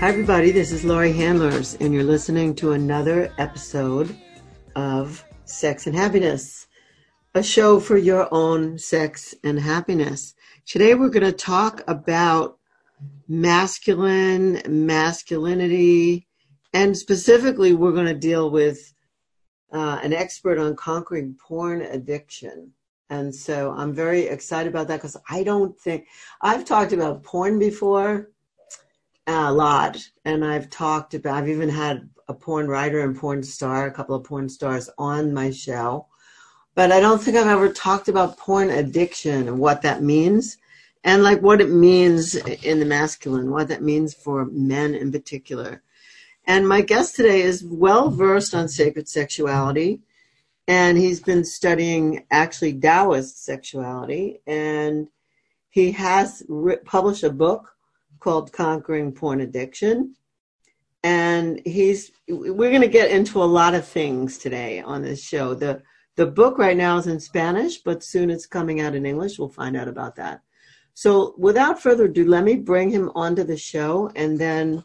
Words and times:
Hi, 0.00 0.10
everybody. 0.10 0.52
This 0.52 0.70
is 0.70 0.84
Laurie 0.84 1.12
Handlers, 1.12 1.74
and 1.80 1.92
you're 1.92 2.04
listening 2.04 2.54
to 2.54 2.70
another 2.70 3.34
episode 3.36 4.16
of 4.76 5.24
Sex 5.44 5.88
and 5.88 5.96
Happiness, 5.96 6.68
a 7.34 7.42
show 7.42 7.80
for 7.80 7.96
your 7.96 8.32
own 8.32 8.78
sex 8.78 9.34
and 9.42 9.58
happiness. 9.58 10.36
Today, 10.66 10.94
we're 10.94 11.08
going 11.08 11.26
to 11.26 11.32
talk 11.32 11.82
about 11.88 12.58
masculine, 13.26 14.62
masculinity, 14.68 16.28
and 16.72 16.96
specifically, 16.96 17.74
we're 17.74 17.90
going 17.90 18.06
to 18.06 18.14
deal 18.14 18.52
with 18.52 18.94
uh, 19.72 19.98
an 20.00 20.12
expert 20.12 20.60
on 20.60 20.76
conquering 20.76 21.36
porn 21.44 21.82
addiction. 21.82 22.70
And 23.10 23.34
so 23.34 23.72
I'm 23.72 23.92
very 23.92 24.28
excited 24.28 24.72
about 24.72 24.86
that 24.88 24.98
because 24.98 25.16
I 25.28 25.42
don't 25.42 25.76
think 25.76 26.06
I've 26.40 26.64
talked 26.64 26.92
about 26.92 27.24
porn 27.24 27.58
before 27.58 28.28
a 29.28 29.52
lot. 29.52 29.98
And 30.24 30.44
I've 30.44 30.70
talked 30.70 31.14
about, 31.14 31.36
I've 31.36 31.48
even 31.48 31.68
had 31.68 32.08
a 32.28 32.34
porn 32.34 32.68
writer 32.68 33.00
and 33.00 33.16
porn 33.16 33.42
star, 33.42 33.86
a 33.86 33.90
couple 33.90 34.14
of 34.14 34.24
porn 34.24 34.48
stars 34.48 34.90
on 34.98 35.32
my 35.32 35.50
show. 35.50 36.06
But 36.74 36.92
I 36.92 37.00
don't 37.00 37.20
think 37.20 37.36
I've 37.36 37.46
ever 37.46 37.72
talked 37.72 38.08
about 38.08 38.38
porn 38.38 38.70
addiction 38.70 39.48
and 39.48 39.58
what 39.58 39.82
that 39.82 40.02
means 40.02 40.58
and 41.04 41.22
like 41.22 41.40
what 41.40 41.60
it 41.60 41.70
means 41.70 42.34
in 42.34 42.80
the 42.80 42.86
masculine, 42.86 43.50
what 43.50 43.68
that 43.68 43.82
means 43.82 44.14
for 44.14 44.46
men 44.46 44.94
in 44.94 45.12
particular. 45.12 45.82
And 46.46 46.66
my 46.66 46.80
guest 46.80 47.16
today 47.16 47.42
is 47.42 47.64
well 47.64 48.10
versed 48.10 48.54
on 48.54 48.68
sacred 48.68 49.08
sexuality. 49.08 50.00
And 50.66 50.98
he's 50.98 51.20
been 51.20 51.44
studying 51.44 52.26
actually 52.30 52.78
Taoist 52.78 53.44
sexuality. 53.44 54.40
And 54.46 55.08
he 55.70 55.92
has 55.92 56.42
re- 56.48 56.78
published 56.84 57.24
a 57.24 57.30
book 57.30 57.74
called 58.20 58.52
Conquering 58.52 59.12
Porn 59.12 59.40
Addiction. 59.40 60.14
And 61.04 61.60
he's 61.64 62.10
we're 62.28 62.70
going 62.70 62.82
to 62.82 62.88
get 62.88 63.10
into 63.10 63.42
a 63.42 63.44
lot 63.44 63.74
of 63.74 63.86
things 63.86 64.36
today 64.38 64.80
on 64.80 65.02
this 65.02 65.22
show. 65.22 65.54
The 65.54 65.82
the 66.16 66.26
book 66.26 66.58
right 66.58 66.76
now 66.76 66.98
is 66.98 67.06
in 67.06 67.20
Spanish, 67.20 67.78
but 67.78 68.02
soon 68.02 68.28
it's 68.28 68.46
coming 68.46 68.80
out 68.80 68.96
in 68.96 69.06
English. 69.06 69.38
We'll 69.38 69.48
find 69.48 69.76
out 69.76 69.86
about 69.86 70.16
that. 70.16 70.42
So, 70.94 71.36
without 71.38 71.80
further 71.80 72.06
ado, 72.06 72.26
let 72.26 72.42
me 72.42 72.56
bring 72.56 72.90
him 72.90 73.12
onto 73.14 73.44
the 73.44 73.56
show, 73.56 74.10
and 74.16 74.36
then 74.36 74.84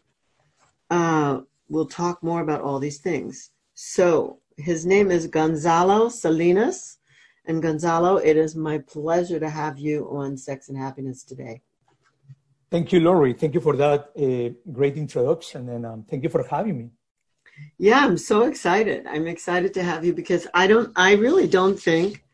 uh, 0.90 1.40
we'll 1.68 1.86
talk 1.86 2.22
more 2.22 2.40
about 2.40 2.60
all 2.60 2.78
these 2.78 2.98
things. 2.98 3.50
So, 3.74 4.38
his 4.56 4.86
name 4.86 5.10
is 5.10 5.26
Gonzalo 5.26 6.08
Salinas, 6.08 6.98
and 7.46 7.60
Gonzalo, 7.60 8.18
it 8.18 8.36
is 8.36 8.54
my 8.54 8.78
pleasure 8.78 9.40
to 9.40 9.50
have 9.50 9.76
you 9.76 10.08
on 10.08 10.36
Sex 10.36 10.68
and 10.68 10.78
Happiness 10.78 11.24
today. 11.24 11.62
Thank 12.74 12.90
you, 12.90 12.98
Laurie. 12.98 13.34
Thank 13.34 13.54
you 13.54 13.60
for 13.60 13.76
that 13.76 14.10
uh, 14.18 14.52
great 14.72 14.96
introduction, 14.96 15.68
and 15.68 15.86
um, 15.86 16.02
thank 16.10 16.24
you 16.24 16.28
for 16.28 16.42
having 16.42 16.76
me. 16.76 16.90
Yeah, 17.78 18.04
I'm 18.04 18.18
so 18.18 18.42
excited. 18.46 19.06
I'm 19.06 19.28
excited 19.28 19.72
to 19.74 19.84
have 19.84 20.04
you 20.04 20.12
because 20.12 20.48
I 20.54 20.66
don't, 20.66 20.90
I 20.96 21.12
really 21.12 21.46
don't 21.46 21.78
think 21.78 22.24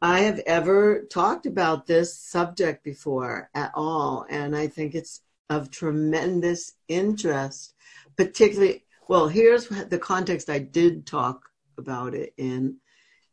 I 0.00 0.20
have 0.20 0.38
ever 0.46 1.02
talked 1.12 1.44
about 1.44 1.86
this 1.86 2.18
subject 2.18 2.82
before 2.82 3.50
at 3.54 3.70
all, 3.74 4.24
and 4.30 4.56
I 4.56 4.68
think 4.68 4.94
it's 4.94 5.20
of 5.50 5.70
tremendous 5.70 6.72
interest, 6.88 7.74
particularly. 8.16 8.86
Well, 9.06 9.28
here's 9.28 9.68
the 9.68 9.98
context 9.98 10.48
I 10.48 10.60
did 10.60 11.06
talk 11.06 11.42
about 11.76 12.14
it 12.14 12.32
in, 12.38 12.78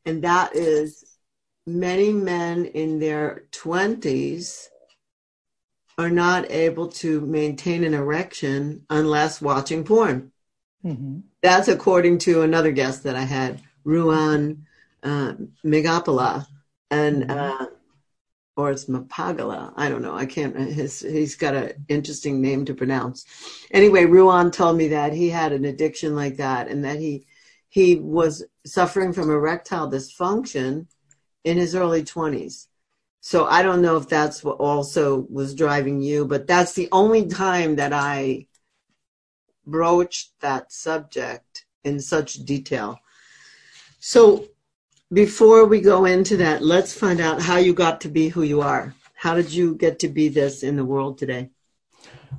and 0.06 0.22
that 0.26 0.54
is 0.54 1.18
many 1.66 2.12
men 2.12 2.66
in 2.66 3.00
their 3.00 3.46
20s 3.54 4.68
are 5.98 6.10
not 6.10 6.52
able 6.52 6.90
to 6.90 7.22
maintain 7.22 7.84
an 7.84 7.94
erection 7.94 8.86
unless 8.90 9.42
watching 9.42 9.84
porn. 9.84 10.32
Mm-hmm. 10.84 11.20
That's 11.42 11.68
according 11.68 12.20
to 12.20 12.42
another 12.42 12.72
guest 12.72 13.04
that 13.04 13.16
I 13.16 13.22
had, 13.22 13.62
Ruan 13.84 14.66
uh, 15.04 15.34
Migapola, 15.64 16.48
and 16.92 17.24
mm-hmm. 17.24 17.32
uh, 17.32 17.66
or 18.58 18.72
it's 18.72 18.86
Mapagala. 18.86 19.74
I 19.76 19.90
don't 19.90 20.02
know. 20.02 20.16
I 20.16 20.26
can't. 20.26 20.56
His 20.56 21.00
he's 21.00 21.36
got 21.36 21.56
an 21.56 21.86
interesting 21.88 22.42
name 22.42 22.66
to 22.66 22.74
pronounce. 22.74 23.26
Anyway, 23.72 24.06
Ruan 24.06 24.52
told 24.52 24.78
me 24.78 24.90
that 24.90 25.14
he 25.14 25.30
had 25.30 25.54
an 25.54 25.66
addiction 25.66 26.16
like 26.16 26.38
that, 26.38 26.68
and 26.68 26.84
that 26.84 27.00
he 27.00 27.26
he 27.70 27.96
was 27.96 28.44
suffering 28.66 29.14
from 29.14 29.30
erectile 29.30 29.90
dysfunction 29.90 30.88
in 31.44 31.58
his 31.58 31.76
early 31.76 32.04
twenties 32.04 32.68
so 33.26 33.48
I 33.48 33.64
don't 33.64 33.82
know 33.82 33.98
if 33.98 34.08
that's 34.08 34.44
what 34.44 34.58
also 34.58 35.26
was 35.32 35.56
driving 35.56 36.00
you, 36.00 36.26
but 36.26 36.46
that's 36.46 36.74
the 36.74 36.88
only 36.92 37.26
time 37.26 37.78
that 37.78 37.92
I 37.92 38.46
broached 39.66 40.40
that 40.42 40.72
subject 40.72 41.66
in 41.84 42.00
such 42.00 42.36
detail. 42.46 43.00
So 44.00 44.50
before 45.12 45.66
we 45.66 45.82
go 45.82 46.06
into 46.06 46.38
that, 46.38 46.62
let's 46.62 46.94
find 46.94 47.20
out 47.20 47.42
how 47.42 47.58
you 47.58 47.74
got 47.74 48.00
to 48.02 48.10
be 48.10 48.30
who 48.30 48.44
you 48.44 48.62
are. 48.62 48.94
How 49.16 49.34
did 49.34 49.52
you 49.52 49.74
get 49.74 49.98
to 50.02 50.08
be 50.08 50.30
this 50.30 50.62
in 50.62 50.76
the 50.76 50.86
world 50.86 51.18
today? 51.18 51.50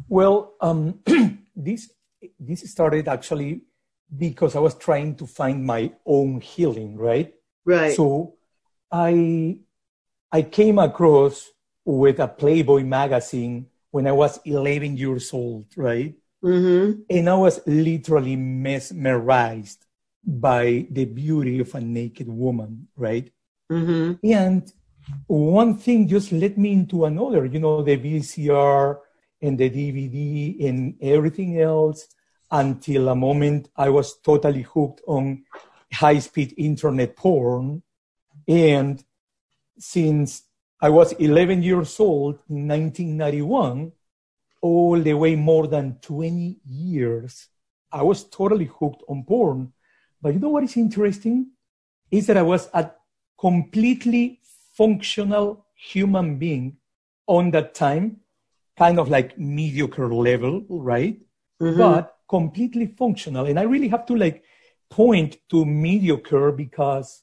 Well, 0.08 0.54
um, 0.60 1.00
this 1.56 1.91
this 2.38 2.60
started 2.70 3.08
actually 3.08 3.62
because 4.16 4.54
I 4.54 4.60
was 4.60 4.76
trying 4.76 5.16
to 5.16 5.26
find 5.26 5.66
my 5.66 5.91
own 6.06 6.41
healing, 6.41 6.97
right? 6.97 7.34
Right. 7.64 7.97
So 7.97 8.34
I 8.92 9.58
I 10.32 10.42
came 10.42 10.78
across 10.78 11.50
with 11.84 12.19
a 12.19 12.28
Playboy 12.28 12.82
magazine 12.82 13.66
when 13.91 14.06
I 14.06 14.12
was 14.12 14.41
11 14.44 14.97
years 14.97 15.32
old, 15.32 15.66
right? 15.76 16.14
Mm-hmm. 16.44 17.03
And 17.09 17.28
I 17.28 17.34
was 17.34 17.60
literally 17.66 18.36
mesmerized 18.36 19.84
by 20.25 20.86
the 20.91 21.04
beauty 21.04 21.60
of 21.60 21.75
a 21.75 21.81
naked 21.81 22.28
woman, 22.28 22.88
right? 22.97 23.31
Mm-hmm. 23.70 24.26
And 24.26 24.72
one 25.26 25.76
thing 25.76 26.09
just 26.09 26.32
led 26.32 26.59
me 26.59 26.72
into 26.72 27.04
another, 27.04 27.44
you 27.47 27.60
know, 27.60 27.82
the 27.82 27.97
VCR 27.97 28.98
and 29.41 29.56
the 29.59 29.70
DVD 29.70 30.69
and 30.69 30.97
everything 31.00 31.60
else 31.60 32.09
until 32.50 33.09
a 33.09 33.15
moment 33.15 33.69
I 33.76 33.88
was 33.88 34.19
totally 34.19 34.62
hooked 34.62 35.03
on 35.06 35.44
high 35.92 36.19
speed 36.19 36.54
internet 36.56 37.16
porn. 37.16 37.82
And 38.48 39.03
since 39.78 40.42
I 40.81 40.91
was 40.91 41.12
11 41.12 41.62
years 41.62 41.98
old 42.00 42.38
in 42.48 42.69
1991, 42.69 43.92
all 44.62 45.00
the 45.00 45.14
way 45.14 45.37
more 45.37 45.66
than 45.66 45.98
20 46.03 46.59
years, 46.69 47.48
I 47.92 48.03
was 48.03 48.25
totally 48.25 48.66
hooked 48.66 49.03
on 49.09 49.25
porn. 49.25 49.72
But 50.20 50.34
you 50.34 50.41
know 50.41 50.48
what 50.50 50.65
is 50.65 50.76
interesting? 50.76 51.48
Is 52.10 52.26
that 52.26 52.36
I 52.36 52.42
was 52.42 52.69
a 52.75 52.91
completely 53.38 54.41
functional 54.75 55.66
human 55.75 56.38
being 56.38 56.76
on 57.26 57.50
that 57.53 57.75
time, 57.75 58.19
kind 58.76 58.98
of 58.98 59.09
like 59.09 59.38
mediocre 59.38 60.12
level, 60.12 60.65
right? 60.69 61.19
Mm-hmm. 61.60 61.78
But 61.78 62.16
completely 62.28 62.86
functional. 62.86 63.47
And 63.47 63.59
I 63.59 63.62
really 63.62 63.88
have 63.88 64.06
to 64.06 64.16
like 64.16 64.44
point 64.91 65.39
to 65.51 65.65
mediocre 65.65 66.53
because 66.53 67.22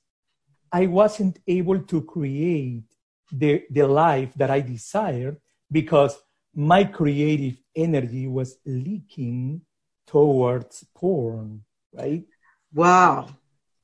I 0.73 0.87
wasn't 0.87 1.39
able 1.47 1.79
to 1.79 2.01
create 2.01 2.83
the, 3.31 3.63
the 3.69 3.87
life 3.87 4.33
that 4.35 4.49
I 4.49 4.59
desired 4.61 5.37
because 5.71 6.17
my 6.55 6.83
creative 6.83 7.61
energy 7.75 8.27
was 8.27 8.57
leaking 8.65 9.61
towards 10.07 10.83
porn, 10.95 11.61
right? 11.93 12.23
Wow. 12.73 13.29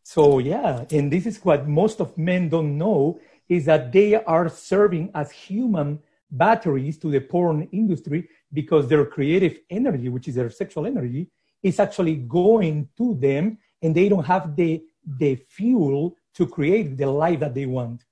So 0.04 0.40
yeah, 0.40 0.86
and 0.92 1.14
this 1.14 1.28
is 1.28 1.38
what 1.46 1.68
most 1.68 2.02
of 2.02 2.18
men 2.18 2.50
don't 2.50 2.76
know 2.78 3.20
is 3.48 3.66
that 3.66 3.92
they 3.92 4.16
are 4.16 4.50
serving 4.50 5.12
as 5.14 5.32
human 5.32 6.00
batteries 6.32 6.98
to 7.00 7.12
the 7.12 7.22
porn 7.22 7.68
industry 7.72 8.28
because 8.52 8.88
their 8.88 9.06
creative 9.06 9.60
energy, 9.70 10.10
which 10.10 10.28
is 10.28 10.36
their 10.36 10.50
sexual 10.50 10.88
energy, 10.88 11.30
is 11.62 11.80
actually 11.80 12.16
going 12.16 12.90
to 12.98 13.14
them 13.16 13.60
and 13.84 13.94
they 13.94 14.10
don't 14.10 14.26
have 14.26 14.56
the 14.56 14.84
the 15.18 15.36
fuel 15.36 16.16
to 16.36 16.48
create 16.48 16.98
the 16.98 17.08
life 17.08 17.40
that 17.40 17.54
they 17.54 17.66
want. 17.66 18.04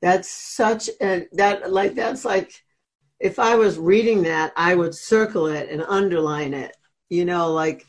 That's 0.00 0.30
such 0.30 0.88
a 1.00 1.26
that 1.32 1.72
like 1.72 1.94
that's 1.94 2.24
like 2.24 2.52
if 3.20 3.38
I 3.38 3.56
was 3.56 3.78
reading 3.78 4.22
that, 4.22 4.52
I 4.56 4.74
would 4.74 4.94
circle 4.94 5.46
it 5.46 5.68
and 5.70 5.82
underline 5.82 6.54
it. 6.54 6.76
You 7.08 7.24
know, 7.24 7.52
like 7.52 7.84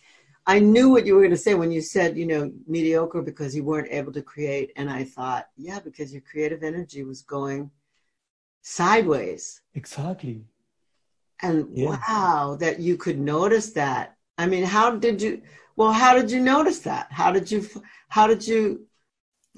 I 0.50 0.58
knew 0.60 0.90
what 0.90 1.06
you 1.06 1.14
were 1.14 1.22
going 1.22 1.30
to 1.30 1.38
say 1.38 1.54
when 1.54 1.72
you 1.72 1.82
said, 1.82 2.18
you 2.18 2.26
know, 2.26 2.52
mediocre 2.66 3.22
because 3.22 3.56
you 3.56 3.64
weren't 3.64 3.92
able 3.92 4.12
to 4.14 4.24
create. 4.24 4.72
And 4.76 4.90
I 4.90 5.04
thought, 5.04 5.48
yeah, 5.56 5.80
because 5.80 6.12
your 6.12 6.24
creative 6.24 6.64
energy 6.64 7.04
was 7.04 7.22
going 7.22 7.70
sideways. 8.64 9.62
Exactly. 9.76 10.44
And 11.44 11.68
yeah. 11.72 12.00
wow, 12.08 12.58
that 12.60 12.80
you 12.80 12.98
could 12.98 13.20
notice 13.20 13.74
that. 13.74 14.16
I 14.40 14.48
mean, 14.48 14.64
how 14.64 14.96
did 14.96 15.22
you, 15.22 15.44
well, 15.76 15.92
how 15.92 16.16
did 16.16 16.32
you 16.32 16.40
notice 16.40 16.80
that? 16.80 17.12
How 17.12 17.32
did 17.32 17.52
you, 17.52 17.68
how 18.08 18.26
did 18.26 18.46
you, 18.48 18.88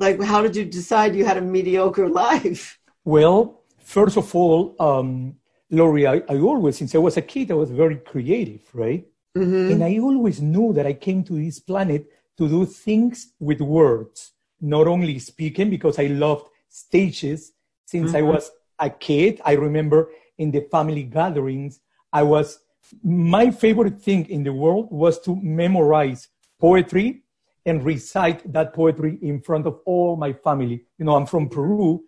like, 0.02 0.22
how 0.22 0.42
did 0.42 0.56
you 0.56 0.66
decide 0.66 1.16
you 1.16 1.24
had 1.24 1.38
a 1.38 1.42
mediocre 1.42 2.10
life? 2.10 2.80
Well, 3.06 3.62
first 3.80 4.18
of 4.18 4.36
all, 4.36 4.76
um, 4.80 5.36
Laurie, 5.70 6.08
I, 6.08 6.22
I 6.28 6.38
always, 6.40 6.78
since 6.78 6.94
I 6.94 6.98
was 6.98 7.18
a 7.18 7.22
kid, 7.22 7.52
I 7.52 7.54
was 7.54 7.72
very 7.72 7.98
creative, 7.98 8.64
right? 8.74 9.06
Mm-hmm. 9.38 9.72
And 9.72 9.84
I 9.84 10.00
always 10.00 10.42
knew 10.42 10.74
that 10.74 10.86
I 10.86 10.94
came 10.94 11.24
to 11.24 11.34
this 11.34 11.60
planet 11.60 12.06
to 12.38 12.50
do 12.50 12.66
things 12.66 13.34
with 13.40 13.62
words, 13.62 14.32
not 14.60 14.88
only 14.88 15.20
speaking, 15.20 15.70
because 15.70 15.98
I 16.00 16.08
loved 16.08 16.48
stages 16.68 17.54
since 17.86 18.12
mm-hmm. 18.12 18.18
I 18.18 18.22
was 18.24 18.52
a 18.80 18.90
kid. 18.90 19.40
I 19.46 19.54
remember 19.54 20.10
in 20.38 20.52
the 20.52 20.62
family 20.72 21.04
gatherings, 21.04 21.80
I 22.12 22.24
was, 22.24 22.60
my 23.04 23.52
favorite 23.52 24.02
thing 24.02 24.26
in 24.30 24.44
the 24.44 24.54
world 24.54 24.88
was 24.92 25.20
to 25.22 25.36
memorize 25.36 26.28
poetry 26.60 27.24
and 27.66 27.84
recite 27.84 28.52
that 28.52 28.74
poetry 28.74 29.20
in 29.22 29.42
front 29.42 29.68
of 29.68 29.80
all 29.86 30.16
my 30.16 30.34
family. 30.34 30.86
You 30.98 31.06
know, 31.06 31.16
I'm 31.16 31.26
from 31.26 31.50
Peru, 31.50 32.04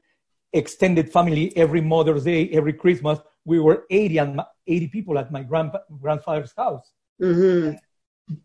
extended 0.51 1.11
family 1.11 1.55
every 1.55 1.81
Mother's 1.81 2.23
Day, 2.23 2.49
every 2.49 2.73
Christmas. 2.73 3.19
We 3.45 3.59
were 3.59 3.85
80 3.89 4.17
and 4.17 4.41
80 4.67 4.87
people 4.87 5.19
at 5.19 5.31
my 5.31 5.43
grandpa, 5.43 5.79
grandfather's 6.01 6.53
house. 6.55 6.91
Mm-hmm. 7.21 7.75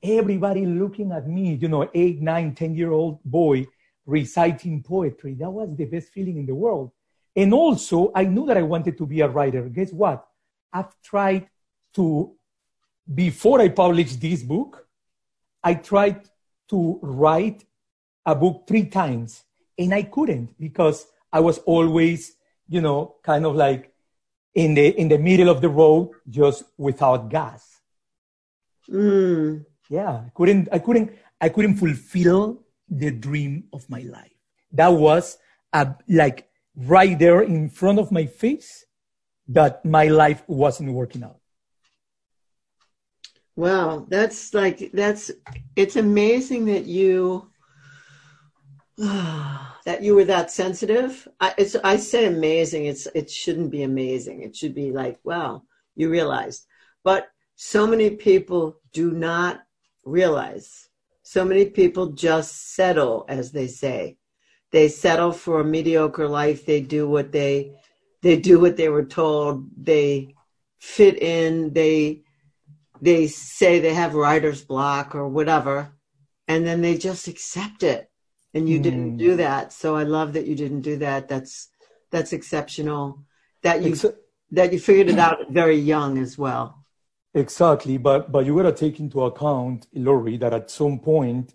Everybody 0.02 0.66
looking 0.66 1.12
at 1.12 1.28
me, 1.28 1.54
you 1.54 1.68
know, 1.68 1.88
eight, 1.94 2.20
nine, 2.20 2.54
ten 2.54 2.74
year 2.74 2.90
old 2.90 3.22
boy 3.24 3.66
reciting 4.04 4.82
poetry. 4.82 5.34
That 5.34 5.50
was 5.50 5.74
the 5.76 5.84
best 5.84 6.08
feeling 6.08 6.38
in 6.38 6.46
the 6.46 6.54
world. 6.54 6.90
And 7.36 7.54
also, 7.54 8.10
I 8.14 8.24
knew 8.24 8.46
that 8.46 8.56
I 8.56 8.62
wanted 8.62 8.98
to 8.98 9.06
be 9.06 9.20
a 9.20 9.28
writer. 9.28 9.62
Guess 9.68 9.92
what? 9.92 10.26
I've 10.72 10.90
tried 11.02 11.48
to, 11.94 12.34
before 13.14 13.60
I 13.60 13.68
published 13.68 14.20
this 14.20 14.42
book, 14.42 14.86
I 15.62 15.74
tried 15.74 16.28
to 16.68 16.98
write 17.02 17.64
a 18.26 18.34
book 18.34 18.64
three 18.66 18.86
times 18.86 19.44
and 19.78 19.94
I 19.94 20.02
couldn't 20.02 20.58
because 20.58 21.06
I 21.32 21.40
was 21.40 21.58
always, 21.58 22.36
you 22.68 22.80
know, 22.80 23.16
kind 23.22 23.46
of 23.46 23.54
like 23.54 23.92
in 24.54 24.74
the, 24.74 24.88
in 24.88 25.08
the 25.08 25.18
middle 25.18 25.48
of 25.48 25.60
the 25.60 25.68
road, 25.68 26.10
just 26.28 26.64
without 26.76 27.28
gas. 27.28 27.80
Mm. 28.90 29.64
Yeah, 29.88 30.10
I 30.26 30.30
couldn't, 30.34 30.68
I 30.72 30.78
couldn't, 30.78 31.12
I 31.40 31.48
couldn't 31.48 31.76
fulfill 31.76 32.62
the 32.88 33.10
dream 33.10 33.64
of 33.72 33.88
my 33.88 34.00
life. 34.00 34.32
That 34.72 34.88
was 34.88 35.38
a, 35.72 35.94
like 36.08 36.48
right 36.76 37.18
there 37.18 37.42
in 37.42 37.68
front 37.68 37.98
of 37.98 38.10
my 38.10 38.26
face 38.26 38.84
that 39.48 39.84
my 39.84 40.08
life 40.08 40.42
wasn't 40.46 40.92
working 40.92 41.22
out. 41.22 41.37
Wow, 43.58 44.06
that's 44.08 44.54
like 44.54 44.92
that's 44.92 45.32
it's 45.74 45.96
amazing 45.96 46.66
that 46.66 46.86
you 46.86 47.50
that 48.98 49.98
you 50.00 50.14
were 50.14 50.26
that 50.26 50.52
sensitive. 50.52 51.26
I, 51.40 51.54
it's 51.58 51.74
I 51.82 51.96
say 51.96 52.26
amazing. 52.26 52.84
It's 52.84 53.08
it 53.16 53.28
shouldn't 53.28 53.72
be 53.72 53.82
amazing. 53.82 54.42
It 54.42 54.54
should 54.54 54.76
be 54.76 54.92
like 54.92 55.18
wow, 55.24 55.64
you 55.96 56.08
realized. 56.08 56.66
But 57.02 57.30
so 57.56 57.84
many 57.84 58.10
people 58.10 58.78
do 58.92 59.10
not 59.10 59.62
realize. 60.04 60.88
So 61.24 61.44
many 61.44 61.64
people 61.64 62.12
just 62.12 62.76
settle, 62.76 63.24
as 63.28 63.50
they 63.50 63.66
say. 63.66 64.18
They 64.70 64.86
settle 64.86 65.32
for 65.32 65.62
a 65.62 65.64
mediocre 65.64 66.28
life. 66.28 66.64
They 66.64 66.80
do 66.80 67.08
what 67.08 67.32
they 67.32 67.74
they 68.22 68.36
do 68.36 68.60
what 68.60 68.76
they 68.76 68.88
were 68.88 69.04
told. 69.04 69.66
They 69.76 70.36
fit 70.78 71.20
in. 71.20 71.72
They 71.72 72.22
they 73.00 73.26
say 73.26 73.78
they 73.78 73.94
have 73.94 74.14
writer's 74.14 74.64
block 74.64 75.14
or 75.14 75.28
whatever, 75.28 75.92
and 76.46 76.66
then 76.66 76.80
they 76.80 76.96
just 76.96 77.28
accept 77.28 77.82
it. 77.82 78.10
And 78.54 78.68
you 78.68 78.78
mm. 78.78 78.82
didn't 78.82 79.16
do 79.18 79.36
that. 79.36 79.72
So 79.72 79.96
I 79.96 80.04
love 80.04 80.32
that 80.32 80.46
you 80.46 80.54
didn't 80.54 80.80
do 80.80 80.96
that. 80.98 81.28
That's 81.28 81.68
that's 82.10 82.32
exceptional. 82.32 83.24
That 83.62 83.82
you 83.82 83.94
that 84.52 84.72
you 84.72 84.80
figured 84.80 85.10
it 85.10 85.18
out 85.18 85.50
very 85.50 85.76
young 85.76 86.18
as 86.18 86.38
well. 86.38 86.84
Exactly, 87.34 87.98
but 87.98 88.32
but 88.32 88.46
you 88.46 88.56
gotta 88.56 88.72
take 88.72 88.98
into 89.00 89.22
account, 89.22 89.86
Laurie, 89.92 90.38
that 90.38 90.54
at 90.54 90.70
some 90.70 90.98
point 90.98 91.54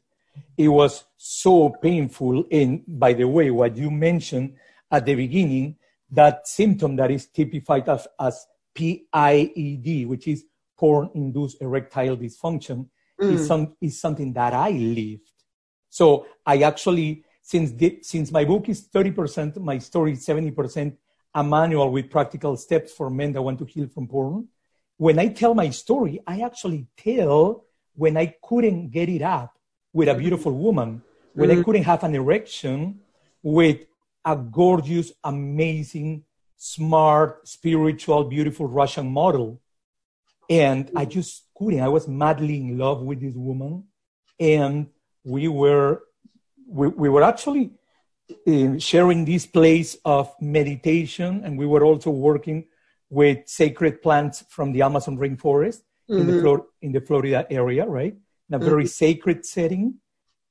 it 0.57 0.67
was 0.67 1.03
so 1.17 1.69
painful. 1.69 2.45
And 2.51 2.83
by 2.87 3.13
the 3.13 3.25
way, 3.25 3.49
what 3.49 3.75
you 3.75 3.89
mentioned 3.89 4.55
at 4.91 5.05
the 5.05 5.15
beginning, 5.15 5.77
that 6.11 6.47
symptom 6.47 6.95
that 6.97 7.11
is 7.11 7.27
typified 7.27 7.89
as, 7.89 8.07
as 8.19 8.45
PIED, 8.75 10.07
which 10.07 10.27
is 10.27 10.45
porn-induced 10.77 11.61
erectile 11.61 12.17
dysfunction, 12.17 12.87
mm. 13.21 13.33
is 13.33 13.47
some 13.47 13.75
is 13.81 13.99
something 13.99 14.33
that 14.33 14.53
I 14.53 14.71
lived. 14.71 15.29
So 15.89 16.25
I 16.45 16.61
actually, 16.63 17.23
since 17.41 17.71
the, 17.71 17.99
since 18.01 18.31
my 18.31 18.45
book 18.45 18.69
is 18.69 18.81
thirty 18.81 19.11
percent, 19.11 19.57
my 19.61 19.77
story 19.77 20.13
is 20.13 20.25
seventy 20.25 20.51
percent, 20.51 20.97
a 21.33 21.43
manual 21.43 21.91
with 21.91 22.09
practical 22.09 22.57
steps 22.57 22.91
for 22.91 23.09
men 23.09 23.33
that 23.33 23.41
want 23.41 23.59
to 23.59 23.65
heal 23.65 23.87
from 23.87 24.07
porn 24.07 24.47
when 24.97 25.19
I 25.19 25.27
tell 25.29 25.53
my 25.53 25.69
story, 25.69 26.21
I 26.25 26.41
actually 26.41 26.87
tell 26.97 27.65
when 27.95 28.17
I 28.17 28.35
couldn't 28.43 28.89
get 28.89 29.09
it 29.09 29.21
up 29.21 29.57
with 29.91 30.07
a 30.07 30.15
beautiful 30.15 30.51
woman, 30.51 31.01
when 31.33 31.49
mm-hmm. 31.49 31.59
I 31.59 31.63
couldn't 31.63 31.83
have 31.83 32.03
an 32.03 32.15
erection 32.15 32.99
with 33.41 33.85
a 34.25 34.35
gorgeous, 34.35 35.11
amazing, 35.23 36.23
smart, 36.55 37.47
spiritual, 37.47 38.23
beautiful 38.25 38.67
Russian 38.67 39.07
model. 39.11 39.61
And 40.49 40.91
I 40.95 41.05
just 41.05 41.43
couldn't. 41.57 41.81
I 41.81 41.87
was 41.87 42.07
madly 42.07 42.57
in 42.57 42.77
love 42.77 43.01
with 43.01 43.21
this 43.21 43.35
woman. 43.35 43.85
And 44.39 44.87
we 45.23 45.47
were, 45.47 46.03
we, 46.67 46.87
we 46.87 47.09
were 47.09 47.23
actually 47.23 47.71
uh, 48.47 48.77
sharing 48.77 49.25
this 49.25 49.45
place 49.45 49.97
of 50.03 50.33
meditation. 50.41 51.41
And 51.43 51.57
we 51.57 51.65
were 51.65 51.83
also 51.83 52.09
working 52.09 52.65
with 53.09 53.47
sacred 53.47 54.01
plants 54.01 54.43
from 54.49 54.71
the 54.71 54.81
Amazon 54.81 55.17
rainforest 55.17 55.81
mm-hmm. 56.09 56.17
in, 56.17 56.27
the 56.27 56.33
mm-hmm. 56.33 56.41
Flor- 56.41 56.67
in 56.81 56.91
the 56.91 57.01
Florida 57.01 57.45
area, 57.49 57.85
right? 57.85 58.15
In 58.49 58.55
a 58.55 58.59
very 58.59 58.83
mm-hmm. 58.83 58.87
sacred 58.87 59.45
setting. 59.45 59.95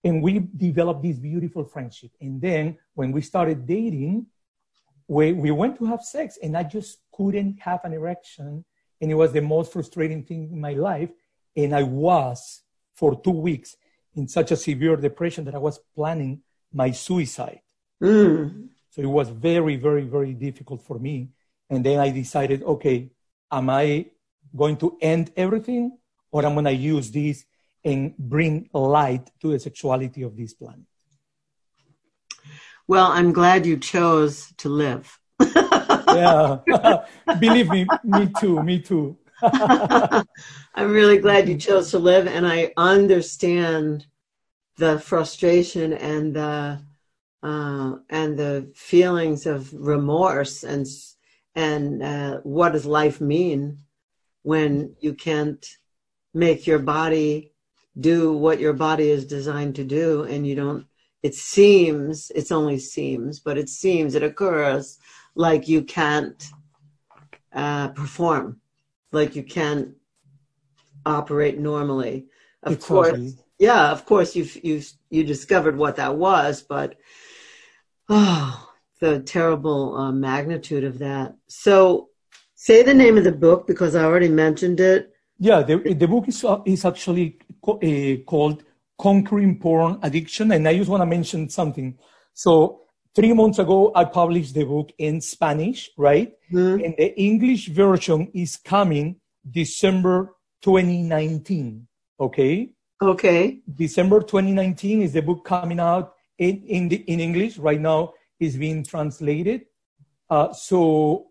And 0.04 0.22
we 0.22 0.40
developed 0.56 1.02
this 1.02 1.18
beautiful 1.18 1.64
friendship. 1.64 2.10
And 2.20 2.40
then 2.40 2.78
when 2.94 3.12
we 3.12 3.20
started 3.20 3.66
dating, 3.66 4.26
we, 5.08 5.32
we 5.32 5.50
went 5.50 5.78
to 5.78 5.84
have 5.86 6.02
sex 6.02 6.38
and 6.42 6.56
I 6.56 6.62
just 6.62 6.98
couldn't 7.14 7.60
have 7.60 7.80
an 7.84 7.92
erection. 7.92 8.64
And 9.02 9.10
it 9.10 9.14
was 9.14 9.32
the 9.32 9.42
most 9.42 9.72
frustrating 9.72 10.22
thing 10.22 10.50
in 10.50 10.60
my 10.60 10.72
life. 10.72 11.10
And 11.54 11.74
I 11.74 11.82
was 11.82 12.62
for 12.94 13.20
two 13.20 13.32
weeks 13.32 13.76
in 14.14 14.28
such 14.28 14.50
a 14.50 14.56
severe 14.56 14.96
depression 14.96 15.44
that 15.44 15.54
I 15.54 15.58
was 15.58 15.78
planning 15.94 16.40
my 16.72 16.92
suicide. 16.92 17.60
Mm. 18.02 18.68
So 18.88 19.02
it 19.02 19.06
was 19.06 19.28
very, 19.28 19.76
very, 19.76 20.04
very 20.04 20.32
difficult 20.32 20.82
for 20.82 20.98
me 20.98 21.28
and 21.72 21.82
then 21.82 22.00
I 22.00 22.10
decided, 22.10 22.62
okay, 22.62 23.08
am 23.50 23.70
I 23.70 24.04
going 24.54 24.76
to 24.76 24.98
end 25.00 25.32
everything 25.38 25.96
or 26.30 26.44
I'm 26.44 26.52
going 26.52 26.66
to 26.66 26.72
use 26.72 27.10
this 27.10 27.46
and 27.82 28.14
bring 28.18 28.68
light 28.74 29.30
to 29.40 29.52
the 29.52 29.58
sexuality 29.58 30.20
of 30.20 30.36
this 30.36 30.52
planet? 30.52 30.84
Well, 32.86 33.06
I'm 33.06 33.32
glad 33.32 33.64
you 33.64 33.78
chose 33.78 34.52
to 34.58 34.68
live. 34.68 35.18
yeah, 36.14 36.58
believe 37.38 37.70
me, 37.70 37.86
me 38.04 38.26
too, 38.28 38.62
me 38.62 38.80
too. 38.80 39.16
I'm 39.42 40.90
really 40.90 41.18
glad 41.18 41.48
you 41.48 41.56
chose 41.56 41.90
to 41.90 41.98
live, 41.98 42.26
and 42.26 42.46
I 42.46 42.72
understand 42.76 44.06
the 44.76 44.98
frustration 44.98 45.92
and 45.92 46.34
the 46.34 46.80
uh, 47.42 47.96
and 48.08 48.38
the 48.38 48.70
feelings 48.74 49.46
of 49.46 49.72
remorse 49.74 50.62
and 50.62 50.86
and 51.54 52.02
uh, 52.02 52.38
what 52.42 52.72
does 52.72 52.86
life 52.86 53.20
mean 53.20 53.78
when 54.42 54.94
you 55.00 55.14
can't 55.14 55.66
make 56.34 56.66
your 56.66 56.78
body 56.78 57.52
do 58.00 58.32
what 58.32 58.58
your 58.58 58.72
body 58.72 59.10
is 59.10 59.26
designed 59.26 59.74
to 59.74 59.84
do 59.84 60.22
and 60.22 60.46
you 60.46 60.54
don't 60.54 60.86
it 61.22 61.34
seems 61.34 62.32
it's 62.34 62.50
only 62.50 62.78
seems 62.78 63.38
but 63.38 63.58
it 63.58 63.68
seems 63.68 64.14
it 64.14 64.22
occurs 64.22 64.98
like 65.34 65.68
you 65.68 65.82
can't 65.82 66.50
uh, 67.52 67.88
perform 67.88 68.60
like 69.12 69.36
you 69.36 69.42
can't 69.42 69.94
operate 71.04 71.58
normally 71.58 72.26
of 72.62 72.80
course 72.80 73.34
yeah 73.58 73.90
of 73.90 74.06
course 74.06 74.36
you've 74.36 74.56
you 74.64 74.80
you 75.10 75.24
discovered 75.24 75.76
what 75.76 75.96
that 75.96 76.16
was 76.16 76.62
but 76.62 76.96
oh 78.08 78.72
the 79.02 79.18
terrible 79.18 79.96
uh, 79.96 80.12
magnitude 80.12 80.84
of 80.84 81.00
that. 81.00 81.34
So, 81.48 82.10
say 82.54 82.84
the 82.84 82.94
name 82.94 83.18
of 83.18 83.24
the 83.24 83.32
book 83.32 83.66
because 83.66 83.96
I 83.96 84.04
already 84.04 84.28
mentioned 84.28 84.78
it. 84.78 85.12
Yeah, 85.40 85.62
the, 85.62 85.76
the 85.92 86.06
book 86.06 86.28
is, 86.28 86.44
uh, 86.44 86.60
is 86.64 86.84
actually 86.84 87.38
co- 87.60 87.80
uh, 87.80 88.22
called 88.24 88.62
Conquering 89.00 89.58
Porn 89.58 89.98
Addiction. 90.02 90.52
And 90.52 90.68
I 90.68 90.78
just 90.78 90.88
want 90.88 91.00
to 91.00 91.06
mention 91.06 91.48
something. 91.48 91.98
So 92.32 92.81
three 93.14 93.32
months 93.32 93.58
ago, 93.58 93.92
I 93.94 94.04
published 94.04 94.54
the 94.54 94.64
book 94.64 94.92
in 94.98 95.20
Spanish, 95.20 95.90
right? 95.96 96.32
Mm-hmm. 96.52 96.84
And 96.84 96.94
the 96.96 97.20
English 97.20 97.68
version 97.68 98.30
is 98.34 98.56
coming 98.56 99.16
December 99.48 100.34
2019. 100.62 101.86
Okay. 102.20 102.72
Okay. 103.00 103.60
December 103.74 104.20
2019 104.20 105.02
is 105.02 105.12
the 105.12 105.22
book 105.22 105.44
coming 105.44 105.80
out 105.80 106.14
in, 106.38 106.62
in, 106.66 106.88
the, 106.88 106.96
in 106.96 107.20
English. 107.20 107.58
Right 107.58 107.80
now, 107.80 108.14
is 108.42 108.56
being 108.56 108.82
translated. 108.82 109.62
Uh, 110.28 110.52
so 110.52 111.28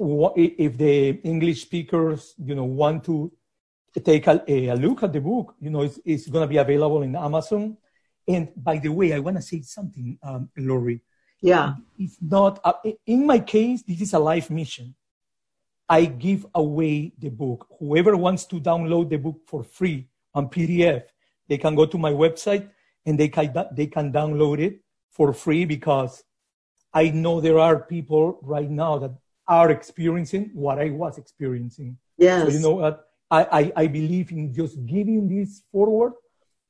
if 0.00 0.76
the 0.76 1.20
English 1.22 1.62
speakers, 1.62 2.34
you 2.42 2.54
know, 2.54 2.64
want 2.64 3.04
to 3.04 3.32
take 4.04 4.26
a, 4.26 4.42
a 4.48 4.74
look 4.74 5.02
at 5.02 5.12
the 5.12 5.20
book, 5.20 5.54
you 5.60 5.70
know, 5.70 5.82
it's, 5.82 5.98
it's 6.04 6.28
going 6.28 6.42
to 6.42 6.48
be 6.48 6.56
available 6.56 7.02
in 7.02 7.16
Amazon. 7.16 7.76
And 8.26 8.48
by 8.56 8.78
the 8.78 8.90
way, 8.90 9.12
I 9.12 9.18
want 9.18 9.36
to 9.36 9.42
say 9.42 9.62
something, 9.62 10.18
um, 10.22 10.50
Laurie. 10.56 11.00
Yeah. 11.40 11.74
It's 11.98 12.16
not, 12.20 12.60
uh, 12.64 12.72
in 13.06 13.26
my 13.26 13.40
case, 13.40 13.82
this 13.82 14.00
is 14.00 14.12
a 14.12 14.18
life 14.18 14.50
mission. 14.50 14.94
I 15.88 16.04
give 16.04 16.46
away 16.54 17.12
the 17.18 17.30
book. 17.30 17.66
Whoever 17.78 18.16
wants 18.16 18.44
to 18.46 18.60
download 18.60 19.08
the 19.08 19.16
book 19.16 19.40
for 19.46 19.62
free 19.62 20.08
on 20.34 20.48
PDF, 20.48 21.04
they 21.48 21.58
can 21.58 21.74
go 21.74 21.86
to 21.86 21.98
my 21.98 22.12
website 22.12 22.68
and 23.06 23.18
they 23.18 23.28
can, 23.28 23.54
they 23.72 23.86
can 23.86 24.12
download 24.12 24.58
it 24.58 24.80
for 25.10 25.32
free 25.32 25.64
because 25.64 26.22
I 26.92 27.10
know 27.10 27.40
there 27.40 27.58
are 27.58 27.80
people 27.80 28.38
right 28.42 28.68
now 28.68 28.98
that 28.98 29.12
are 29.46 29.70
experiencing 29.70 30.50
what 30.52 30.78
I 30.78 30.90
was 30.90 31.16
experiencing. 31.16 31.96
Yes. 32.18 32.46
So, 32.46 32.52
you 32.52 32.60
know 32.60 32.74
what? 32.74 33.08
I, 33.30 33.44
I, 33.44 33.72
I 33.76 33.86
believe 33.86 34.30
in 34.30 34.52
just 34.52 34.84
giving 34.84 35.28
this 35.28 35.62
forward 35.72 36.12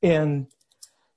and 0.02 0.46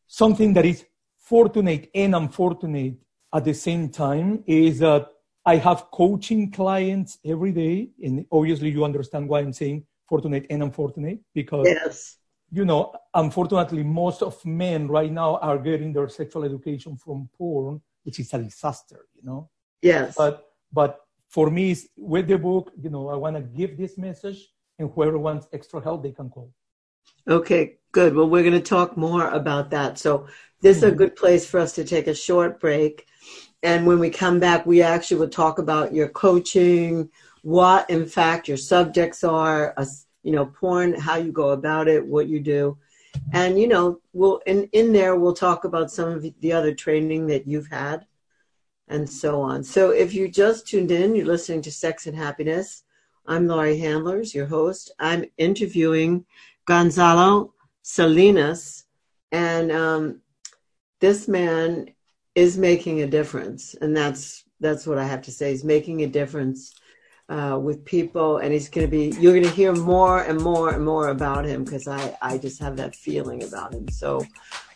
something 0.07 0.53
that 0.53 0.65
is 0.65 0.85
fortunate 1.17 1.89
and 1.93 2.15
unfortunate 2.15 2.95
at 3.33 3.45
the 3.45 3.53
same 3.53 3.89
time 3.89 4.43
is 4.45 4.79
that 4.79 5.09
I 5.45 5.55
have 5.57 5.89
coaching 5.91 6.51
clients 6.51 7.17
every 7.25 7.51
day. 7.51 7.89
And 8.03 8.25
obviously 8.31 8.69
you 8.69 8.83
understand 8.85 9.27
why 9.27 9.39
I'm 9.39 9.53
saying 9.53 9.85
fortunate 10.07 10.45
and 10.49 10.63
unfortunate 10.63 11.19
because, 11.33 11.67
yes. 11.67 12.17
you 12.51 12.65
know, 12.65 12.93
unfortunately 13.13 13.83
most 13.83 14.21
of 14.21 14.43
men 14.45 14.87
right 14.87 15.11
now 15.11 15.37
are 15.37 15.57
getting 15.57 15.93
their 15.93 16.09
sexual 16.09 16.43
education 16.43 16.97
from 16.97 17.29
porn, 17.37 17.81
which 18.03 18.19
is 18.19 18.33
a 18.33 18.39
disaster, 18.39 19.05
you 19.15 19.23
know? 19.23 19.49
Yes. 19.81 20.15
But, 20.15 20.45
but 20.71 20.99
for 21.29 21.49
me, 21.49 21.75
with 21.97 22.27
the 22.27 22.37
book, 22.37 22.71
you 22.79 22.89
know, 22.89 23.09
I 23.09 23.15
want 23.15 23.37
to 23.37 23.41
give 23.41 23.77
this 23.77 23.97
message 23.97 24.49
and 24.77 24.91
whoever 24.93 25.17
wants 25.17 25.47
extra 25.53 25.81
help, 25.81 26.03
they 26.03 26.11
can 26.11 26.29
call. 26.29 26.51
Okay, 27.27 27.77
good. 27.91 28.15
Well, 28.15 28.29
we're 28.29 28.43
going 28.43 28.53
to 28.53 28.59
talk 28.61 28.97
more 28.97 29.29
about 29.29 29.69
that. 29.71 29.99
So 29.99 30.27
this 30.61 30.77
is 30.77 30.83
a 30.83 30.87
mm-hmm. 30.87 30.97
good 30.97 31.15
place 31.15 31.45
for 31.45 31.59
us 31.59 31.73
to 31.73 31.83
take 31.83 32.07
a 32.07 32.15
short 32.15 32.59
break. 32.59 33.05
And 33.63 33.85
when 33.85 33.99
we 33.99 34.09
come 34.09 34.39
back, 34.39 34.65
we 34.65 34.81
actually 34.81 35.17
will 35.19 35.29
talk 35.29 35.59
about 35.59 35.93
your 35.93 36.09
coaching, 36.09 37.09
what 37.43 37.89
in 37.89 38.05
fact 38.05 38.47
your 38.47 38.57
subjects 38.57 39.23
are, 39.23 39.75
you 40.23 40.31
know, 40.31 40.47
porn, 40.47 40.93
how 40.93 41.15
you 41.15 41.31
go 41.31 41.49
about 41.49 41.87
it, 41.87 42.05
what 42.05 42.27
you 42.27 42.39
do. 42.39 42.77
And, 43.33 43.59
you 43.59 43.67
know, 43.67 43.99
we'll, 44.13 44.41
in, 44.45 44.63
in 44.71 44.93
there, 44.93 45.15
we'll 45.15 45.33
talk 45.33 45.63
about 45.63 45.91
some 45.91 46.09
of 46.09 46.25
the 46.39 46.53
other 46.53 46.73
training 46.73 47.27
that 47.27 47.45
you've 47.45 47.67
had 47.67 48.05
and 48.87 49.09
so 49.09 49.41
on. 49.41 49.63
So 49.63 49.91
if 49.91 50.13
you 50.13 50.27
just 50.27 50.67
tuned 50.67 50.91
in, 50.91 51.15
you're 51.15 51.25
listening 51.25 51.61
to 51.63 51.71
Sex 51.71 52.07
and 52.07 52.15
Happiness. 52.15 52.83
I'm 53.25 53.47
Laurie 53.47 53.77
Handlers, 53.77 54.33
your 54.33 54.47
host. 54.47 54.91
I'm 54.99 55.25
interviewing 55.37 56.25
Gonzalo 56.65 57.53
Salinas, 57.81 58.85
and 59.31 59.71
um, 59.71 60.21
this 60.99 61.27
man 61.27 61.89
is 62.35 62.57
making 62.57 63.01
a 63.01 63.07
difference, 63.07 63.75
and 63.75 63.95
that's 63.95 64.43
that's 64.59 64.85
what 64.85 64.97
I 64.97 65.05
have 65.05 65.23
to 65.23 65.31
say. 65.31 65.51
He's 65.51 65.63
making 65.63 66.03
a 66.03 66.07
difference 66.07 66.73
uh, 67.29 67.59
with 67.61 67.83
people, 67.85 68.37
and 68.37 68.53
he's 68.53 68.69
going 68.69 68.85
to 68.85 68.91
be. 68.91 69.15
You're 69.19 69.33
going 69.33 69.43
to 69.43 69.49
hear 69.49 69.73
more 69.73 70.21
and 70.21 70.39
more 70.39 70.69
and 70.69 70.85
more 70.85 71.09
about 71.09 71.45
him 71.45 71.63
because 71.63 71.87
I 71.87 72.15
I 72.21 72.37
just 72.37 72.59
have 72.61 72.77
that 72.77 72.95
feeling 72.95 73.43
about 73.43 73.73
him. 73.73 73.87
So 73.89 74.23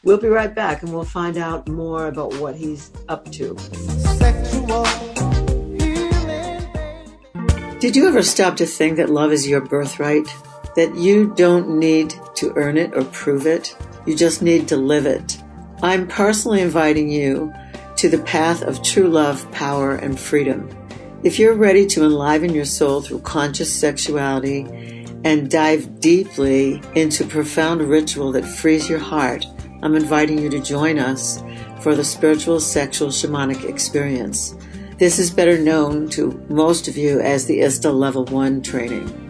we'll 0.03 0.17
be 0.17 0.27
right 0.27 0.53
back, 0.53 0.81
and 0.81 0.91
we'll 0.93 1.03
find 1.03 1.37
out 1.37 1.67
more 1.67 2.07
about 2.07 2.33
what 2.39 2.55
he's 2.55 2.91
up 3.07 3.31
to. 3.33 3.55
Did 7.79 7.95
you 7.95 8.07
ever 8.07 8.23
stop 8.23 8.57
to 8.57 8.65
think 8.65 8.97
that 8.97 9.09
love 9.09 9.31
is 9.31 9.47
your 9.47 9.61
birthright? 9.61 10.27
That 10.75 10.95
you 10.95 11.33
don't 11.35 11.79
need 11.79 12.13
to 12.35 12.53
earn 12.55 12.77
it 12.77 12.95
or 12.95 13.03
prove 13.05 13.47
it? 13.47 13.75
You 14.05 14.15
just 14.15 14.41
need 14.41 14.67
to 14.67 14.77
live 14.77 15.05
it. 15.05 15.41
I'm 15.81 16.07
personally 16.07 16.61
inviting 16.61 17.09
you 17.09 17.53
to 17.97 18.09
the 18.09 18.19
path 18.19 18.61
of 18.61 18.83
true 18.83 19.07
love, 19.07 19.49
power, 19.51 19.95
and 19.95 20.19
freedom. 20.19 20.69
If 21.23 21.39
you're 21.39 21.55
ready 21.55 21.85
to 21.87 22.03
enliven 22.03 22.53
your 22.53 22.65
soul 22.65 23.01
through 23.01 23.21
conscious 23.21 23.73
sexuality 23.73 24.65
and 25.23 25.49
dive 25.49 25.99
deeply 25.99 26.81
into 26.93 27.25
profound 27.25 27.81
ritual 27.81 28.31
that 28.33 28.45
frees 28.45 28.89
your 28.89 28.99
heart, 28.99 29.45
I'm 29.81 29.95
inviting 29.95 30.37
you 30.37 30.49
to 30.49 30.59
join 30.59 30.99
us 30.99 31.43
for 31.81 31.95
the 31.95 32.03
spiritual 32.03 32.59
sexual 32.59 33.09
shamanic 33.09 33.67
experience. 33.67 34.55
This 34.97 35.19
is 35.19 35.31
better 35.31 35.57
known 35.57 36.09
to 36.09 36.31
most 36.49 36.87
of 36.87 36.95
you 36.97 37.19
as 37.19 37.45
the 37.45 37.61
ISTA 37.61 37.91
Level 37.91 38.25
1 38.25 38.61
training. 38.61 39.24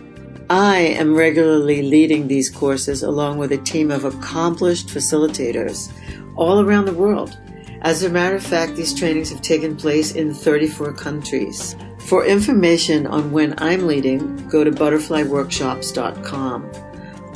I 0.50 0.78
am 0.78 1.16
regularly 1.16 1.82
leading 1.82 2.28
these 2.28 2.50
courses 2.52 3.02
along 3.02 3.40
with 3.40 3.52
a 3.52 3.58
team 3.58 3.90
of 3.90 4.06
accomplished 4.06 4.90
facilitators 4.90 5.92
all 6.36 6.60
around 6.60 6.86
the 6.86 6.94
world. 6.94 7.36
As 7.82 8.04
a 8.04 8.10
matter 8.10 8.36
of 8.36 8.44
fact, 8.44 8.76
these 8.76 8.94
trainings 8.94 9.32
have 9.32 9.42
taken 9.42 9.76
place 9.76 10.14
in 10.14 10.36
34 10.36 10.94
countries. 10.94 11.76
For 12.00 12.26
information 12.26 13.08
on 13.08 13.32
when 13.32 13.56
I'm 13.58 13.88
leading, 13.88 14.48
go 14.48 14.64
to 14.64 14.70
butterflyworkshops.com. 14.70 16.72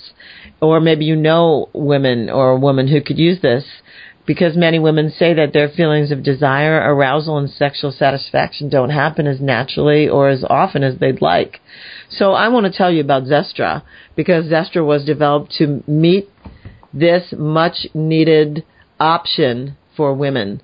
or 0.60 0.80
maybe 0.80 1.04
you 1.04 1.16
know 1.16 1.68
women 1.72 2.30
or 2.30 2.50
a 2.50 2.58
woman 2.58 2.86
who 2.88 3.02
could 3.02 3.18
use 3.18 3.40
this 3.42 3.64
because 4.26 4.56
many 4.56 4.78
women 4.78 5.10
say 5.10 5.34
that 5.34 5.52
their 5.52 5.68
feelings 5.68 6.10
of 6.10 6.22
desire, 6.22 6.76
arousal, 6.76 7.38
and 7.38 7.50
sexual 7.50 7.92
satisfaction 7.92 8.68
don't 8.68 8.90
happen 8.90 9.26
as 9.26 9.40
naturally 9.40 10.08
or 10.08 10.28
as 10.28 10.44
often 10.48 10.82
as 10.82 10.96
they'd 10.98 11.20
like. 11.20 11.60
So 12.08 12.32
I 12.32 12.48
want 12.48 12.66
to 12.66 12.76
tell 12.76 12.90
you 12.90 13.00
about 13.00 13.24
Zestra 13.24 13.82
because 14.16 14.46
Zestra 14.46 14.84
was 14.84 15.04
developed 15.04 15.52
to 15.58 15.82
meet 15.86 16.28
this 16.92 17.34
much 17.36 17.86
needed 17.92 18.64
option 18.98 19.76
for 19.96 20.14
women. 20.14 20.62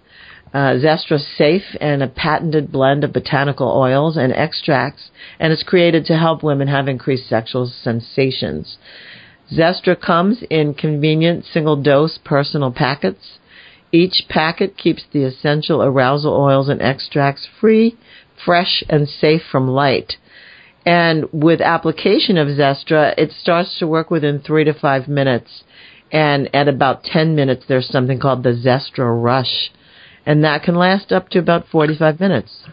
Uh, 0.52 0.74
Zestra's 0.74 1.26
safe 1.36 1.76
and 1.80 2.02
a 2.02 2.08
patented 2.08 2.72
blend 2.72 3.04
of 3.04 3.12
botanical 3.12 3.68
oils 3.68 4.16
and 4.16 4.32
extracts, 4.32 5.10
and 5.38 5.52
it's 5.52 5.62
created 5.62 6.04
to 6.06 6.16
help 6.16 6.42
women 6.42 6.66
have 6.66 6.88
increased 6.88 7.28
sexual 7.28 7.70
sensations. 7.82 8.76
Zestra 9.52 10.00
comes 10.00 10.42
in 10.48 10.74
convenient 10.74 11.44
single 11.44 11.76
dose 11.76 12.18
personal 12.24 12.72
packets. 12.72 13.38
Each 13.92 14.22
packet 14.28 14.76
keeps 14.76 15.04
the 15.12 15.24
essential 15.24 15.82
arousal 15.82 16.32
oils 16.32 16.68
and 16.68 16.80
extracts 16.80 17.48
free, 17.60 17.96
fresh, 18.44 18.84
and 18.88 19.08
safe 19.08 19.42
from 19.50 19.68
light. 19.68 20.16
And 20.86 21.26
with 21.32 21.60
application 21.60 22.38
of 22.38 22.48
Zestra, 22.48 23.14
it 23.18 23.32
starts 23.32 23.78
to 23.78 23.86
work 23.86 24.10
within 24.10 24.40
three 24.40 24.64
to 24.64 24.72
five 24.72 25.08
minutes. 25.08 25.64
And 26.12 26.48
at 26.54 26.68
about 26.68 27.04
10 27.04 27.34
minutes, 27.34 27.64
there's 27.68 27.88
something 27.88 28.18
called 28.18 28.42
the 28.42 28.50
Zestra 28.50 29.22
Rush. 29.22 29.70
And 30.24 30.44
that 30.44 30.62
can 30.62 30.74
last 30.74 31.12
up 31.12 31.28
to 31.30 31.38
about 31.38 31.68
45 31.68 32.20
minutes. 32.20 32.64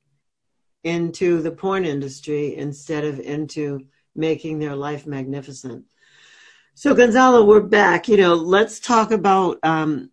into 0.85 1.43
the 1.43 1.51
porn 1.51 1.85
industry 1.85 2.57
instead 2.57 3.05
of 3.05 3.19
into 3.21 3.87
making 4.15 4.59
their 4.59 4.77
life 4.77 5.07
magnificent. 5.07 5.85
So, 6.75 6.95
Gonzalo, 6.95 7.45
we're 7.45 7.61
back. 7.61 8.09
You 8.09 8.19
know, 8.19 8.35
let's 8.35 8.79
talk 8.79 9.11
about 9.11 9.59
um, 9.63 10.11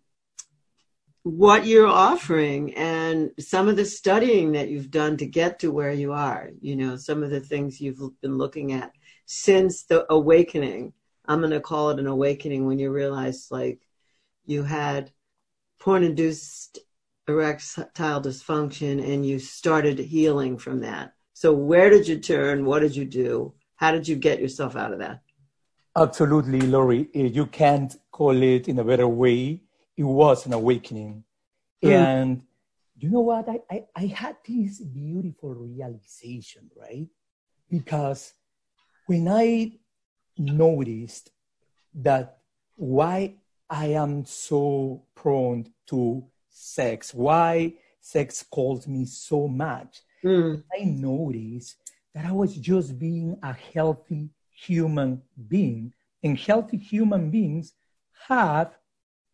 what 1.22 1.66
you're 1.66 1.86
offering 1.86 2.74
and 2.74 3.30
some 3.38 3.68
of 3.68 3.76
the 3.76 3.84
studying 3.84 4.52
that 4.52 4.68
you've 4.68 4.90
done 4.90 5.16
to 5.18 5.26
get 5.26 5.60
to 5.60 5.70
where 5.70 5.92
you 5.92 6.12
are. 6.12 6.50
You 6.60 6.76
know, 6.76 6.96
some 6.96 7.22
of 7.22 7.30
the 7.30 7.40
things 7.40 7.80
you've 7.80 8.00
been 8.20 8.36
looking 8.36 8.72
at 8.72 8.92
since 9.26 9.84
the 9.84 10.06
awakening 10.12 10.92
I'm 11.28 11.40
going 11.40 11.50
to 11.50 11.60
call 11.60 11.90
it 11.90 11.98
an 11.98 12.06
awakening 12.06 12.66
when 12.66 12.78
you 12.78 12.90
realize 12.90 13.48
like 13.50 13.80
you 14.44 14.62
had 14.62 15.10
porn 15.80 16.04
induced 16.04 16.78
erectile 17.28 18.20
dysfunction 18.20 19.04
and 19.12 19.26
you 19.26 19.38
started 19.38 19.98
healing 19.98 20.56
from 20.58 20.80
that. 20.80 21.12
So 21.32 21.52
where 21.52 21.90
did 21.90 22.06
you 22.08 22.18
turn? 22.18 22.64
What 22.64 22.80
did 22.80 22.94
you 22.94 23.04
do? 23.04 23.54
How 23.76 23.92
did 23.92 24.08
you 24.08 24.16
get 24.16 24.40
yourself 24.40 24.76
out 24.76 24.92
of 24.92 25.00
that? 25.00 25.20
Absolutely, 25.96 26.60
Laurie. 26.60 27.08
Eh, 27.14 27.26
you 27.26 27.46
can't 27.46 27.94
call 28.10 28.42
it 28.42 28.68
in 28.68 28.78
a 28.78 28.84
better 28.84 29.08
way. 29.08 29.62
It 29.96 30.04
was 30.04 30.46
an 30.46 30.52
awakening. 30.52 31.24
Mm. 31.82 31.90
And 31.90 32.42
you 32.98 33.10
know 33.10 33.20
what? 33.20 33.48
I, 33.48 33.60
I, 33.70 33.84
I 33.94 34.06
had 34.06 34.36
this 34.46 34.80
beautiful 34.80 35.54
realization, 35.54 36.70
right? 36.76 37.08
Because 37.70 38.32
when 39.06 39.28
I 39.28 39.72
noticed 40.38 41.30
that 41.94 42.38
why 42.76 43.34
I 43.68 43.86
am 43.86 44.24
so 44.24 45.04
prone 45.14 45.72
to 45.88 46.24
sex, 46.48 47.12
why 47.12 47.74
sex 48.00 48.44
calls 48.48 48.86
me 48.86 49.04
so 49.04 49.48
much. 49.48 50.00
Mm. 50.24 50.62
I 50.72 50.84
noticed 50.84 51.76
that 52.14 52.26
I 52.26 52.32
was 52.32 52.54
just 52.56 52.98
being 52.98 53.38
a 53.42 53.52
healthy 53.52 54.30
human 54.50 55.22
being, 55.48 55.92
and 56.22 56.38
healthy 56.38 56.78
human 56.78 57.30
beings 57.30 57.72
have 58.28 58.76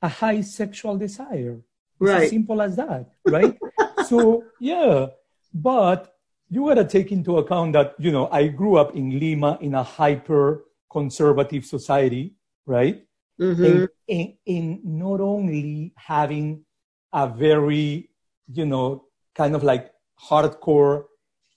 a 0.01 0.09
high 0.09 0.41
sexual 0.41 0.97
desire. 0.97 1.61
It's 2.01 2.11
right. 2.11 2.23
as 2.25 2.31
simple 2.31 2.61
as 2.61 2.77
that, 2.77 3.11
right? 3.27 3.57
so, 4.07 4.45
yeah, 4.59 5.07
but 5.55 6.17
you 6.51 6.67
got 6.67 6.75
to 6.75 6.85
take 6.85 7.13
into 7.13 7.39
account 7.39 7.75
that, 7.75 7.95
you 7.99 8.11
know, 8.11 8.29
I 8.31 8.49
grew 8.49 8.77
up 8.77 8.97
in 8.97 9.19
Lima 9.19 9.59
in 9.61 9.75
a 9.75 9.83
hyper 9.83 10.65
conservative 10.93 11.65
society, 11.65 12.35
right? 12.67 13.03
Mm-hmm. 13.41 13.65
In, 13.65 13.89
in, 14.07 14.37
in 14.45 14.81
not 14.85 15.21
only 15.21 15.95
having 15.97 16.65
a 17.13 17.27
very, 17.27 18.11
you 18.47 18.67
know, 18.67 19.07
kind 19.35 19.57
of 19.57 19.63
like 19.65 19.91
hardcore 20.29 21.05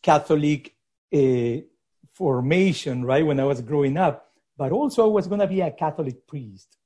Catholic 0.02 0.74
uh, 1.14 1.58
formation, 2.14 3.04
right? 3.04 3.26
When 3.26 3.40
I 3.40 3.44
was 3.44 3.62
growing 3.62 3.98
up, 3.98 4.32
but 4.58 4.72
also 4.72 5.04
I 5.04 5.12
was 5.12 5.28
going 5.28 5.42
to 5.42 5.48
be 5.48 5.62
a 5.62 5.72
Catholic 5.72 6.26
priest. 6.26 6.78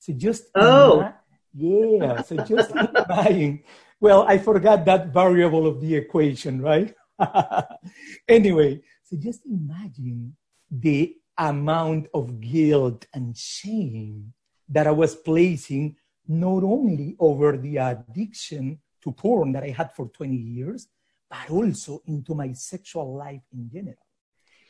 So 0.00 0.12
just, 0.12 0.44
oh, 0.56 1.00
ima- 1.00 1.16
yeah. 1.54 2.22
So 2.22 2.36
just 2.38 2.72
imagine. 3.08 3.62
Well, 4.00 4.24
I 4.26 4.38
forgot 4.38 4.84
that 4.86 5.12
variable 5.12 5.66
of 5.68 5.80
the 5.80 5.94
equation, 5.94 6.60
right? 6.60 6.92
anyway, 8.28 8.80
so 9.04 9.16
just 9.16 9.46
imagine 9.46 10.34
the 10.68 11.14
amount 11.38 12.08
of 12.14 12.40
guilt 12.40 13.06
and 13.14 13.36
shame 13.36 14.32
that 14.68 14.86
I 14.86 14.90
was 14.90 15.14
placing 15.14 15.96
not 16.26 16.62
only 16.62 17.16
over 17.18 17.56
the 17.56 17.76
addiction 17.78 18.78
to 19.02 19.12
porn 19.12 19.52
that 19.52 19.64
I 19.64 19.70
had 19.70 19.92
for 19.92 20.08
20 20.08 20.34
years, 20.34 20.88
but 21.28 21.50
also 21.50 22.02
into 22.06 22.34
my 22.34 22.52
sexual 22.52 23.16
life 23.16 23.42
in 23.52 23.70
general. 23.72 23.96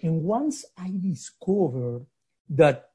And 0.03 0.23
once 0.23 0.65
I 0.77 0.93
discovered 1.01 2.07
that 2.51 2.91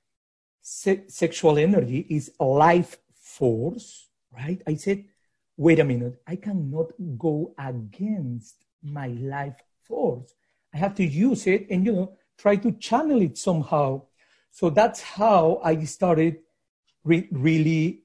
se- 0.62 1.08
sexual 1.08 1.58
energy 1.58 2.06
is 2.10 2.32
a 2.40 2.46
life 2.46 2.98
force, 3.14 4.10
right? 4.32 4.62
I 4.68 4.76
said, 4.76 5.06
wait 5.56 5.80
a 5.80 5.84
minute, 5.84 6.22
I 6.28 6.36
cannot 6.36 6.92
go 7.18 7.54
against 7.58 8.66
my 8.84 9.08
life 9.08 9.56
force. 9.84 10.34
I 10.74 10.78
have 10.78 10.96
to 10.96 11.06
use 11.06 11.48
it 11.48 11.68
and, 11.70 11.86
you 11.86 11.94
know, 11.94 12.18
try 12.38 12.56
to 12.56 12.72
channel 12.74 13.22
it 13.22 13.38
somehow. 13.38 14.04
So 14.52 14.70
that's 14.70 15.02
how 15.02 15.62
I 15.64 15.84
started 15.84 16.38
re- 17.04 17.28
really 17.32 18.04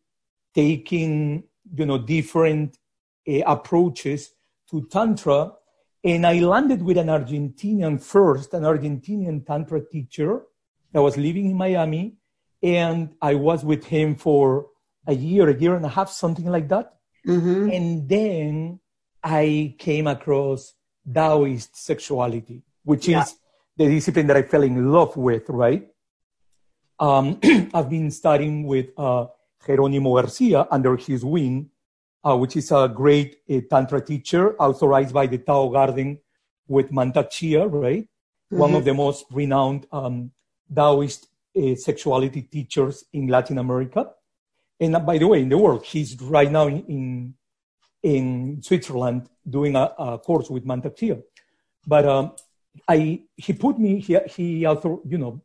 taking, 0.55 1.45
you 1.75 1.87
know, 1.87 1.99
different 1.99 2.79
uh, 3.29 3.41
approaches 3.47 4.31
to 4.71 4.87
Tantra. 4.91 5.53
And 6.05 6.27
I 6.27 6.41
landed 6.41 6.83
with 6.83 6.99
an 6.99 7.07
Argentinian 7.07 8.03
first, 8.03 8.55
an 8.55 8.65
Argentinian 8.65 9.47
Tantra 9.47 9.81
teacher 9.87 10.43
that 10.93 11.01
was 11.01 11.17
living 11.17 11.51
in 11.51 11.57
Miami. 11.57 12.17
And 12.63 13.11
I 13.21 13.35
was 13.35 13.65
with 13.65 13.85
him 13.85 14.17
for 14.17 14.67
a 15.07 15.15
year, 15.15 15.49
a 15.49 15.55
year 15.55 15.75
and 15.75 15.85
a 15.85 15.89
half, 15.89 16.11
something 16.11 16.47
like 16.47 16.69
that. 16.69 16.95
Mm-hmm. 17.27 17.71
And 17.71 18.09
then 18.09 18.81
I 19.23 19.75
came 19.79 20.07
across 20.07 20.75
Taoist 21.13 21.77
sexuality, 21.77 22.63
which 22.85 23.09
yeah. 23.09 23.23
is 23.23 23.35
the 23.87 23.95
discipline 23.95 24.27
that 24.29 24.37
I 24.37 24.43
fell 24.43 24.63
in 24.63 24.93
love 24.93 25.17
with, 25.17 25.49
right? 25.49 25.89
Um, 26.99 27.41
I've 27.75 27.91
been 27.91 28.11
studying 28.11 28.65
with 28.65 28.91
uh, 28.97 29.27
Jeronimo 29.67 30.21
Garcia 30.21 30.67
under 30.71 30.97
his 30.97 31.25
wing, 31.25 31.71
uh, 32.25 32.37
which 32.37 32.57
is 32.57 32.71
a 32.71 32.89
great 32.89 33.39
uh, 33.51 33.61
Tantra 33.69 34.01
teacher 34.01 34.55
authorized 34.57 35.15
by 35.15 35.27
the 35.27 35.39
Tao 35.39 35.69
Garden 35.69 36.19
with 36.69 36.91
Mantak 36.91 37.31
Chia, 37.31 37.67
right? 37.67 38.03
Mm-hmm. 38.03 38.59
One 38.59 38.75
of 38.75 38.85
the 38.85 38.95
most 38.95 39.27
renowned 39.31 39.87
um, 39.93 40.31
Taoist 40.75 41.29
uh, 41.57 41.75
sexuality 41.75 42.43
teachers 42.43 43.05
in 43.13 43.27
Latin 43.27 43.59
America. 43.59 44.11
And 44.81 44.97
uh, 44.97 45.01
by 45.01 45.19
the 45.19 45.27
way, 45.27 45.43
in 45.43 45.49
the 45.49 45.59
world, 45.59 45.85
he's 45.85 46.21
right 46.21 46.51
now 46.51 46.67
in, 46.67 46.85
in, 46.87 47.35
in 48.03 48.63
Switzerland 48.63 49.29
doing 49.49 49.77
a, 49.77 49.93
a, 49.99 50.19
course 50.19 50.51
with 50.51 50.65
Mantak 50.65 50.97
Chia. 50.97 51.19
But 51.87 52.07
um, 52.07 52.33
I, 52.89 53.23
he 53.37 53.53
put 53.53 53.79
me, 53.79 54.01
he, 54.01 54.19
he 54.29 54.65
also, 54.65 55.03
you 55.07 55.19
know, 55.19 55.43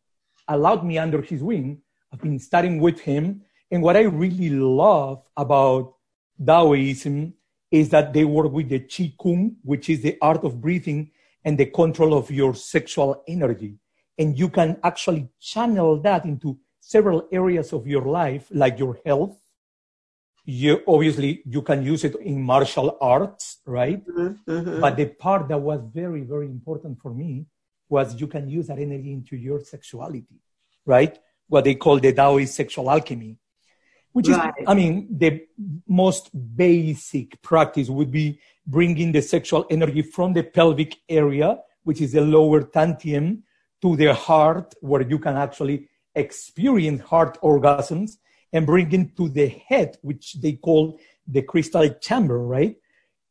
allowed 0.48 0.86
me 0.86 0.98
under 0.98 1.22
his 1.22 1.44
wing. 1.44 1.82
I've 2.12 2.22
been 2.22 2.40
studying 2.40 2.80
with 2.80 3.00
him. 3.02 3.42
And 3.70 3.84
what 3.84 3.98
I 3.98 4.04
really 4.04 4.50
love 4.50 5.28
about 5.36 5.96
Taoism 6.44 7.34
is 7.70 7.90
that 7.90 8.14
they 8.14 8.24
work 8.24 8.52
with 8.52 8.70
the 8.70 8.80
Qi 8.80 9.16
Kung, 9.22 9.58
which 9.64 9.90
is 9.90 10.02
the 10.02 10.18
art 10.22 10.44
of 10.44 10.62
breathing 10.62 11.12
and 11.44 11.58
the 11.58 11.66
control 11.66 12.14
of 12.14 12.32
your 12.32 12.56
sexual 12.56 13.24
energy. 13.28 13.78
And 14.18 14.38
you 14.38 14.50
can 14.50 14.78
actually 14.84 15.30
channel 15.40 16.00
that 16.02 16.26
into 16.26 16.58
several 16.80 17.28
areas 17.32 17.74
of 17.74 17.86
your 17.86 18.04
life, 18.04 18.48
like 18.52 18.80
your 18.80 19.00
health. 19.06 19.38
You 20.50 20.82
obviously 20.88 21.42
you 21.46 21.62
can 21.62 21.84
use 21.84 22.04
it 22.06 22.16
in 22.16 22.42
martial 22.42 22.98
arts, 23.02 23.58
right? 23.66 24.02
Mm-hmm, 24.08 24.52
mm-hmm. 24.52 24.80
But 24.80 24.96
the 24.96 25.08
part 25.08 25.50
that 25.50 25.60
was 25.60 25.82
very, 25.94 26.22
very 26.22 26.48
important 26.48 27.02
for 27.02 27.14
me 27.14 27.48
was 27.90 28.20
you 28.20 28.28
can 28.28 28.50
use 28.50 28.68
that 28.68 28.80
energy 28.80 29.12
into 29.12 29.36
your 29.36 29.60
sexuality, 29.60 30.40
right? 30.86 31.20
What 31.48 31.66
they 31.66 31.76
call 31.76 32.00
the 32.00 32.14
Taoist 32.14 32.56
sexual 32.56 32.90
alchemy 32.90 33.38
which 34.18 34.30
right. 34.30 34.52
is, 34.58 34.66
I 34.68 34.74
mean, 34.74 35.08
the 35.12 35.46
most 35.88 36.32
basic 36.34 37.40
practice 37.44 37.88
would 37.88 38.10
be 38.10 38.40
bringing 38.66 39.12
the 39.12 39.22
sexual 39.22 39.68
energy 39.70 40.02
from 40.02 40.34
the 40.34 40.42
pelvic 40.42 40.98
area, 41.08 41.60
which 41.84 42.02
is 42.02 42.14
the 42.14 42.22
lower 42.22 42.64
dantian, 42.64 43.44
to 43.84 43.96
the 43.96 44.16
heart, 44.16 44.74
where 44.82 45.04
you 45.04 45.20
can 45.20 45.38
actually 45.38 45.88
experience 46.16 47.02
heart 47.02 47.38
orgasms, 47.44 48.18
and 48.52 48.66
bring 48.66 48.92
it 48.92 49.16
to 49.18 49.30
the 49.30 49.48
head, 49.48 49.98
which 50.02 50.34
they 50.42 50.54
call 50.54 51.00
the 51.28 51.42
crystal 51.42 51.90
chamber, 52.02 52.40
right? 52.40 52.76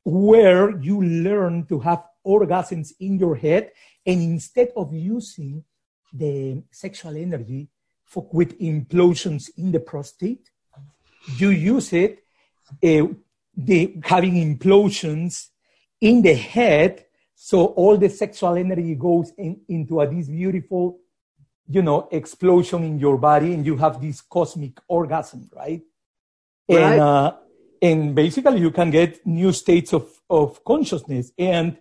Where 0.05 0.79
you 0.79 1.03
learn 1.03 1.67
to 1.67 1.79
have 1.81 2.05
orgasms 2.27 2.93
in 3.01 3.19
your 3.19 3.37
head, 3.37 3.73
and 4.05 4.21
instead 4.21 4.73
of 4.77 4.93
using 4.93 5.65
the 6.13 6.63
sexual 6.71 7.17
energy 7.17 7.69
for, 8.05 8.29
with 8.33 8.59
implosions 8.61 9.51
in 9.57 9.73
the 9.73 9.81
prostate, 9.81 10.51
you 11.37 11.51
use 11.51 11.93
it 11.93 12.25
uh, 12.85 13.07
the, 13.57 13.97
having 14.05 14.35
implosions 14.35 15.49
in 16.01 16.23
the 16.23 16.35
head 16.35 17.07
so 17.39 17.67
all 17.67 17.99
the 17.99 18.09
sexual 18.09 18.55
energy 18.57 18.95
goes 18.95 19.31
in, 19.37 19.61
into 19.69 20.01
a, 20.01 20.09
this 20.09 20.27
beautiful 20.27 20.99
you 21.69 21.83
know 21.83 22.09
explosion 22.11 22.85
in 22.85 22.99
your 22.99 23.19
body 23.19 23.53
and 23.55 23.67
you 23.67 23.77
have 23.77 24.01
this 24.01 24.21
cosmic 24.21 24.79
orgasm 24.89 25.49
right, 25.55 25.83
right. 26.69 26.79
and 26.79 27.01
uh, 27.01 27.33
and 27.83 28.15
basically 28.15 28.61
you 28.61 28.71
can 28.71 28.91
get 28.91 29.27
new 29.27 29.53
states 29.53 29.93
of 29.93 30.09
of 30.31 30.63
consciousness 30.65 31.33
and 31.39 31.79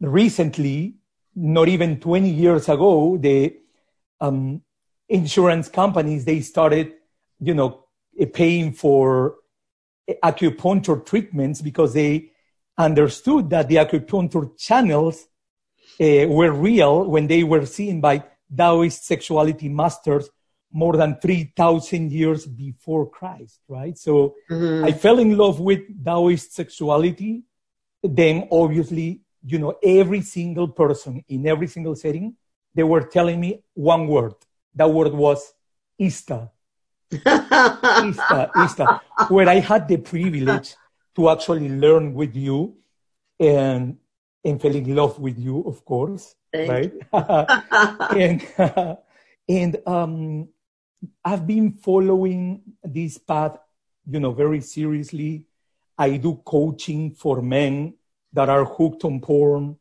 recently 0.00 0.96
not 1.34 1.68
even 1.68 1.98
20 1.98 2.28
years 2.28 2.68
ago 2.68 3.16
the 3.16 3.56
um, 4.20 4.62
insurance 5.08 5.68
companies 5.68 6.24
they 6.24 6.40
started 6.40 6.92
you 7.40 7.54
know 7.54 7.84
paying 8.32 8.72
for 8.72 9.36
acupuncture 10.22 11.04
treatments 11.04 11.62
because 11.62 11.94
they 11.94 12.30
understood 12.76 13.50
that 13.50 13.68
the 13.68 13.76
acupuncture 13.76 14.56
channels 14.58 15.26
uh, 16.00 16.26
were 16.28 16.52
real 16.52 17.04
when 17.04 17.26
they 17.26 17.42
were 17.44 17.64
seen 17.64 18.00
by 18.00 18.22
Taoist 18.54 19.06
sexuality 19.06 19.68
masters 19.68 20.28
more 20.72 20.96
than 20.96 21.16
3,000 21.20 22.10
years 22.10 22.46
before 22.46 23.08
Christ, 23.08 23.60
right? 23.68 23.96
So 23.96 24.34
mm-hmm. 24.50 24.84
I 24.84 24.92
fell 24.92 25.20
in 25.20 25.36
love 25.36 25.60
with 25.60 25.82
Taoist 26.04 26.52
sexuality. 26.52 27.44
Then 28.02 28.48
obviously, 28.50 29.20
you 29.46 29.58
know, 29.58 29.74
every 29.82 30.22
single 30.22 30.68
person 30.68 31.24
in 31.28 31.46
every 31.46 31.68
single 31.68 31.94
setting, 31.94 32.34
they 32.74 32.82
were 32.82 33.02
telling 33.02 33.40
me 33.40 33.62
one 33.74 34.08
word. 34.08 34.34
That 34.74 34.90
word 34.90 35.12
was 35.12 35.54
Ista, 35.98 36.50
Ista, 37.12 38.50
Ista, 38.56 39.00
where 39.28 39.48
I 39.48 39.60
had 39.60 39.86
the 39.86 39.98
privilege 39.98 40.74
to 41.14 41.30
actually 41.30 41.68
learn 41.68 42.14
with 42.14 42.34
you 42.34 42.76
and 43.38 43.96
and 44.44 44.60
fell 44.60 44.74
in 44.74 44.94
love 44.94 45.18
with 45.18 45.38
you, 45.38 45.62
of 45.62 45.84
course, 45.84 46.34
right? 46.54 46.92
and 48.16 48.46
and 49.48 49.76
um, 49.86 50.48
I've 51.24 51.46
been 51.46 51.72
following 51.72 52.62
this 52.82 53.18
path, 53.18 53.58
you 54.06 54.20
know, 54.20 54.32
very 54.32 54.60
seriously. 54.60 55.46
I 55.98 56.16
do 56.16 56.40
coaching 56.44 57.12
for 57.12 57.42
men 57.42 57.94
that 58.32 58.48
are 58.48 58.64
hooked 58.64 59.04
on 59.04 59.20
porn. 59.20 59.76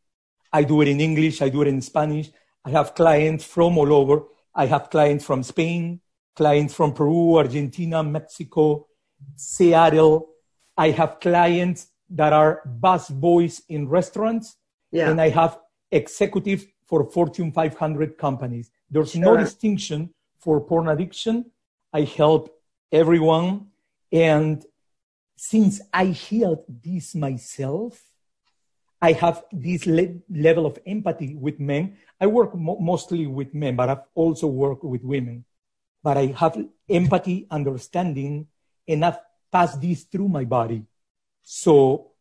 I 0.52 0.64
do 0.64 0.82
it 0.82 0.88
in 0.88 1.00
English. 1.02 1.42
I 1.42 1.50
do 1.50 1.64
it 1.64 1.68
in 1.68 1.82
Spanish. 1.82 2.30
I 2.66 2.70
have 2.70 2.94
clients 2.94 3.44
from 3.44 3.78
all 3.78 3.92
over. 3.92 4.24
I 4.56 4.68
have 4.68 4.90
clients 4.90 5.26
from 5.26 5.42
Spain, 5.42 6.02
clients 6.36 6.74
from 6.74 6.94
Peru, 6.94 7.38
Argentina, 7.38 8.04
Mexico, 8.04 8.88
Seattle. 9.36 10.30
I 10.78 10.92
have 10.92 11.20
clients 11.20 11.88
that 12.10 12.34
are 12.34 12.62
bus 12.66 13.10
boys 13.10 13.64
in 13.70 13.88
restaurants, 13.88 14.56
yeah. 14.92 15.10
and 15.10 15.20
I 15.20 15.30
have 15.30 15.58
executives 15.94 16.66
for 16.86 17.04
Fortune 17.06 17.52
500 17.52 18.18
companies. 18.18 18.72
There's 18.90 19.12
sure. 19.12 19.22
no 19.22 19.38
distinction 19.38 20.14
for 20.40 20.60
porn 20.62 20.88
addiction. 20.88 21.52
I 21.92 22.02
help 22.02 22.50
everyone. 22.92 23.68
And 24.12 24.64
since 25.36 25.82
I 25.94 26.06
healed 26.08 26.64
this 26.68 27.16
myself, 27.16 28.02
I 29.02 29.12
have 29.14 29.44
this 29.52 29.86
le- 29.86 30.20
level 30.30 30.66
of 30.66 30.80
empathy 30.86 31.36
with 31.36 31.60
men. 31.60 31.98
I 32.20 32.28
work 32.28 32.56
mo- 32.56 32.80
mostly 32.80 33.28
with 33.28 33.54
men, 33.54 33.76
but 33.76 33.90
I've 33.90 34.06
also 34.16 34.48
worked 34.48 34.84
with 34.84 35.04
women 35.04 35.46
but 36.04 36.18
I 36.18 36.28
have 36.38 36.58
empathy, 36.90 37.48
understanding, 37.50 38.48
and 38.88 39.06
I've 39.06 39.20
passed 39.52 39.82
this 39.82 40.04
through 40.04 40.28
my 40.28 40.44
body. 40.44 40.84
So 41.42 42.12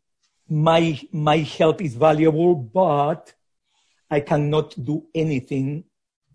my, 0.48 1.00
my 1.10 1.38
help 1.38 1.82
is 1.82 1.94
valuable, 1.94 2.54
but 2.54 3.34
I 4.12 4.20
cannot 4.20 4.68
do 4.84 5.06
anything 5.14 5.84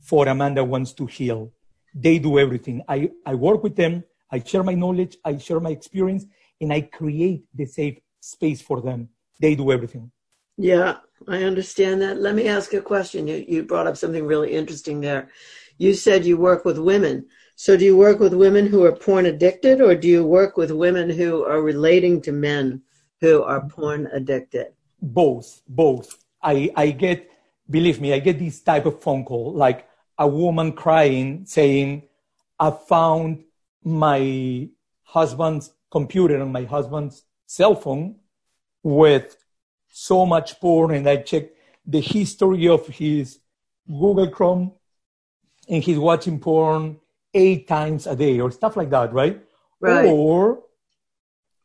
for 0.02 0.28
Amanda 0.28 0.64
wants 0.64 0.94
to 0.94 1.06
heal. 1.06 1.54
They 1.94 2.18
do 2.18 2.40
everything. 2.40 2.82
I, 2.88 3.12
I 3.24 3.36
work 3.36 3.62
with 3.62 3.76
them. 3.76 4.04
I 4.32 4.40
share 4.40 4.64
my 4.64 4.74
knowledge. 4.74 5.16
I 5.24 5.38
share 5.38 5.60
my 5.60 5.70
experience 5.70 6.26
and 6.60 6.74
I 6.74 6.82
create 6.82 7.44
the 7.54 7.66
safe 7.66 8.00
space 8.20 8.62
for 8.64 8.82
them. 8.82 9.10
They 9.40 9.54
do 9.54 9.72
everything. 9.72 10.12
Yeah, 10.58 10.98
I 11.28 11.44
understand 11.44 12.02
that. 12.02 12.20
Let 12.20 12.34
me 12.34 12.48
ask 12.48 12.74
a 12.74 12.82
question. 12.82 13.28
You, 13.28 13.46
you 13.48 13.62
brought 13.62 13.86
up 13.86 13.96
something 13.96 14.26
really 14.26 14.54
interesting 14.54 15.00
there. 15.00 15.30
You 15.78 15.94
said 15.94 16.26
you 16.26 16.38
work 16.38 16.66
with 16.66 16.80
women. 16.80 17.28
So 17.58 17.78
do 17.78 17.86
you 17.86 17.96
work 17.96 18.20
with 18.20 18.34
women 18.34 18.66
who 18.66 18.86
are 18.86 18.96
porn 18.96 19.28
addicted 19.28 19.82
or 19.82 19.94
do 19.94 20.08
you 20.08 20.26
work 20.26 20.58
with 20.58 20.72
women 20.72 21.12
who 21.12 21.46
are 21.46 21.62
relating 21.62 22.22
to 22.24 22.32
men 22.32 22.82
who 23.22 23.44
are 23.44 23.68
porn 23.70 24.10
addicted? 24.12 24.74
Both, 25.00 25.62
both. 25.68 26.18
I, 26.42 26.72
I 26.76 26.90
get, 26.90 27.30
believe 27.70 28.00
me, 28.02 28.14
I 28.14 28.20
get 28.20 28.40
this 28.40 28.62
type 28.62 28.86
of 28.86 29.02
phone 29.02 29.24
call, 29.24 29.54
like 29.54 29.88
a 30.18 30.28
woman 30.28 30.74
crying 30.74 31.46
saying, 31.46 32.04
I 32.60 32.72
found 32.72 33.44
my 33.84 34.70
husband's 35.04 35.72
computer 35.92 36.42
and 36.42 36.52
my 36.52 36.64
husband's 36.64 37.24
cell 37.46 37.76
phone 37.76 38.16
with 38.84 39.36
so 39.90 40.26
much 40.26 40.60
porn 40.60 40.94
and 40.94 41.08
I 41.08 41.18
checked 41.18 41.56
the 41.86 42.02
history 42.02 42.68
of 42.68 42.88
his 42.88 43.40
Google 43.88 44.30
Chrome 44.30 44.74
and 45.70 45.84
he's 45.84 45.98
watching 45.98 46.40
porn 46.40 47.00
eight 47.34 47.68
times 47.68 48.08
a 48.08 48.16
day 48.16 48.40
or 48.40 48.52
stuff 48.52 48.76
like 48.76 48.90
that, 48.90 49.14
right? 49.14 49.42
Right. 49.80 50.06
Or, 50.06 50.64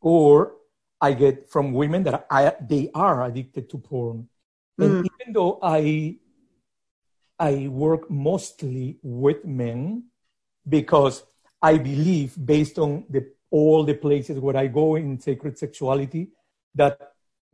or 0.01 0.55
I 1.01 1.15
get 1.15 1.51
from 1.51 1.73
women 1.73 2.05
that 2.05 2.27
I, 2.31 2.55
they 2.61 2.91
are 2.95 3.25
addicted 3.25 3.71
to 3.71 3.79
porn. 3.79 4.29
And 4.79 5.05
mm. 5.05 5.09
even 5.21 5.33
though 5.33 5.59
I, 5.63 6.17
I 7.39 7.69
work 7.69 8.11
mostly 8.11 8.99
with 9.03 9.45
men 9.45 10.05
because 10.69 11.25
I 11.61 11.79
believe 11.79 12.35
based 12.45 12.79
on 12.79 13.05
the, 13.09 13.33
all 13.51 13.85
the 13.85 13.95
places 13.95 14.39
where 14.39 14.57
I 14.57 14.67
go 14.67 14.97
in 14.97 15.21
sacred 15.21 15.59
sexuality 15.59 16.31
that 16.75 16.99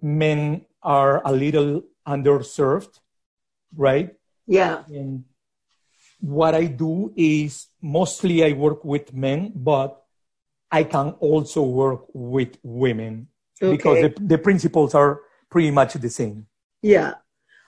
men 0.00 0.64
are 0.82 1.22
a 1.24 1.32
little 1.32 1.82
underserved, 2.06 3.00
right? 3.74 4.14
Yeah. 4.46 4.84
And 4.88 5.24
what 6.20 6.54
I 6.54 6.66
do 6.66 7.12
is 7.16 7.66
mostly 7.82 8.44
I 8.44 8.52
work 8.52 8.84
with 8.84 9.12
men, 9.12 9.52
but 9.54 10.02
I 10.70 10.84
can 10.84 11.10
also 11.20 11.62
work 11.62 12.06
with 12.12 12.58
women 12.62 13.28
okay. 13.60 13.76
because 13.76 14.02
the, 14.02 14.14
the 14.20 14.38
principles 14.38 14.94
are 14.94 15.20
pretty 15.50 15.70
much 15.70 15.94
the 15.94 16.10
same. 16.10 16.46
Yeah. 16.82 17.14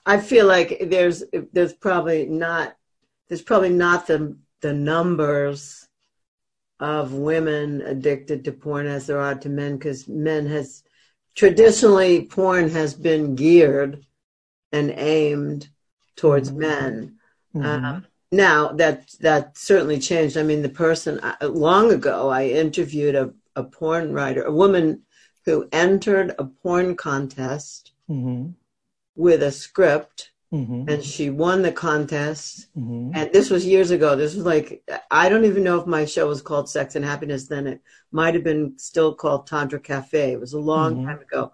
I 0.06 0.18
feel 0.20 0.46
like 0.46 0.82
there's 0.86 1.22
there's 1.52 1.74
probably 1.74 2.26
not 2.26 2.76
there's 3.28 3.42
probably 3.42 3.70
not 3.70 4.06
the 4.06 4.36
the 4.60 4.72
numbers 4.72 5.88
of 6.80 7.12
women 7.12 7.82
addicted 7.82 8.44
to 8.44 8.52
porn 8.52 8.86
as 8.86 9.06
there 9.06 9.20
are 9.20 9.34
to 9.34 9.48
men 9.48 9.76
because 9.76 10.08
men 10.08 10.46
has 10.46 10.82
traditionally 11.34 12.24
porn 12.24 12.70
has 12.70 12.94
been 12.94 13.34
geared 13.34 14.04
and 14.72 14.90
aimed 14.96 15.68
towards 16.16 16.50
mm-hmm. 16.50 16.60
men. 16.60 17.18
Mm-hmm. 17.54 17.84
Um, 17.84 18.06
now 18.32 18.68
that 18.68 19.10
that 19.20 19.58
certainly 19.58 19.98
changed. 19.98 20.36
I 20.36 20.42
mean, 20.42 20.62
the 20.62 20.68
person 20.68 21.20
uh, 21.20 21.36
long 21.48 21.92
ago 21.92 22.30
I 22.30 22.46
interviewed 22.46 23.14
a, 23.14 23.32
a 23.56 23.64
porn 23.64 24.12
writer, 24.12 24.42
a 24.42 24.52
woman 24.52 25.02
who 25.44 25.68
entered 25.72 26.34
a 26.38 26.44
porn 26.44 26.96
contest 26.96 27.92
mm-hmm. 28.08 28.50
With 29.20 29.42
a 29.42 29.52
script 29.52 30.30
Mm-hmm. 30.52 30.88
and 30.88 31.04
she 31.04 31.30
won 31.30 31.62
the 31.62 31.70
contest. 31.70 32.66
Mm-hmm. 32.76 33.12
And 33.14 33.32
this 33.32 33.50
was 33.50 33.64
years 33.64 33.92
ago. 33.92 34.16
This 34.16 34.34
was 34.34 34.44
like 34.44 34.82
I 35.08 35.28
don't 35.28 35.44
even 35.44 35.62
know 35.62 35.78
if 35.78 35.86
my 35.86 36.04
show 36.04 36.26
was 36.26 36.42
called 36.42 36.68
Sex 36.68 36.96
and 36.96 37.04
Happiness 37.04 37.46
then. 37.46 37.68
It 37.68 37.80
might 38.10 38.34
have 38.34 38.42
been 38.42 38.76
still 38.76 39.14
called 39.14 39.46
Tantra 39.46 39.78
Cafe. 39.78 40.32
It 40.32 40.40
was 40.40 40.52
a 40.52 40.58
long 40.58 40.96
mm-hmm. 40.96 41.06
time 41.06 41.20
ago. 41.20 41.52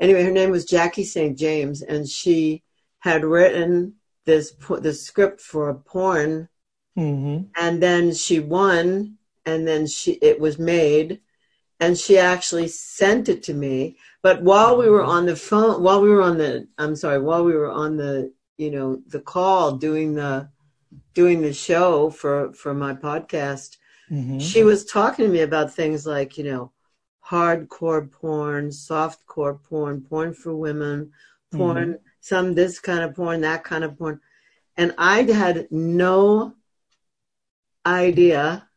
Anyway, 0.00 0.22
her 0.24 0.30
name 0.30 0.50
was 0.50 0.64
Jacky 0.64 1.04
St. 1.04 1.36
James, 1.36 1.82
and 1.82 2.08
she 2.08 2.62
had 3.00 3.24
written 3.24 3.96
this 4.24 4.54
this 4.80 5.04
script 5.04 5.42
for 5.42 5.68
a 5.68 5.74
porn, 5.74 6.48
mm-hmm. 6.96 7.44
and 7.56 7.82
then 7.82 8.14
she 8.14 8.40
won, 8.40 9.18
and 9.44 9.68
then 9.68 9.86
she 9.86 10.12
it 10.12 10.40
was 10.40 10.58
made, 10.58 11.20
and 11.78 11.98
she 11.98 12.16
actually 12.16 12.68
sent 12.68 13.28
it 13.28 13.42
to 13.42 13.52
me. 13.52 13.98
But 14.22 14.42
while 14.42 14.76
we 14.76 14.88
were 14.88 15.04
on 15.04 15.26
the 15.26 15.36
phone, 15.36 15.82
while 15.82 16.00
we 16.00 16.10
were 16.10 16.22
on 16.22 16.38
the, 16.38 16.68
I'm 16.78 16.94
sorry, 16.94 17.20
while 17.20 17.44
we 17.44 17.54
were 17.54 17.70
on 17.70 17.96
the, 17.96 18.32
you 18.58 18.70
know, 18.70 19.00
the 19.06 19.20
call 19.20 19.76
doing 19.76 20.14
the, 20.14 20.50
doing 21.14 21.40
the 21.40 21.52
show 21.52 22.10
for 22.10 22.52
for 22.52 22.74
my 22.74 22.94
podcast, 22.94 23.78
mm-hmm. 24.10 24.38
she 24.38 24.62
was 24.62 24.84
talking 24.84 25.24
to 25.24 25.30
me 25.30 25.40
about 25.40 25.72
things 25.72 26.06
like, 26.06 26.36
you 26.36 26.44
know, 26.44 26.72
hardcore 27.26 28.10
porn, 28.10 28.68
softcore 28.68 29.62
porn, 29.62 30.02
porn 30.02 30.34
for 30.34 30.54
women, 30.54 31.12
porn, 31.52 31.94
mm-hmm. 31.94 32.02
some 32.20 32.54
this 32.54 32.78
kind 32.78 33.00
of 33.00 33.14
porn, 33.14 33.40
that 33.40 33.64
kind 33.64 33.84
of 33.84 33.96
porn, 33.96 34.20
and 34.76 34.94
I 34.98 35.22
had 35.22 35.68
no 35.70 36.54
idea 37.86 38.68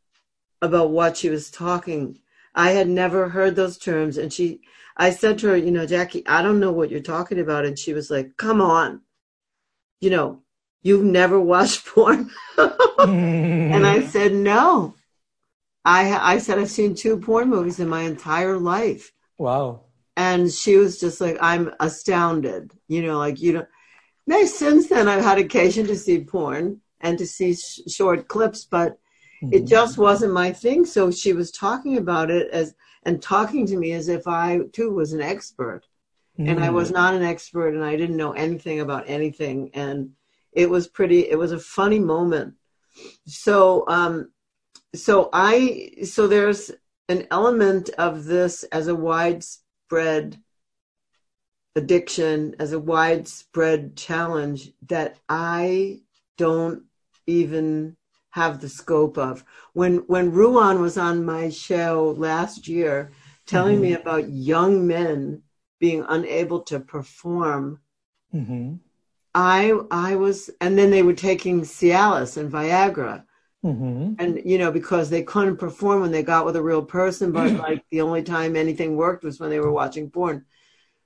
about 0.61 0.91
what 0.91 1.17
she 1.17 1.29
was 1.29 1.51
talking 1.51 2.19
I 2.55 2.71
had 2.71 2.87
never 2.87 3.29
heard 3.29 3.55
those 3.55 3.77
terms. 3.77 4.17
And 4.17 4.31
she, 4.31 4.61
I 4.95 5.09
said 5.09 5.39
to 5.39 5.47
her, 5.47 5.57
you 5.57 5.71
know, 5.71 5.85
Jacky, 5.85 6.25
I 6.27 6.41
don't 6.41 6.59
know 6.59 6.71
what 6.71 6.91
you're 6.91 7.01
talking 7.01 7.39
about. 7.39 7.65
And 7.65 7.77
she 7.77 7.93
was 7.93 8.11
like, 8.11 8.37
come 8.37 8.61
on. 8.61 9.01
You 10.01 10.09
know, 10.09 10.43
you've 10.81 11.03
never 11.03 11.39
watched 11.39 11.85
porn. 11.87 12.29
and 12.57 13.85
I 13.85 14.05
said, 14.07 14.33
no. 14.33 14.95
I, 15.85 16.35
I 16.35 16.37
said, 16.37 16.59
I've 16.59 16.69
seen 16.69 16.95
two 16.95 17.17
porn 17.17 17.49
movies 17.49 17.79
in 17.79 17.89
my 17.89 18.03
entire 18.03 18.57
life. 18.57 19.11
Wow. 19.37 19.81
And 20.15 20.51
she 20.51 20.77
was 20.77 20.99
just 20.99 21.19
like, 21.19 21.37
I'm 21.41 21.73
astounded. 21.79 22.71
You 22.87 23.01
know, 23.01 23.17
like, 23.17 23.41
you 23.41 23.53
know, 23.53 23.65
now 24.27 24.45
since 24.45 24.87
then 24.87 25.07
I've 25.07 25.23
had 25.23 25.39
occasion 25.39 25.87
to 25.87 25.97
see 25.97 26.23
porn 26.23 26.81
and 27.01 27.17
to 27.17 27.25
see 27.25 27.55
sh- 27.55 27.81
short 27.87 28.27
clips, 28.27 28.63
but 28.63 28.97
it 29.41 29.45
mm-hmm. 29.45 29.65
just 29.65 29.97
wasn't 29.97 30.33
my 30.33 30.53
thing. 30.53 30.85
So 30.85 31.11
she 31.11 31.33
was 31.33 31.51
talking 31.51 31.97
about 31.97 32.31
it 32.31 32.49
as 32.51 32.75
and 33.05 33.21
talking 33.21 33.65
to 33.67 33.77
me 33.77 33.91
as 33.93 34.09
if 34.09 34.27
I 34.27 34.59
too 34.71 34.91
was 34.91 35.13
an 35.13 35.21
expert. 35.21 35.83
Mm-hmm. 36.39 36.49
And 36.49 36.63
I 36.63 36.69
was 36.69 36.87
mm-hmm. 36.87 36.95
not 36.95 37.13
an 37.13 37.23
expert 37.23 37.75
and 37.75 37.83
I 37.83 37.95
didn't 37.95 38.17
know 38.17 38.33
anything 38.33 38.79
about 38.79 39.05
anything. 39.07 39.71
And 39.73 40.11
it 40.51 40.69
was 40.69 40.87
pretty 40.87 41.29
it 41.29 41.37
was 41.37 41.51
a 41.51 41.59
funny 41.59 41.99
moment. 41.99 42.55
So 43.25 43.85
um 43.87 44.31
so 44.95 45.29
I 45.33 45.91
so 46.03 46.27
there's 46.27 46.71
an 47.09 47.27
element 47.31 47.89
of 47.97 48.25
this 48.25 48.63
as 48.63 48.87
a 48.87 48.95
widespread 48.95 50.37
addiction, 51.75 52.55
as 52.59 52.71
a 52.71 52.79
widespread 52.79 53.95
challenge 53.95 54.71
that 54.87 55.17
I 55.27 56.01
don't 56.37 56.83
even 57.25 57.97
have 58.33 58.59
the 58.59 58.67
scope 58.69 59.19
of. 59.19 59.43
When 59.73 59.97
when 60.07 60.31
Ruan 60.31 60.81
was 60.81 60.97
on 60.97 61.23
my 61.23 61.49
show 61.49 62.15
last 62.17 62.67
year, 62.67 63.11
telling 63.45 63.75
mm-hmm. 63.75 63.83
me 63.83 63.93
about 63.93 64.29
young 64.29 64.87
men 64.87 65.43
being 65.79 66.03
unable 66.09 66.61
to 66.61 66.79
perform, 66.79 67.79
mm-hmm. 68.33 68.75
I 69.35 69.73
I 69.91 70.15
was, 70.15 70.49
and 70.59 70.75
then 70.75 70.89
they 70.89 71.03
were 71.03 71.13
taking 71.13 71.61
Cialis 71.61 72.37
and 72.37 72.51
Viagra. 72.51 73.23
Mm-hmm. 73.63 74.15
And 74.17 74.41
you 74.43 74.57
know 74.57 74.71
because 74.71 75.11
they 75.11 75.21
couldn't 75.21 75.57
perform 75.57 76.01
when 76.01 76.11
they 76.11 76.23
got 76.23 76.45
with 76.45 76.55
a 76.55 76.63
real 76.63 76.83
person, 76.83 77.31
but 77.31 77.51
like 77.51 77.85
the 77.91 78.01
only 78.01 78.23
time 78.23 78.55
anything 78.55 78.95
worked 78.95 79.23
was 79.23 79.39
when 79.39 79.51
they 79.51 79.59
were 79.59 79.71
watching 79.71 80.09
porn. 80.09 80.43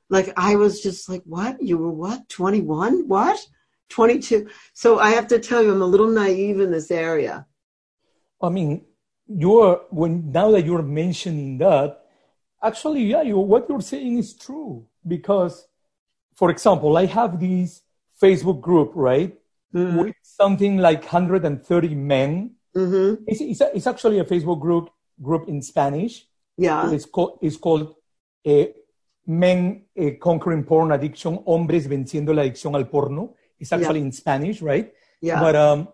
Like 0.09 0.31
I 0.37 0.55
was 0.55 0.81
just 0.81 1.09
like, 1.09 1.23
"What? 1.25 1.61
You 1.61 1.77
were 1.77 1.91
what? 1.91 2.29
Twenty 2.29 2.61
one? 2.61 3.09
What?" 3.09 3.37
22. 3.89 4.49
So 4.73 4.99
I 4.99 5.11
have 5.11 5.27
to 5.27 5.39
tell 5.39 5.63
you, 5.63 5.71
I'm 5.71 5.81
a 5.81 5.85
little 5.85 6.09
naive 6.09 6.59
in 6.59 6.71
this 6.71 6.91
area. 6.91 7.45
I 8.41 8.49
mean, 8.49 8.85
you're 9.27 9.81
when 9.89 10.31
now 10.31 10.51
that 10.51 10.65
you're 10.65 10.83
mentioning 10.83 11.57
that, 11.59 12.01
actually, 12.63 13.03
yeah, 13.03 13.21
you, 13.21 13.37
what 13.37 13.67
you're 13.69 13.81
saying 13.81 14.17
is 14.17 14.33
true 14.33 14.85
because, 15.07 15.67
for 16.35 16.49
example, 16.49 16.97
I 16.97 17.05
have 17.05 17.39
this 17.39 17.81
Facebook 18.21 18.61
group, 18.61 18.91
right, 18.95 19.35
mm-hmm. 19.73 19.97
with 19.97 20.15
something 20.21 20.77
like 20.77 21.01
130 21.01 21.95
men. 21.95 22.51
Mm-hmm. 22.75 23.23
It's, 23.27 23.41
it's, 23.41 23.61
a, 23.61 23.75
it's, 23.75 23.87
actually 23.87 24.19
a 24.19 24.25
Facebook 24.25 24.59
group 24.59 24.89
group 25.21 25.47
in 25.49 25.61
Spanish. 25.61 26.27
Yeah, 26.57 26.91
it's 26.91 27.05
called 27.05 27.39
it's 27.41 27.57
called 27.57 27.95
uh, 28.45 28.65
Men 29.25 29.85
uh, 29.99 30.11
Conquering 30.19 30.63
Porn 30.63 30.91
Addiction, 30.91 31.43
Hombres 31.45 31.87
Venciendo 31.87 32.33
la 32.33 32.43
Adicción 32.43 32.75
al 32.75 32.85
Porno. 32.85 33.35
It's 33.59 33.71
actually 33.71 33.99
yeah. 33.99 34.05
in 34.05 34.11
Spanish, 34.11 34.61
right? 34.61 34.93
Yeah. 35.21 35.39
But 35.39 35.55
um, 35.55 35.87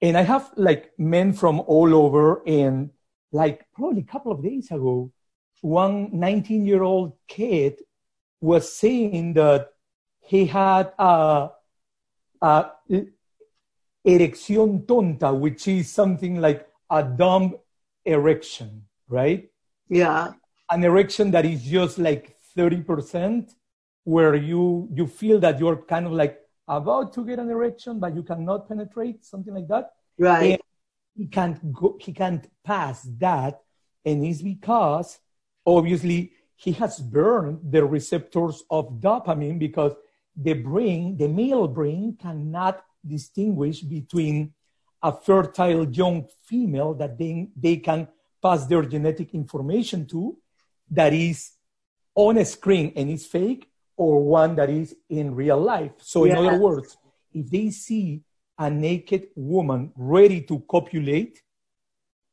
and 0.00 0.16
I 0.16 0.22
have 0.22 0.50
like 0.56 0.92
men 0.98 1.32
from 1.32 1.60
all 1.60 1.94
over, 1.94 2.42
and 2.46 2.90
like 3.32 3.66
probably 3.74 4.02
a 4.02 4.04
couple 4.12 4.32
of 4.32 4.42
days 4.42 4.70
ago, 4.70 5.12
one 5.60 6.10
19 6.12 6.66
year 6.66 6.82
old 6.82 7.12
kid 7.28 7.80
was 8.40 8.72
saying 8.72 9.34
that 9.34 9.70
he 10.20 10.46
had 10.46 10.92
a, 10.98 11.50
a 12.42 12.70
erección 14.06 14.86
tonta, 14.86 15.32
which 15.32 15.68
is 15.68 15.92
something 15.92 16.40
like 16.40 16.66
a 16.90 17.02
dumb 17.02 17.56
erection, 18.04 18.82
right? 19.08 19.48
Yeah. 19.88 20.32
An 20.70 20.84
erection 20.84 21.30
that 21.30 21.44
is 21.44 21.62
just 21.62 21.98
like 21.98 22.36
30%, 22.56 23.52
where 24.04 24.34
you 24.34 24.88
you 24.92 25.06
feel 25.06 25.40
that 25.40 25.58
you're 25.58 25.82
kind 25.82 26.06
of 26.06 26.12
like 26.12 26.38
about 26.68 27.12
to 27.14 27.24
get 27.24 27.38
an 27.38 27.50
erection, 27.50 28.00
but 28.00 28.14
you 28.14 28.22
cannot 28.22 28.68
penetrate, 28.68 29.24
something 29.24 29.54
like 29.54 29.68
that. 29.68 29.92
Right. 30.18 30.52
And 30.52 30.60
he 31.16 31.26
can't 31.26 31.72
go, 31.72 31.96
he 32.00 32.12
can't 32.12 32.48
pass 32.64 33.02
that. 33.18 33.60
And 34.04 34.24
it's 34.24 34.42
because 34.42 35.18
obviously 35.64 36.32
he 36.56 36.72
has 36.72 37.00
burned 37.00 37.60
the 37.70 37.84
receptors 37.84 38.64
of 38.70 39.00
dopamine 39.00 39.58
because 39.58 39.92
the 40.36 40.54
brain, 40.54 41.16
the 41.16 41.28
male 41.28 41.68
brain 41.68 42.16
cannot 42.20 42.84
distinguish 43.06 43.80
between 43.80 44.52
a 45.02 45.12
fertile 45.12 45.88
young 45.90 46.26
female 46.44 46.94
that 46.94 47.18
they, 47.18 47.48
they 47.56 47.76
can 47.76 48.08
pass 48.42 48.66
their 48.66 48.82
genetic 48.82 49.34
information 49.34 50.06
to 50.06 50.36
that 50.90 51.12
is 51.12 51.52
on 52.14 52.38
a 52.38 52.44
screen 52.44 52.92
and 52.96 53.10
is 53.10 53.26
fake 53.26 53.70
or 53.96 54.22
one 54.22 54.54
that 54.56 54.70
is 54.70 54.94
in 55.08 55.34
real 55.34 55.60
life. 55.60 55.92
So, 55.98 56.24
in 56.24 56.36
other 56.36 56.58
words, 56.58 56.96
if 57.32 57.50
they 57.50 57.70
see 57.70 58.22
a 58.58 58.70
naked 58.70 59.28
woman 59.34 59.92
ready 59.96 60.42
to 60.42 60.60
copulate, 60.60 61.42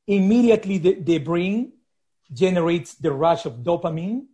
immediately 0.07 0.77
the, 0.77 0.93
the 0.95 1.17
brain 1.19 1.73
generates 2.31 2.95
the 2.95 3.11
rush 3.11 3.45
of 3.45 3.63
dopamine. 3.63 4.25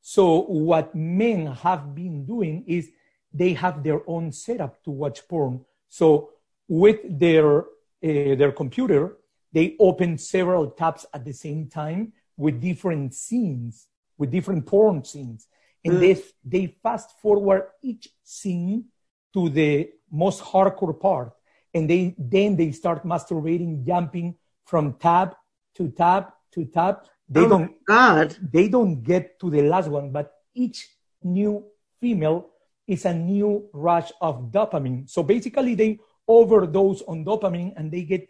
So, 0.00 0.42
what 0.42 0.94
men 0.94 1.46
have 1.46 1.94
been 1.94 2.24
doing 2.24 2.64
is 2.66 2.90
they 3.32 3.52
have 3.54 3.82
their 3.82 4.00
own 4.08 4.32
setup 4.32 4.82
to 4.84 4.90
watch 4.90 5.26
porn. 5.28 5.64
So, 5.88 6.30
with 6.68 7.00
their 7.18 7.60
uh, 7.60 8.34
their 8.34 8.52
computer, 8.52 9.18
they 9.52 9.76
open 9.78 10.18
several 10.18 10.70
tabs 10.70 11.06
at 11.12 11.24
the 11.24 11.32
same 11.32 11.68
time 11.68 12.14
with 12.36 12.60
different 12.60 13.14
scenes, 13.14 13.86
with 14.16 14.30
different 14.30 14.66
porn 14.66 15.04
scenes 15.04 15.46
and 15.84 15.94
mm. 15.94 16.00
they, 16.00 16.22
they 16.44 16.76
fast 16.82 17.18
forward 17.20 17.68
each 17.82 18.08
scene 18.22 18.84
to 19.32 19.48
the 19.48 19.90
most 20.10 20.42
hardcore 20.42 20.98
part 20.98 21.32
and 21.74 21.88
they 21.88 22.14
then 22.18 22.56
they 22.56 22.70
start 22.70 23.04
masturbating 23.04 23.84
jumping 23.86 24.34
from 24.64 24.94
tab 24.94 25.34
to 25.74 25.88
tab 25.88 26.26
to 26.52 26.66
tab 26.66 26.98
they 27.28 27.40
oh 27.40 27.48
don't 27.48 27.84
God. 27.86 28.36
they 28.52 28.68
don't 28.68 29.02
get 29.02 29.40
to 29.40 29.50
the 29.50 29.62
last 29.62 29.88
one 29.88 30.12
but 30.12 30.32
each 30.54 30.86
new 31.22 31.64
female 32.00 32.50
is 32.86 33.04
a 33.06 33.14
new 33.14 33.68
rush 33.72 34.12
of 34.20 34.50
dopamine 34.50 35.08
so 35.08 35.22
basically 35.22 35.74
they 35.74 35.98
overdose 36.28 37.02
on 37.08 37.24
dopamine 37.24 37.72
and 37.76 37.90
they 37.90 38.02
get 38.02 38.28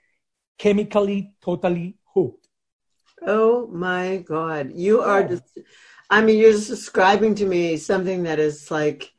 chemically 0.56 1.34
totally 1.42 1.96
hooked 2.14 2.42
Oh 3.24 3.68
my 3.68 4.18
God. 4.18 4.72
You 4.74 5.00
are 5.00 5.22
just, 5.22 5.44
I 6.12 6.20
mean, 6.20 6.36
you're 6.38 6.52
just 6.52 6.68
describing 6.68 7.34
to 7.36 7.46
me 7.46 7.78
something 7.78 8.24
that 8.24 8.38
is 8.38 8.70
like, 8.70 9.14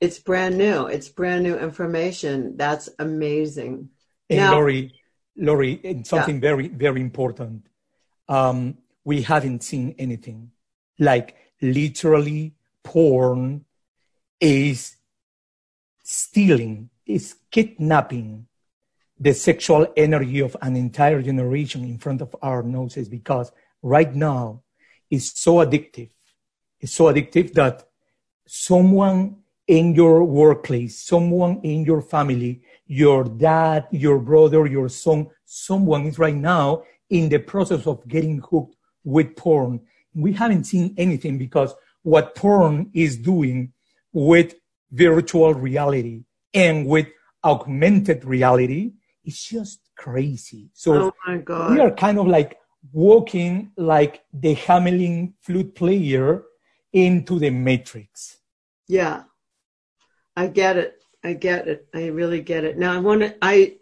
it's 0.00 0.18
brand 0.18 0.56
new. 0.56 0.86
It's 0.86 1.10
brand 1.10 1.42
new 1.42 1.54
information. 1.58 2.56
That's 2.56 2.88
amazing. 2.98 3.90
And 4.30 4.38
Now- 4.38 4.54
Laurie, 4.54 4.94
Laurie, 5.36 5.78
and 5.84 6.06
something 6.06 6.40
very, 6.40 6.68
very 6.68 7.02
important. 7.02 7.66
Um, 8.26 8.78
we 9.04 9.20
haven't 9.20 9.62
seen 9.62 9.94
anything 9.98 10.50
like 10.98 11.36
literally 11.60 12.54
porn 12.82 13.66
is 14.40 14.96
stealing, 16.02 16.88
is 17.04 17.36
kidnapping 17.50 18.46
the 19.20 19.34
sexual 19.34 19.86
energy 19.94 20.40
of 20.40 20.56
an 20.62 20.74
entire 20.74 21.20
generation 21.20 21.84
in 21.84 21.98
front 21.98 22.22
of 22.22 22.34
our 22.40 22.62
noses 22.62 23.10
because 23.10 23.52
right 23.82 24.14
now 24.14 24.62
it's 25.10 25.40
so 25.40 25.56
addictive. 25.56 26.10
It's 26.80 26.92
so 26.92 27.04
addictive 27.04 27.52
that 27.54 27.84
someone 28.46 29.36
in 29.66 29.94
your 29.94 30.24
workplace, 30.24 30.98
someone 30.98 31.60
in 31.62 31.84
your 31.84 32.00
family, 32.00 32.62
your 32.86 33.24
dad, 33.24 33.86
your 33.90 34.18
brother, 34.18 34.66
your 34.66 34.88
son, 34.88 35.28
someone 35.44 36.06
is 36.06 36.18
right 36.18 36.34
now 36.34 36.82
in 37.10 37.28
the 37.28 37.38
process 37.38 37.86
of 37.86 38.06
getting 38.08 38.40
hooked 38.50 38.76
with 39.04 39.36
porn. 39.36 39.80
We 40.14 40.32
haven't 40.32 40.64
seen 40.64 40.94
anything 40.96 41.36
because 41.38 41.74
what 42.02 42.34
porn 42.34 42.90
is 42.94 43.18
doing 43.18 43.72
with 44.12 44.54
virtual 44.90 45.52
reality 45.52 46.24
and 46.54 46.86
with 46.86 47.08
augmented 47.44 48.24
reality 48.24 48.92
is 49.24 49.42
just 49.42 49.80
crazy. 49.96 50.70
So 50.72 50.94
Oh 50.94 51.12
my 51.26 51.36
we 51.70 51.80
are 51.80 51.90
kind 51.90 52.18
of 52.18 52.26
like 52.26 52.58
walking 52.92 53.72
like 53.76 54.24
the 54.32 54.54
Hamelin 54.54 55.34
flute 55.40 55.74
player 55.74 56.44
into 56.92 57.38
the 57.38 57.50
matrix. 57.50 58.38
Yeah. 58.86 59.24
I 60.36 60.46
get 60.46 60.76
it. 60.76 61.02
I 61.24 61.32
get 61.34 61.68
it. 61.68 61.86
I 61.94 62.06
really 62.06 62.40
get 62.40 62.64
it. 62.64 62.78
Now 62.78 62.94
I 62.94 62.98
want 62.98 63.20
to, 63.22 63.36
I, 63.42 63.76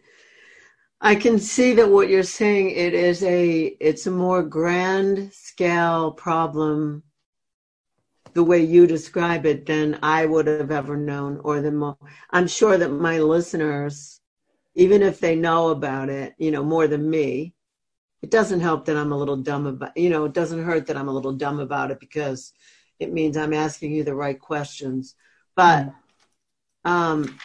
I 1.01 1.15
can 1.15 1.39
see 1.39 1.75
that 1.75 1.91
what 1.91 2.09
you're 2.09 2.23
saying, 2.23 2.71
it 2.71 2.95
is 2.95 3.23
a, 3.23 3.77
it's 3.81 4.07
a 4.07 4.11
more 4.11 4.43
grand 4.43 5.33
scale 5.33 6.13
problem 6.13 7.03
the 8.37 8.45
way 8.45 8.63
you 8.63 8.87
describe 8.87 9.47
it 9.47 9.65
than 9.65 9.99
I 10.03 10.27
would 10.27 10.47
have 10.47 10.71
ever 10.71 10.97
known 10.97 11.41
or 11.43 11.63
the 11.63 11.73
mo 11.73 11.97
I'm 12.31 12.47
sure 12.47 12.77
that 12.77 12.91
my 12.91 13.19
listeners, 13.19 14.21
even 14.75 15.03
if 15.03 15.21
they 15.21 15.35
know 15.35 15.69
about 15.69 16.11
it, 16.11 16.35
you 16.37 16.51
know, 16.51 16.63
more 16.63 16.87
than 16.87 17.09
me, 17.09 17.56
it 18.23 18.31
doesn't 18.31 18.61
help 18.61 18.87
that 18.87 18.97
I'm 18.97 19.13
a 19.13 19.19
little 19.19 19.37
dumb 19.37 19.67
about, 19.67 19.97
you 19.97 20.11
know, 20.11 20.25
it 20.25 20.33
doesn't 20.33 20.65
hurt 20.65 20.87
that 20.87 20.97
I'm 20.97 21.09
a 21.09 21.13
little 21.13 21.33
dumb 21.33 21.61
about 21.61 21.91
it 21.91 22.01
because 22.01 22.53
it 22.99 23.13
means 23.13 23.37
I'm 23.37 23.53
asking 23.53 23.93
you 23.93 24.05
the 24.05 24.15
right 24.15 24.39
questions. 24.39 25.15
But 25.55 25.93
um, 26.85 27.39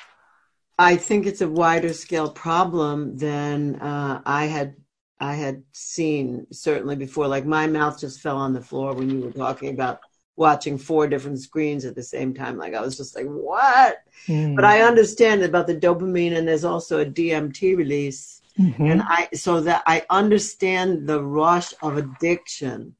I 0.78 0.96
think 0.96 1.26
it's 1.26 1.42
a 1.42 1.50
wider 1.50 1.94
scale 1.94 2.30
problem 2.30 3.18
than 3.18 3.76
uh, 3.76 4.22
I 4.26 4.46
had 4.46 4.76
I 5.20 5.36
had 5.36 5.62
seen 5.72 6.48
certainly 6.52 6.96
before. 6.96 7.28
Like 7.28 7.46
my 7.46 7.68
mouth 7.68 8.00
just 8.00 8.22
fell 8.22 8.38
on 8.38 8.54
the 8.54 8.62
floor 8.62 8.96
when 8.96 9.10
you 9.10 9.22
were 9.22 9.32
talking 9.32 9.70
about 9.70 10.00
watching 10.36 10.80
four 10.80 11.08
different 11.08 11.40
screens 11.40 11.86
at 11.86 11.94
the 11.94 12.02
same 12.02 12.34
time. 12.34 12.58
Like 12.58 12.74
I 12.74 12.82
was 12.82 12.98
just 12.98 13.16
like, 13.16 13.28
what? 13.28 13.98
Mm. 14.28 14.56
But 14.56 14.66
I 14.66 14.82
understand 14.82 15.44
about 15.44 15.68
the 15.68 15.76
dopamine, 15.76 16.36
and 16.36 16.48
there's 16.48 16.66
also 16.66 17.02
a 17.02 17.06
DMT 17.06 17.78
release, 17.78 18.42
Mhm. 18.60 18.92
and 18.92 19.02
I 19.04 19.30
so 19.34 19.62
that 19.62 19.84
I 19.88 20.06
understand 20.10 21.08
the 21.08 21.24
rush 21.24 21.74
of 21.82 21.98
addiction. 21.98 22.96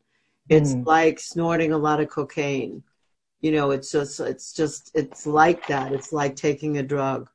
It's 0.50 0.76
Mm. 0.76 0.86
like 0.86 1.20
snorting 1.20 1.72
a 1.74 1.78
lot 1.78 2.02
of 2.02 2.10
cocaine. 2.10 2.84
You 3.42 3.52
know, 3.54 3.72
it's 3.72 3.92
just 3.92 4.20
it's 4.20 4.54
just 4.54 4.92
it's 4.96 5.26
like 5.28 5.68
that. 5.68 5.94
It's 5.94 6.14
like 6.14 6.36
taking 6.36 6.78
a 6.78 6.84
drug. 6.84 7.30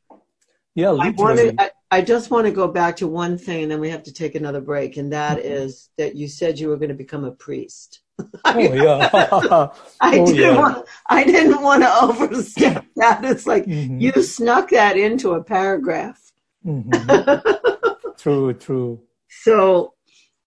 yeah, 0.75 0.91
I 0.99 1.11
literally. 1.11 1.51
want 1.51 1.59
to. 1.59 1.63
I, 1.63 1.71
I 1.91 2.03
just 2.03 2.31
want 2.31 2.47
to 2.47 2.53
go 2.53 2.69
back 2.69 2.97
to 2.97 3.07
one 3.07 3.39
thing, 3.39 3.63
and 3.65 3.71
then 3.71 3.81
we 3.81 3.91
have 3.91 4.03
to 4.05 4.13
take 4.13 4.35
another 4.35 4.61
break. 4.61 4.97
And 4.97 5.13
that 5.13 5.39
Mm-hmm. 5.39 5.47
is 5.47 5.91
that 5.99 6.17
you 6.17 6.29
said 6.29 6.59
you 6.59 6.69
were 6.69 6.77
going 6.77 6.89
to 6.89 6.95
become 6.95 7.25
a 7.25 7.31
priest. 7.33 8.01
oh 8.45 8.73
yeah. 8.73 9.09
I 10.01 10.19
Oh, 10.19 10.31
didn't 10.31 10.37
yeah. 10.41 10.57
want. 10.57 10.87
I 11.09 11.25
didn't 11.25 11.63
want 11.63 11.83
to 11.83 12.03
overstep 12.03 12.85
that. 12.97 13.25
It's 13.25 13.47
like 13.47 13.67
Mhm. 13.67 13.99
you 13.99 14.13
snuck 14.23 14.71
that 14.71 14.97
into 14.97 15.33
a 15.35 15.43
paragraph. 15.45 16.21
Mhm. 16.65 17.25
True, 18.19 18.55
true. 18.55 19.01
So 19.29 19.95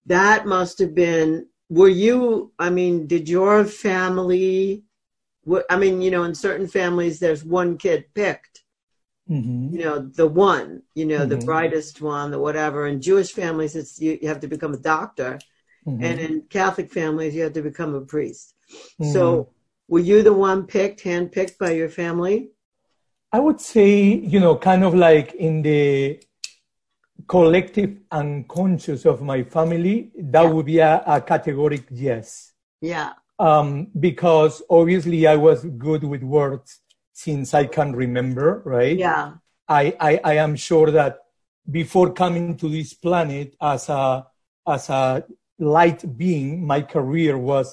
that 0.05 0.45
must 0.45 0.79
have 0.79 0.95
been. 0.95 1.47
Were 1.69 1.89
you? 1.89 2.51
I 2.57 2.69
mean, 2.69 3.07
did 3.07 3.29
your 3.29 3.65
family? 3.65 4.83
I 5.69 5.77
mean, 5.77 6.01
you 6.01 6.11
know, 6.11 6.23
in 6.23 6.35
certain 6.35 6.67
families, 6.67 7.19
there's 7.19 7.43
one 7.43 7.77
kid 7.77 8.05
picked. 8.13 8.63
Mhm. 9.29 9.71
you 9.73 9.79
know 9.83 9.99
the 9.99 10.27
one 10.27 10.81
you 10.95 11.05
know 11.05 11.23
the 11.25 11.35
Mhm. 11.37 11.45
brightest 11.45 12.01
one 12.01 12.31
the 12.31 12.39
whatever 12.39 12.87
in 12.87 12.99
jewish 13.07 13.31
families 13.31 13.75
it's 13.75 13.93
you, 14.01 14.17
you 14.21 14.27
have 14.27 14.39
to 14.39 14.47
become 14.47 14.73
a 14.73 14.77
doctor 14.95 15.31
Mhm. 15.85 16.03
and 16.05 16.19
in 16.19 16.41
catholic 16.49 16.91
families 16.91 17.35
you 17.35 17.43
have 17.43 17.53
to 17.53 17.61
become 17.61 17.93
a 17.93 18.01
priest 18.01 18.55
Mhm. 18.99 19.13
so 19.13 19.23
were 19.87 19.99
you 20.09 20.23
the 20.23 20.33
one 20.33 20.65
picked 20.65 21.03
handpicked 21.03 21.57
by 21.59 21.71
your 21.71 21.89
family 21.89 22.37
I 23.31 23.39
would 23.39 23.61
say, 23.61 24.15
you 24.33 24.39
know, 24.39 24.55
kind 24.57 24.83
of 24.83 24.95
like 24.95 25.33
in 25.35 25.61
the 25.61 26.19
collective 27.35 27.91
unconscious 28.11 29.01
of 29.05 29.17
my 29.31 29.39
family, 29.55 29.95
that 30.33 30.45
Yeah. 30.45 30.51
would 30.51 30.65
be 30.73 30.79
a, 30.79 30.93
a 31.15 31.21
categoric 31.31 31.83
yes. 32.07 32.27
yeah 32.93 33.09
Um, 33.49 33.69
because 34.07 34.53
obviously 34.79 35.19
I 35.33 35.37
was 35.47 35.59
good 35.87 36.03
with 36.11 36.23
words 36.39 36.69
since 37.25 37.47
I 37.61 37.65
can 37.77 37.89
remember, 38.03 38.47
right? 38.75 38.97
yeah 39.07 39.25
I, 39.81 39.83
I, 40.09 40.11
I 40.31 40.33
am 40.45 40.53
sure 40.69 40.89
that 40.99 41.13
before 41.79 42.09
coming 42.23 42.57
to 42.61 42.67
this 42.77 42.89
planet 43.05 43.49
as 43.73 43.83
a, 44.01 44.25
as 44.75 44.89
a 44.89 45.23
light 45.77 46.01
being, 46.17 46.65
my 46.73 46.81
career 46.95 47.33
was 47.37 47.67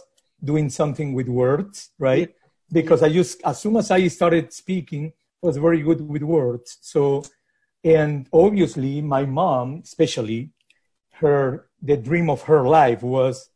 doing 0.51 0.69
something 0.81 1.09
with 1.19 1.29
words, 1.29 1.77
right? 1.99 2.31
Because 2.79 3.01
I 3.03 3.09
just, 3.21 3.35
as 3.51 3.57
soon 3.63 3.75
as 3.77 3.91
I 3.91 4.09
started 4.19 4.53
speaking, 4.53 5.05
was 5.41 5.57
very 5.67 5.81
good 5.89 6.01
with 6.15 6.23
words. 6.23 6.69
So, 6.93 7.23
and 7.87 8.27
obviously 8.33 9.01
my 9.01 9.25
mom, 9.25 9.81
especially 9.85 10.51
her, 11.21 11.69
the 11.81 11.97
dream 11.97 12.29
of 12.29 12.43
her 12.43 12.63
life 12.67 13.03
was 13.03 13.49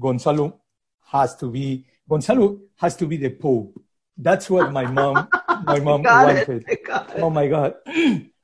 Gonzalo 0.00 0.60
has 1.06 1.34
to 1.36 1.50
be, 1.50 1.84
Gonzalo 2.08 2.60
has 2.76 2.96
to 2.96 3.06
be 3.06 3.16
the 3.16 3.30
Pope. 3.30 3.78
That's 4.16 4.48
what 4.48 4.70
my 4.70 4.86
mom, 4.86 5.28
my 5.66 5.80
mom 5.88 6.02
wanted. 6.04 6.64
it 6.68 6.78
I 6.84 6.86
got 6.86 7.10
it 7.10 7.22
Oh 7.22 7.30
my 7.30 7.48
God. 7.48 7.74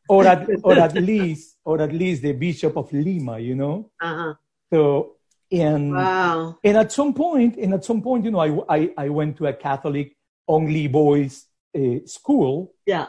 or 0.09 0.27
at 0.27 0.49
or 0.65 0.79
at 0.79 0.95
least 0.95 1.57
or 1.65 1.81
at 1.81 1.93
least 1.93 2.23
the 2.23 2.33
Bishop 2.33 2.77
of 2.77 2.93
Lima, 2.93 3.39
you 3.39 3.55
know? 3.55 3.91
uh-huh 4.01 4.35
So 4.73 5.17
and 5.53 5.93
wow 5.95 6.59
and 6.65 6.77
at 6.77 6.91
some 6.93 7.15
point, 7.15 7.57
and 7.57 7.75
at 7.75 7.85
some 7.85 8.03
point, 8.03 8.25
you 8.25 8.31
know, 8.33 8.41
I 8.41 8.77
I, 8.77 8.91
I 8.99 9.09
went 9.09 9.37
to 9.39 9.47
a 9.47 9.53
Catholic 9.53 10.17
only 10.49 10.89
boys 10.89 11.47
uh, 11.77 12.01
school, 12.07 12.73
yeah 12.87 13.09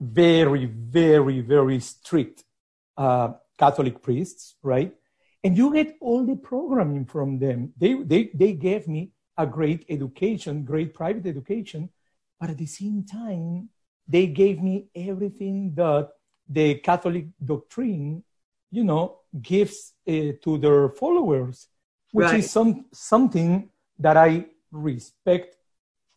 very, 0.00 0.66
very, 0.66 1.40
very 1.40 1.80
strict 1.80 2.44
uh, 2.96 3.32
Catholic 3.58 4.02
priests, 4.02 4.56
right? 4.62 4.94
And 5.44 5.56
you 5.56 5.72
get 5.72 5.96
all 6.00 6.24
the 6.24 6.36
programming 6.36 7.06
from 7.06 7.38
them. 7.38 7.72
They 7.76 7.94
they 7.94 8.30
they 8.34 8.52
gave 8.54 8.88
me 8.88 9.12
a 9.36 9.46
great 9.46 9.84
education, 9.88 10.64
great 10.64 10.94
private 10.94 11.26
education, 11.26 11.90
but 12.40 12.50
at 12.50 12.58
the 12.58 12.66
same 12.66 13.04
time, 13.04 13.70
they 14.06 14.26
gave 14.26 14.60
me 14.62 14.88
everything 14.94 15.74
that 15.74 16.10
the 16.48 16.76
Catholic 16.76 17.26
doctrine, 17.44 18.24
you 18.70 18.84
know, 18.84 19.20
gives 19.40 19.94
uh, 20.08 20.32
to 20.42 20.58
their 20.58 20.88
followers, 20.90 21.68
which 22.12 22.32
Right. 22.32 22.38
is 22.40 22.50
some 22.50 22.86
something 22.92 23.70
that 23.98 24.16
I 24.16 24.46
respect 24.72 25.56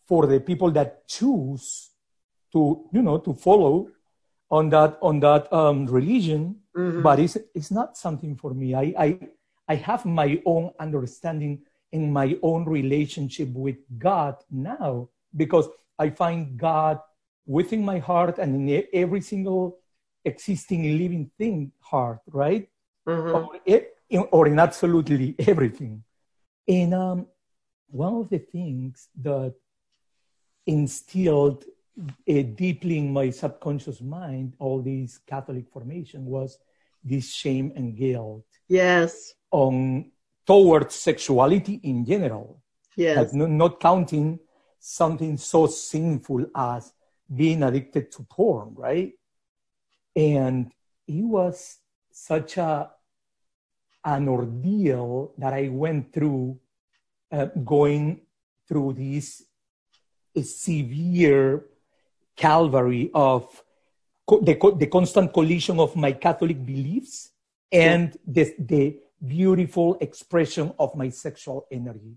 for 0.07 0.25
the 0.27 0.39
people 0.39 0.71
that 0.71 1.07
choose 1.07 1.90
to, 2.53 2.89
you 2.91 3.01
know, 3.01 3.17
to 3.19 3.33
follow 3.33 3.89
on 4.49 4.69
that 4.69 4.97
on 5.01 5.19
that 5.21 5.51
um, 5.53 5.85
religion, 5.85 6.55
Mhm. 6.75 7.03
but 7.03 7.19
it's 7.19 7.37
it's 7.55 7.71
not 7.71 7.97
something 7.97 8.35
for 8.35 8.53
me. 8.53 8.75
I 8.75 8.93
I 9.05 9.19
I 9.67 9.75
have 9.75 10.05
my 10.05 10.41
own 10.45 10.71
understanding 10.79 11.61
in 11.91 12.11
my 12.11 12.37
own 12.41 12.65
relationship 12.65 13.49
with 13.53 13.77
God 13.97 14.35
now 14.49 15.09
because 15.35 15.67
I 15.99 16.09
find 16.09 16.57
God 16.57 16.99
within 17.45 17.83
my 17.83 17.99
heart 17.99 18.39
and 18.39 18.69
in 18.69 18.83
every 18.93 19.21
single 19.21 19.79
existing 20.23 20.83
living 20.97 21.31
thing 21.37 21.71
heart, 21.79 22.19
right? 22.27 22.69
Mm-hmm. 23.07 23.35
Or, 23.35 23.59
in, 23.65 24.19
or 24.31 24.47
in 24.47 24.59
absolutely 24.59 25.35
everything. 25.39 26.03
And 26.67 26.93
um, 26.93 27.27
one 27.89 28.15
of 28.15 28.29
the 28.29 28.39
things 28.39 29.09
that 29.21 29.53
instilled 30.65 31.65
uh, 31.99 32.41
deeply 32.55 32.97
in 32.97 33.11
my 33.11 33.29
subconscious 33.29 34.01
mind 34.01 34.55
all 34.59 34.81
this 34.81 35.17
Catholic 35.19 35.69
formation 35.69 36.25
was 36.25 36.57
this 37.03 37.33
shame 37.33 37.71
and 37.75 37.95
guilt. 37.95 38.45
Yes. 38.67 39.33
On 39.51 40.11
towards 40.45 40.95
sexuality 40.95 41.79
in 41.83 42.05
general. 42.05 42.61
Yes. 42.95 43.17
Like 43.17 43.33
no, 43.33 43.45
not 43.45 43.79
counting 43.79 44.39
something 44.79 45.37
so 45.37 45.67
sinful 45.67 46.47
as 46.55 46.93
being 47.33 47.63
addicted 47.63 48.11
to 48.11 48.23
porn, 48.23 48.73
right? 48.75 49.13
And 50.15 50.71
it 51.07 51.23
was 51.23 51.77
such 52.11 52.57
a 52.57 52.91
an 54.03 54.27
ordeal 54.27 55.33
that 55.37 55.53
I 55.53 55.67
went 55.69 56.11
through, 56.11 56.59
uh, 57.31 57.45
going 57.63 58.21
through 58.67 58.93
this 58.93 59.43
severe 60.41 61.65
calvary 62.41 63.05
of 63.13 63.41
co- 64.29 64.41
the, 64.41 64.55
co- 64.55 64.77
the 64.81 64.87
constant 64.87 65.31
collision 65.37 65.79
of 65.79 65.95
my 65.95 66.11
Catholic 66.25 66.59
beliefs 66.65 67.31
and 67.71 68.17
the, 68.35 68.43
the 68.57 68.85
beautiful 69.35 69.97
expression 70.01 70.73
of 70.83 70.95
my 71.01 71.09
sexual 71.09 71.67
energy. 71.71 72.15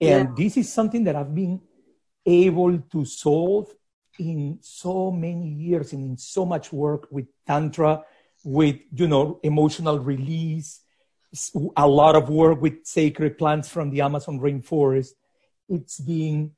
And 0.00 0.28
yeah. 0.30 0.34
this 0.36 0.56
is 0.56 0.72
something 0.72 1.04
that 1.04 1.16
I've 1.16 1.34
been 1.34 1.60
able 2.26 2.78
to 2.94 3.04
solve 3.04 3.68
in 4.18 4.58
so 4.60 5.10
many 5.10 5.48
years 5.48 5.92
and 5.94 6.02
in 6.04 6.16
so 6.16 6.44
much 6.44 6.72
work 6.72 7.06
with 7.10 7.26
Tantra, 7.46 8.02
with, 8.44 8.76
you 8.92 9.08
know, 9.08 9.40
emotional 9.42 9.98
release, 9.98 10.80
a 11.76 11.86
lot 11.86 12.16
of 12.16 12.28
work 12.28 12.60
with 12.60 12.84
sacred 12.84 13.38
plants 13.38 13.68
from 13.68 13.90
the 13.90 14.00
Amazon 14.00 14.40
rainforest. 14.40 15.12
It's 15.68 16.00
been, 16.00 16.52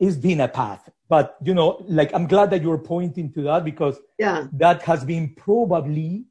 it's 0.00 0.16
been 0.16 0.40
a 0.40 0.48
path. 0.48 0.88
But, 1.08 1.36
you 1.42 1.54
know, 1.54 1.84
like, 1.88 2.12
I'm 2.14 2.26
glad 2.26 2.50
that 2.50 2.62
you're 2.62 2.78
pointing 2.78 3.32
to 3.34 3.42
that 3.42 3.64
because 3.64 3.98
yeah. 4.18 4.46
that 4.52 4.82
has 4.82 5.04
been 5.04 5.34
probably 5.36 6.24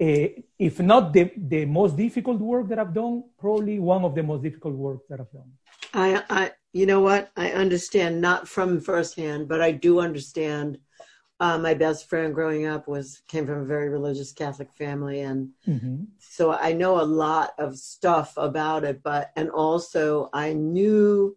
uh, 0.00 0.26
if 0.58 0.80
not 0.80 1.12
the, 1.12 1.30
the 1.36 1.64
most 1.64 1.96
difficult 1.96 2.40
work 2.40 2.68
that 2.68 2.78
I've 2.78 2.94
done, 2.94 3.24
probably 3.38 3.78
one 3.78 4.04
of 4.04 4.14
the 4.14 4.22
most 4.22 4.42
difficult 4.42 4.74
work 4.74 5.00
that 5.08 5.20
I've 5.20 5.30
done. 5.30 5.52
I, 5.92 6.22
I, 6.28 6.50
you 6.72 6.86
know 6.86 7.00
what? 7.00 7.30
I 7.36 7.52
understand 7.52 8.20
not 8.20 8.48
from 8.48 8.80
firsthand, 8.80 9.48
but 9.48 9.60
I 9.62 9.70
do 9.70 10.00
understand. 10.00 10.78
Uh, 11.40 11.58
my 11.58 11.74
best 11.74 12.08
friend 12.08 12.34
growing 12.34 12.66
up 12.66 12.86
was 12.88 13.20
came 13.28 13.44
from 13.44 13.60
a 13.60 13.64
very 13.64 13.88
religious 13.88 14.32
Catholic 14.32 14.72
family, 14.72 15.20
and 15.20 15.50
mm-hmm. 15.66 16.04
so 16.18 16.52
I 16.52 16.72
know 16.72 17.00
a 17.00 17.02
lot 17.02 17.50
of 17.58 17.76
stuff 17.76 18.34
about 18.36 18.84
it. 18.84 19.02
But 19.02 19.32
and 19.34 19.50
also 19.50 20.30
I 20.32 20.52
knew 20.52 21.36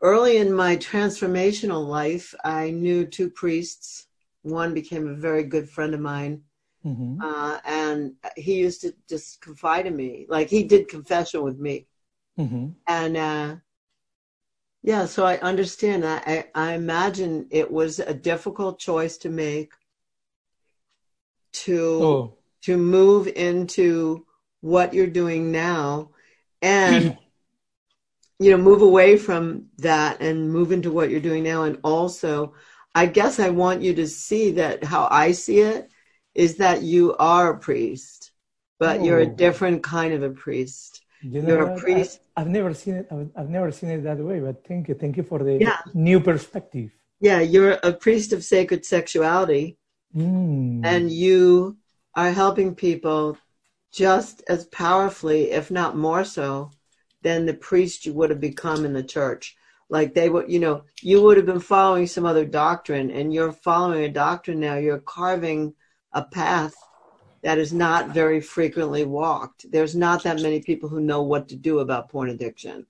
early 0.00 0.38
in 0.38 0.52
my 0.52 0.76
transformational 0.76 1.86
life, 1.86 2.34
I 2.44 2.70
knew 2.70 3.06
two 3.06 3.30
priests. 3.30 4.06
One 4.42 4.74
became 4.74 5.08
a 5.08 5.14
very 5.14 5.44
good 5.44 5.68
friend 5.68 5.94
of 5.94 6.00
mine 6.00 6.42
Mm-hmm. 6.84 7.20
Uh, 7.20 7.58
and 7.64 8.12
he 8.36 8.54
used 8.54 8.82
to 8.82 8.94
just 9.08 9.40
confide 9.40 9.86
in 9.86 9.96
me. 9.96 10.26
Like 10.28 10.48
he 10.48 10.64
did 10.64 10.88
confession 10.88 11.42
with 11.42 11.58
me. 11.58 11.86
Mm-hmm. 12.38 12.68
And 12.86 13.16
uh, 13.16 13.56
yeah, 14.82 15.06
so 15.06 15.26
I 15.26 15.38
understand 15.38 16.04
that. 16.04 16.24
I, 16.26 16.46
I 16.54 16.72
imagine 16.74 17.48
it 17.50 17.70
was 17.70 17.98
a 17.98 18.14
difficult 18.14 18.78
choice 18.78 19.18
to 19.18 19.28
make 19.28 19.72
to 21.50 21.80
oh. 22.02 22.34
to 22.62 22.76
move 22.76 23.26
into 23.26 24.24
what 24.60 24.94
you're 24.94 25.06
doing 25.06 25.50
now 25.50 26.10
and 26.62 27.16
you 28.38 28.50
know 28.50 28.56
move 28.56 28.82
away 28.82 29.16
from 29.16 29.66
that 29.78 30.20
and 30.20 30.52
move 30.52 30.72
into 30.72 30.90
what 30.90 31.10
you're 31.10 31.20
doing 31.20 31.42
now 31.42 31.64
and 31.64 31.78
also 31.82 32.54
i 32.94 33.04
guess 33.04 33.40
i 33.40 33.48
want 33.48 33.82
you 33.82 33.94
to 33.94 34.06
see 34.06 34.52
that 34.52 34.84
how 34.84 35.08
i 35.10 35.32
see 35.32 35.60
it 35.60 35.90
is 36.38 36.56
that 36.56 36.82
you 36.82 37.16
are 37.18 37.50
a 37.50 37.58
priest, 37.58 38.30
but 38.78 39.00
oh. 39.00 39.04
you're 39.04 39.18
a 39.18 39.26
oh. 39.26 39.34
different 39.44 39.82
kind 39.82 40.14
of 40.14 40.22
a 40.22 40.30
priest. 40.30 41.02
You 41.20 41.42
know 41.42 41.48
you're 41.48 41.72
a 41.72 41.80
priest. 41.80 42.20
I, 42.36 42.40
have 42.40 42.48
never 42.48 42.72
seen 42.72 42.94
it. 42.94 43.08
I've 43.36 43.50
never 43.50 43.72
seen 43.72 43.90
it 43.90 44.04
that 44.04 44.18
way. 44.18 44.38
But 44.38 44.64
thank 44.64 44.86
you, 44.88 44.94
thank 44.94 45.16
you 45.16 45.24
for 45.24 45.40
the 45.40 45.58
yeah. 45.58 45.80
new 45.92 46.20
perspective. 46.20 46.92
Yeah, 47.20 47.40
you're 47.40 47.72
a 47.72 47.92
priest 47.92 48.32
of 48.32 48.44
sacred 48.44 48.84
sexuality, 48.84 49.78
mm. 50.14 50.86
and 50.86 51.10
you 51.10 51.76
are 52.14 52.30
helping 52.30 52.76
people 52.76 53.36
just 53.92 54.44
as 54.48 54.64
powerfully, 54.66 55.50
if 55.50 55.72
not 55.72 55.96
more 55.96 56.22
so, 56.22 56.70
than 57.22 57.46
the 57.46 57.54
priest 57.54 58.06
you 58.06 58.12
would 58.14 58.30
have 58.30 58.40
become 58.40 58.84
in 58.84 58.92
the 58.92 59.02
church. 59.02 59.56
Like 59.88 60.14
they 60.14 60.28
would, 60.28 60.50
you 60.50 60.58
know, 60.58 60.84
you 61.00 61.22
would 61.22 61.36
have 61.36 61.46
been 61.46 61.60
following 61.60 62.06
some 62.06 62.26
other 62.26 62.44
doctrine, 62.44 63.10
and 63.10 63.32
you're 63.32 63.52
following 63.52 64.04
a 64.04 64.08
doctrine 64.08 64.60
now. 64.60 64.76
You're 64.76 64.98
carving 64.98 65.74
a 66.12 66.22
path 66.22 66.74
that 67.42 67.58
is 67.58 67.72
not 67.72 68.10
very 68.10 68.40
frequently 68.40 69.04
walked. 69.04 69.70
There's 69.70 69.94
not 69.94 70.22
that 70.24 70.42
many 70.42 70.60
people 70.60 70.88
who 70.88 71.00
know 71.00 71.22
what 71.22 71.48
to 71.48 71.56
do 71.56 71.78
about 71.78 72.08
porn 72.08 72.30
addiction. 72.30 72.86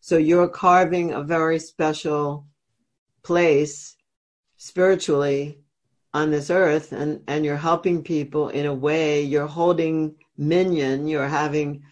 So 0.00 0.18
you're 0.18 0.48
carving 0.48 1.12
a 1.12 1.22
very 1.22 1.58
special 1.58 2.46
place 3.22 3.96
spiritually 4.56 5.58
on 6.14 6.30
this 6.30 6.50
earth 6.50 6.92
and, 6.92 7.22
and 7.26 7.44
you're 7.44 7.56
helping 7.56 8.02
people 8.02 8.48
in 8.50 8.66
a 8.66 8.74
way. 8.74 9.22
You're 9.22 9.46
holding 9.46 10.14
minyan, 10.36 11.08
you're 11.08 11.28
having 11.28 11.82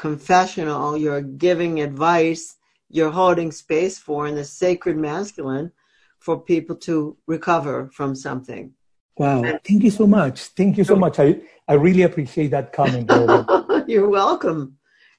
confessional, 0.00 0.96
you're 0.96 1.20
giving 1.20 1.82
advice, 1.82 2.56
you're 2.88 3.10
holding 3.10 3.52
space 3.52 3.98
for 3.98 4.26
in 4.26 4.34
the 4.34 4.44
sacred 4.44 4.96
masculine 4.96 5.70
for 6.18 6.40
people 6.40 6.74
to 6.74 7.18
recover 7.26 7.90
from 7.92 8.14
something. 8.14 8.72
Wow. 9.18 9.42
Thank 9.62 9.84
you 9.84 9.90
so 9.90 10.06
much. 10.06 10.40
Thank 10.56 10.78
you 10.78 10.84
so 10.84 10.96
much. 10.96 11.18
I, 11.18 11.42
I 11.68 11.74
really 11.74 12.04
appreciate 12.04 12.50
that 12.52 12.72
comment. 12.72 13.10
You're 13.88 14.08
welcome. 14.08 14.78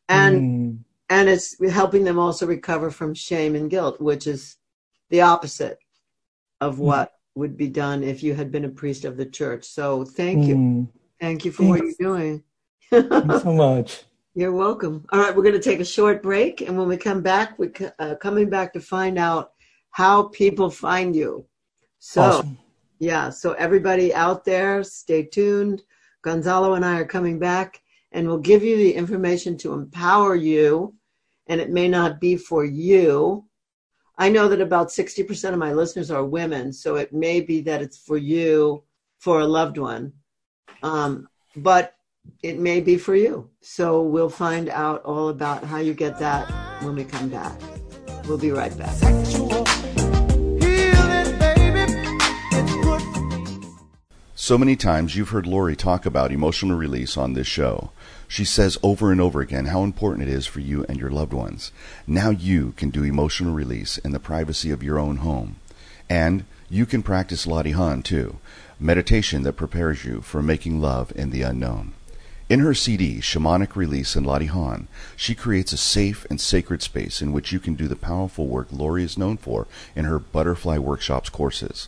And 0.10 0.36
mm. 0.42 0.78
and 1.12 1.30
it's 1.30 1.50
helping 1.70 2.04
them 2.04 2.18
also 2.18 2.48
recover 2.48 2.90
from 2.90 3.14
shame 3.14 3.54
and 3.54 3.70
guilt, 3.70 4.02
which 4.02 4.26
is 4.26 4.58
the 5.12 5.22
opposite 5.22 5.78
of 6.60 6.78
hmm. 6.78 6.86
what 6.90 7.10
mm. 7.10 7.16
would 7.36 7.56
be 7.56 7.68
done 7.68 8.02
if 8.04 8.24
you 8.24 8.34
had 8.34 8.52
been 8.52 8.66
a 8.66 8.70
priest 8.82 9.06
of 9.06 9.16
the 9.16 9.28
church. 9.28 9.64
So 9.66 10.06
thank 10.06 10.48
you. 10.48 10.56
Mm. 10.56 10.88
Thank 11.20 11.46
you 11.46 11.52
for 11.52 11.64
Thanks. 11.64 11.70
what 11.70 11.86
you're 11.86 12.10
doing. 12.10 12.44
Thank 12.90 13.32
you 13.32 13.40
so 13.40 13.54
much. 13.68 14.06
You're 14.34 14.54
welcome. 14.54 15.06
All 15.12 15.20
right, 15.20 15.36
we're 15.36 15.44
going 15.44 15.56
to 15.56 15.62
take 15.62 15.82
a 15.82 15.86
short 15.86 16.24
break, 16.24 16.62
and 16.62 16.78
when 16.78 16.88
we 16.88 16.98
come 16.98 17.22
back, 17.22 17.60
we're 17.60 17.74
uh, 18.00 18.16
coming 18.16 18.50
back 18.50 18.74
to 18.74 18.80
find 18.80 19.18
out 19.18 19.52
how 19.92 20.24
people 20.24 20.70
find 20.70 21.16
you. 21.16 21.46
So. 22.00 22.22
Awesome 22.22 22.58
yeah, 23.02 23.32
so 23.32 23.54
everybody 23.54 24.14
out 24.14 24.46
there, 24.46 24.84
stay 24.84 25.24
tuned. 25.24 25.82
Gonzalo 26.22 26.76
and 26.76 26.86
I 26.86 27.00
are 27.00 27.06
coming 27.06 27.40
back 27.40 27.82
and 28.12 28.28
we'll 28.28 28.38
give 28.38 28.64
you 28.64 28.78
the 28.78 28.94
information 28.94 29.58
to 29.58 29.74
empower 29.74 30.36
you, 30.36 30.94
and 31.48 31.60
it 31.60 31.72
may 31.72 31.88
not 31.88 32.22
be 32.22 32.36
for 32.36 32.64
you. 32.64 33.44
I 34.20 34.30
know 34.30 34.48
that 34.50 34.62
about 34.62 34.90
60% 34.90 35.52
of 35.52 35.58
my 35.58 35.74
listeners 35.74 36.12
are 36.12 36.24
women, 36.24 36.72
so 36.72 36.96
it 36.98 37.12
may 37.12 37.42
be 37.42 37.62
that 37.62 37.82
it's 37.82 37.98
for 37.98 38.18
you, 38.18 38.84
for 39.18 39.40
a 39.40 39.48
loved 39.48 39.80
one. 39.80 40.14
Um, 40.84 41.28
but 41.56 41.96
it 42.44 42.58
may 42.60 42.82
be 42.82 42.98
for 42.98 43.16
you. 43.16 43.50
So 43.62 44.02
we'll 44.02 44.30
find 44.30 44.70
out 44.70 45.04
all 45.04 45.30
about 45.30 45.64
how 45.64 45.78
you 45.78 45.94
get 45.94 46.18
that 46.20 46.50
when 46.84 46.96
we 46.96 47.04
come 47.04 47.30
back. 47.30 47.60
We'll 48.28 48.38
be 48.38 48.52
right 48.52 48.76
back. 48.78 48.96
So 54.34 54.58
many 54.58 54.76
times 54.76 55.16
you've 55.16 55.30
heard 55.30 55.46
Laurie 55.46 55.76
talk 55.76 56.06
about 56.06 56.32
emotional 56.32 56.78
release 56.78 57.16
on 57.16 57.34
this 57.34 57.48
show. 57.48 57.92
She 58.28 58.44
says 58.44 58.78
over 58.82 59.12
and 59.12 59.22
over 59.22 59.40
again 59.40 59.66
how 59.66 59.84
important 59.84 60.28
it 60.28 60.34
is 60.34 60.48
for 60.48 60.62
you 60.62 60.84
and 60.90 60.98
your 60.98 61.12
loved 61.12 61.32
ones. 61.32 61.72
Now 62.08 62.32
you 62.32 62.74
can 62.76 62.90
do 62.90 63.04
emotional 63.04 63.54
release 63.54 64.00
in 64.00 64.14
the 64.14 64.20
privacy 64.20 64.72
of 64.72 64.82
your 64.82 64.98
own 64.98 65.18
home. 65.18 65.58
And 66.10 66.46
you 66.70 66.86
can 66.86 67.04
practice 67.04 67.46
Latihan 67.46 68.04
too, 68.04 68.38
meditation 68.80 69.44
that 69.44 69.54
prepares 69.54 70.06
you 70.06 70.22
for 70.22 70.42
making 70.42 70.82
love 70.82 71.14
in 71.16 71.30
the 71.30 71.44
unknown. 71.44 71.94
In 72.52 72.60
her 72.60 72.74
CD, 72.74 73.20
Shamanic 73.20 73.78
Release 73.78 74.14
and 74.18 74.26
Latihan, 74.26 74.88
she 75.16 75.36
creates 75.36 75.72
a 75.72 75.78
safe 75.78 76.26
and 76.30 76.42
sacred 76.42 76.82
space 76.82 77.22
in 77.22 77.32
which 77.32 77.54
you 77.54 77.62
can 77.62 77.76
do 77.76 77.88
the 77.88 77.96
powerful 77.96 78.46
work 78.46 78.68
Laurie 78.74 79.06
is 79.06 79.18
known 79.18 79.38
for 79.38 79.68
in 79.96 80.04
her 80.04 80.20
Butterfly 80.20 80.78
Workshops 80.78 81.30
courses. 81.30 81.88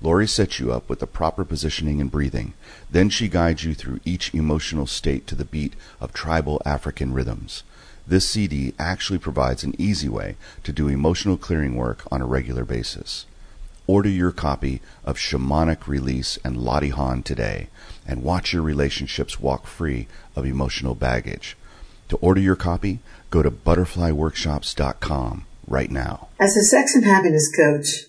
Laurie 0.00 0.26
sets 0.26 0.58
you 0.58 0.72
up 0.72 0.88
with 0.88 1.00
the 1.00 1.06
proper 1.06 1.44
positioning 1.44 2.00
and 2.00 2.10
breathing. 2.10 2.54
Then 2.90 3.10
she 3.10 3.28
guides 3.28 3.64
you 3.64 3.74
through 3.74 4.00
each 4.06 4.34
emotional 4.34 4.86
state 4.86 5.26
to 5.26 5.34
the 5.34 5.44
beat 5.44 5.74
of 6.00 6.14
tribal 6.14 6.62
African 6.64 7.12
rhythms. 7.12 7.62
This 8.06 8.26
CD 8.26 8.72
actually 8.78 9.18
provides 9.18 9.62
an 9.62 9.74
easy 9.76 10.08
way 10.08 10.36
to 10.64 10.72
do 10.72 10.88
emotional 10.88 11.36
clearing 11.36 11.76
work 11.76 12.10
on 12.10 12.22
a 12.22 12.26
regular 12.26 12.64
basis. 12.64 13.26
Order 13.88 14.10
your 14.10 14.32
copy 14.32 14.82
of 15.02 15.16
Shamanic 15.16 15.88
Release 15.88 16.38
and 16.44 16.58
Latihan 16.58 17.24
today 17.24 17.68
and 18.06 18.22
watch 18.22 18.52
your 18.52 18.60
relationships 18.60 19.40
walk 19.40 19.66
free 19.66 20.06
of 20.36 20.44
emotional 20.44 20.94
baggage. 20.94 21.56
To 22.10 22.16
order 22.18 22.40
your 22.40 22.54
copy, 22.54 22.98
go 23.30 23.42
to 23.42 23.50
butterflyworkshops.com 23.50 25.46
right 25.66 25.90
now. 25.90 26.28
As 26.38 26.54
a 26.54 26.64
sex 26.64 26.94
and 26.94 27.06
happiness 27.06 27.50
coach, 27.56 28.04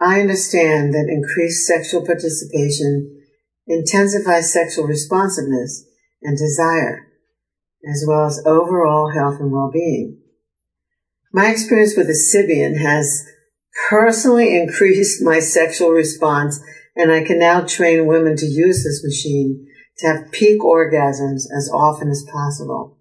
I 0.00 0.20
understand 0.20 0.92
that 0.94 1.08
increased 1.08 1.64
sexual 1.64 2.04
participation 2.04 3.22
intensifies 3.68 4.52
sexual 4.52 4.86
responsiveness 4.86 5.84
and 6.22 6.36
desire, 6.36 7.06
as 7.88 8.04
well 8.06 8.26
as 8.26 8.42
overall 8.44 9.12
health 9.12 9.38
and 9.38 9.52
well-being. 9.52 10.18
My 11.32 11.52
experience 11.52 11.96
with 11.96 12.08
the 12.08 12.14
Sybian 12.14 12.78
has 12.80 13.24
personally 13.88 14.56
increased 14.56 15.22
my 15.22 15.40
sexual 15.40 15.90
response 15.90 16.60
and 16.96 17.10
I 17.10 17.24
can 17.24 17.38
now 17.38 17.62
train 17.62 18.06
women 18.06 18.36
to 18.36 18.46
use 18.46 18.84
this 18.84 19.04
machine 19.04 19.66
to 19.98 20.06
have 20.06 20.32
peak 20.32 20.60
orgasms 20.60 21.44
as 21.56 21.70
often 21.72 22.08
as 22.08 22.24
possible. 22.30 22.98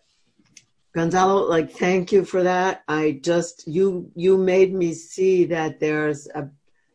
gonzalo 0.94 1.48
like 1.48 1.70
thank 1.70 2.12
you 2.12 2.24
for 2.24 2.42
that 2.42 2.82
i 2.88 3.18
just 3.22 3.66
you 3.66 4.10
you 4.14 4.36
made 4.36 4.74
me 4.74 4.92
see 4.92 5.44
that 5.44 5.80
there's 5.80 6.28
a 6.34 6.48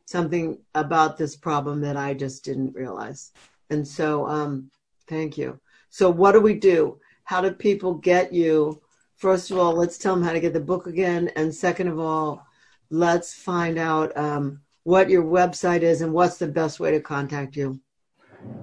something 0.08 0.58
about 0.74 1.18
this 1.18 1.36
problem 1.36 1.82
that 1.82 1.98
I 1.98 2.14
just 2.14 2.44
didn't 2.44 2.74
realize. 2.74 3.32
And 3.70 3.86
so, 3.86 4.26
um, 4.26 4.72
thank 5.08 5.38
you. 5.38 5.60
So, 5.90 6.10
what 6.10 6.32
do 6.32 6.42
we 6.42 6.56
do? 6.56 7.00
How 7.26 7.42
do 7.42 7.52
people 7.52 7.94
get 7.94 8.34
you? 8.34 8.82
First 9.18 9.52
of 9.52 9.58
all, 9.58 9.74
let's 9.74 9.98
tell 9.98 10.16
them 10.16 10.24
how 10.24 10.32
to 10.32 10.40
get 10.40 10.54
the 10.54 10.60
book 10.60 10.88
again. 10.88 11.30
And 11.36 11.54
second 11.54 11.90
of 11.90 12.00
all, 12.00 12.46
let's 12.90 13.34
find 13.34 13.78
out 13.78 14.16
um, 14.18 14.62
what 14.88 15.10
your 15.10 15.24
website 15.24 15.82
is 15.82 16.02
and 16.02 16.14
what's 16.14 16.38
the 16.38 16.48
best 16.48 16.80
way 16.80 16.92
to 16.92 17.02
contact 17.02 17.58
you. 17.58 17.78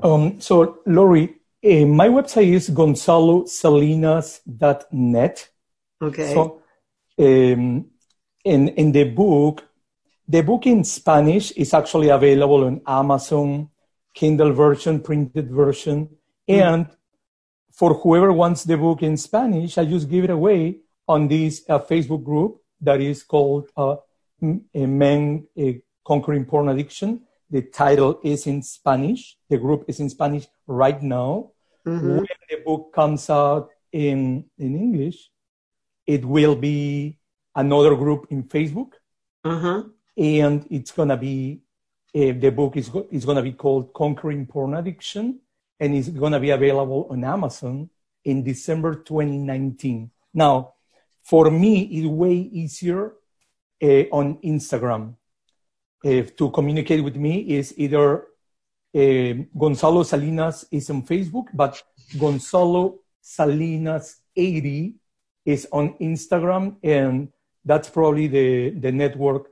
Um, 0.03 0.41
so, 0.41 0.79
Laurie, 0.87 1.35
uh, 1.62 1.85
my 1.85 2.09
website 2.09 2.47
is 2.47 2.70
gonzalosalinas.net. 2.70 5.49
Okay. 6.01 6.33
So, 6.33 6.62
um, 7.18 7.91
in, 8.43 8.68
in 8.68 8.93
the 8.93 9.05
book, 9.05 9.68
the 10.27 10.41
book 10.41 10.66
in 10.66 10.83
Spanish 10.85 11.51
is 11.51 11.75
actually 11.75 12.09
available 12.09 12.64
on 12.64 12.81
Amazon, 12.87 13.68
Kindle 14.14 14.55
version, 14.55 15.01
printed 15.01 15.51
version. 15.51 16.09
Mm-hmm. 16.49 16.62
And 16.62 16.87
for 17.70 17.93
whoever 17.93 18.33
wants 18.33 18.64
the 18.64 18.79
book 18.79 19.03
in 19.03 19.18
Spanish, 19.18 19.77
I 19.77 19.85
just 19.85 20.09
give 20.09 20.25
it 20.25 20.31
away 20.31 20.79
on 21.07 21.29
this 21.29 21.64
uh, 21.68 21.81
Facebook 21.81 22.25
group 22.25 22.62
that 22.81 23.03
is 23.03 23.22
called 23.22 23.68
uh, 23.77 23.97
Men 24.41 25.47
uh, 25.59 25.72
Conquering 26.05 26.44
Porn 26.44 26.68
Addiction. 26.68 27.22
The 27.50 27.62
title 27.62 28.20
is 28.22 28.46
in 28.46 28.62
Spanish. 28.62 29.36
The 29.48 29.59
group 29.59 29.84
is 29.88 30.00
in 30.00 30.11
Spanish 30.11 30.46
right 30.66 31.00
now. 31.02 31.50
Mm-hmm. 31.86 32.16
When 32.16 32.26
the 32.50 32.57
book 32.64 32.92
comes 32.94 33.28
out 33.30 33.70
in, 33.92 34.44
in 34.59 34.76
English, 34.76 35.30
it 36.07 36.24
will 36.24 36.57
be 36.57 37.18
another 37.55 37.94
group 37.94 38.26
in 38.30 38.44
Facebook. 38.44 38.92
Uh-huh 39.44 39.82
and 40.16 40.66
it's 40.70 40.92
gonna 40.92 41.16
be 41.16 41.61
uh, 42.14 42.32
the 42.38 42.50
book 42.50 42.76
is 42.76 42.88
go- 42.88 43.09
is 43.11 43.24
gonna 43.24 43.42
be 43.42 43.52
called 43.52 43.92
Conquering 43.92 44.46
Porn 44.46 44.74
Addiction, 44.74 45.40
and 45.80 45.94
it's 45.94 46.09
gonna 46.09 46.40
be 46.40 46.50
available 46.50 47.09
on 47.11 47.24
Amazon 47.24 47.90
in 48.24 48.42
December 48.42 48.94
2019. 48.94 50.11
Now, 50.32 50.74
for 51.22 51.50
me, 51.50 51.82
it's 51.82 52.07
way 52.07 52.34
easier 52.34 53.14
uh, 53.82 54.05
on 54.12 54.36
Instagram. 54.44 55.14
If 56.05 56.36
to 56.36 56.50
communicate 56.50 57.02
with 57.02 57.16
me 57.16 57.40
is 57.40 57.74
either 57.78 58.26
uh, 58.94 59.32
Gonzalo 59.59 60.02
Salinas 60.02 60.66
is 60.70 60.90
on 60.90 61.02
Facebook, 61.02 61.46
but 61.55 61.82
Gonzalo 62.18 63.00
Salinas 63.20 64.20
80 64.36 64.94
is 65.46 65.66
on 65.72 65.94
Instagram, 65.98 66.76
and 66.82 67.28
that's 67.64 67.88
probably 67.88 68.28
the 68.28 68.70
the 68.70 68.92
network 68.92 69.48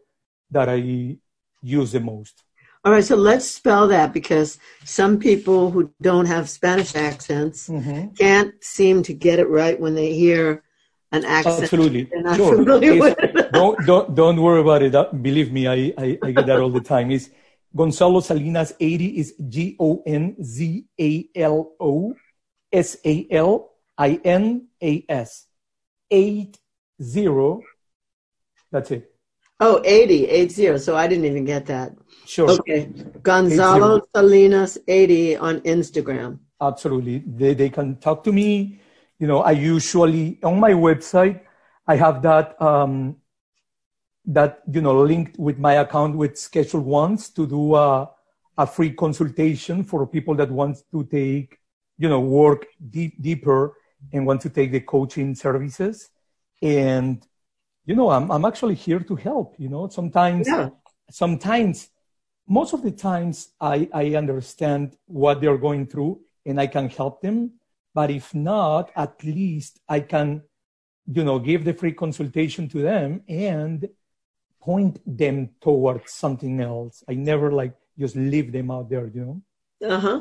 that 0.51 0.69
I 0.69 1.17
use 1.63 1.93
the 1.93 2.01
most. 2.01 2.45
All 2.85 2.93
right, 2.93 3.05
so 3.05 3.17
let's 3.17 3.49
spell 3.49 3.89
that 3.89 4.13
because 4.13 4.59
some 4.85 5.19
people 5.19 5.71
who 5.71 5.93
don't 6.03 6.27
have 6.27 6.51
Spanish 6.51 6.97
accents 6.97 7.69
mm-hmm. 7.69 8.09
can't 8.15 8.53
seem 8.63 9.03
to 9.05 9.15
get 9.15 9.39
it 9.39 9.49
right 9.49 9.79
when 9.79 9.95
they 9.95 10.13
hear 10.13 10.65
an 11.13 11.25
accent. 11.25 11.63
Absolutely, 11.63 12.09
sure. 12.37 12.65
don't, 13.53 13.87
don't 13.87 14.15
don't 14.15 14.41
worry 14.41 14.61
about 14.61 14.83
it. 14.83 14.95
Uh, 14.95 15.09
believe 15.13 15.53
me, 15.53 15.69
I, 15.69 15.93
I, 15.99 16.19
I 16.23 16.31
get 16.33 16.47
that 16.47 16.61
all 16.61 16.71
the 16.71 16.81
time. 16.81 17.11
It's 17.11 17.31
Gonzalo 17.77 18.21
Salinas 18.21 18.73
eighty 18.81 19.19
is 19.19 19.35
G 19.49 19.77
O 19.79 20.03
N 20.07 20.37
Z 20.43 20.85
A 21.01 21.29
L 21.37 21.73
O 21.79 22.15
S 22.73 22.97
A 23.05 23.27
L 23.31 23.71
I 23.97 24.21
N 24.25 24.69
A 24.83 25.05
S 25.09 25.47
eight 26.11 26.59
zero. 27.01 27.63
That's 28.71 28.91
it. 28.91 29.13
Oh, 29.61 29.81
80, 29.85 30.27
80. 30.27 30.79
So 30.79 30.97
I 30.97 31.07
didn't 31.07 31.25
even 31.25 31.45
get 31.45 31.67
that. 31.67 31.93
Sure. 32.27 32.51
Okay. 32.51 32.91
Gonzalo 33.23 33.99
80. 33.99 34.07
Salinas 34.17 34.79
80 34.89 35.37
on 35.37 35.61
Instagram. 35.61 36.41
Absolutely. 36.61 37.23
They, 37.25 37.55
they 37.55 37.71
can 37.71 37.97
talk 37.97 38.25
to 38.25 38.33
me. 38.33 38.81
You 39.23 39.29
know, 39.31 39.41
I 39.51 39.53
usually, 39.53 40.25
on 40.43 40.59
my 40.67 40.73
website, 40.89 41.37
I 41.87 41.95
have 42.05 42.17
that, 42.23 42.61
um, 42.61 43.17
that, 44.27 44.63
you 44.75 44.81
know, 44.81 44.97
linked 45.01 45.39
with 45.39 45.59
my 45.59 45.75
account 45.85 46.17
with 46.17 46.37
Schedule 46.37 46.85
Ones 47.03 47.31
to 47.37 47.47
do 47.47 47.63
a, 47.77 48.11
a 48.59 48.67
free 48.67 48.93
consultation 49.05 49.85
for 49.85 50.07
people 50.07 50.35
that 50.41 50.51
want 50.51 50.77
to 50.91 51.05
take 51.05 51.63
you 52.03 52.09
know, 52.09 52.21
work 52.21 52.67
deep, 52.91 53.23
deeper 53.23 53.77
and 54.13 54.27
want 54.27 54.41
to 54.41 54.51
take 54.51 54.73
the 54.73 54.81
coaching 54.81 55.37
services. 55.37 56.11
And, 56.61 57.25
you 57.85 57.95
know, 57.95 58.11
I'm, 58.11 58.31
I'm 58.31 58.45
actually 58.45 58.75
here 58.75 59.01
to 59.01 59.15
help, 59.15 59.55
you 59.59 59.69
know, 59.69 59.89
sometimes, 59.89 60.49
yeah. 60.49 60.71
sometimes, 61.11 61.89
most 62.49 62.75
of 62.75 62.83
the 62.83 62.91
times 62.91 63.53
I, 63.61 63.89
I 63.95 64.17
understand 64.17 64.97
what 65.07 65.41
they're 65.41 65.59
going 65.69 65.87
through 65.87 66.21
and 66.45 66.61
I 66.61 66.67
can 66.67 66.89
help 66.89 67.23
them. 67.23 67.53
But 67.95 68.11
if 68.11 68.35
not, 68.35 68.91
at 68.97 69.23
least 69.23 69.81
I 69.89 70.01
can, 70.01 70.43
you 71.07 71.25
know, 71.25 71.39
give 71.39 71.65
the 71.65 71.75
free 71.75 71.93
consultation 71.93 72.69
to 72.71 72.81
them 72.81 73.23
and 73.29 73.89
point 74.61 75.01
them 75.07 75.51
towards 75.61 76.13
something 76.13 76.61
else. 76.61 77.03
I 77.09 77.15
never 77.15 77.53
like 77.53 77.75
just 77.99 78.17
leave 78.17 78.53
them 78.53 78.71
out 78.71 78.89
there, 78.89 79.09
you 79.09 79.25
know? 79.81 79.89
Uh 79.89 80.01
huh. 80.01 80.21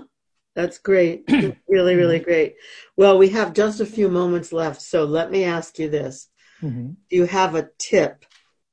That's 0.55 0.79
great. 0.79 1.23
really, 1.69 1.95
really 1.95 2.19
great. 2.19 2.55
Well, 2.97 3.17
we 3.17 3.29
have 3.29 3.53
just 3.53 3.79
a 3.79 3.85
few 3.85 4.09
moments 4.09 4.51
left. 4.51 4.81
So 4.81 5.05
let 5.05 5.31
me 5.31 5.43
ask 5.45 5.79
you 5.79 5.89
this 5.89 6.29
mm-hmm. 6.61 6.91
Do 7.09 7.15
you 7.15 7.25
have 7.25 7.55
a 7.55 7.69
tip 7.77 8.25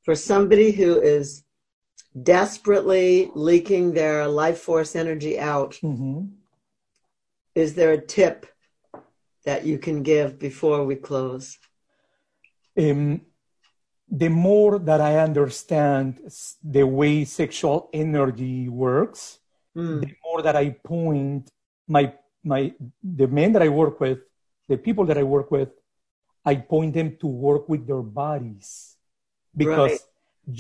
for 0.03 0.15
somebody 0.15 0.73
who 0.73 1.01
is 1.01 1.45
desperately 2.21 3.31
leaking 3.35 3.93
their 3.93 4.27
life 4.27 4.59
force 4.59 4.97
energy 4.97 5.39
out? 5.39 5.79
Mm-hmm. 5.83 6.27
Is 7.55 7.75
there 7.75 7.93
a 7.93 8.05
tip 8.05 8.47
that 9.49 9.65
you 9.65 9.79
can 9.87 10.03
give 10.03 10.39
before 10.39 10.85
we 10.85 10.97
close? 11.09 11.57
Um, 12.77 13.23
the 14.23 14.29
more 14.29 14.79
that 14.79 15.01
I 15.01 15.13
understand 15.29 16.07
the 16.77 16.85
way 16.85 17.25
sexual 17.25 17.89
energy 18.05 18.69
works, 18.69 19.39
mm. 19.75 20.01
the 20.05 20.13
more 20.25 20.41
that 20.43 20.57
I 20.57 20.67
point 20.93 21.51
my 21.97 22.05
my 22.45 22.63
the 23.03 23.29
men 23.39 23.51
that 23.55 23.65
I 23.69 23.71
work 23.83 23.97
with, 24.05 24.21
the 24.69 24.79
people 24.87 25.05
that 25.09 25.19
I 25.23 25.25
work 25.37 25.51
with, 25.51 25.71
I 26.45 26.55
point 26.57 26.93
them 26.99 27.17
to 27.23 27.27
work 27.27 27.65
with 27.73 27.87
their 27.87 28.05
bodies 28.23 28.97
because 29.57 29.97
right. 29.97 30.01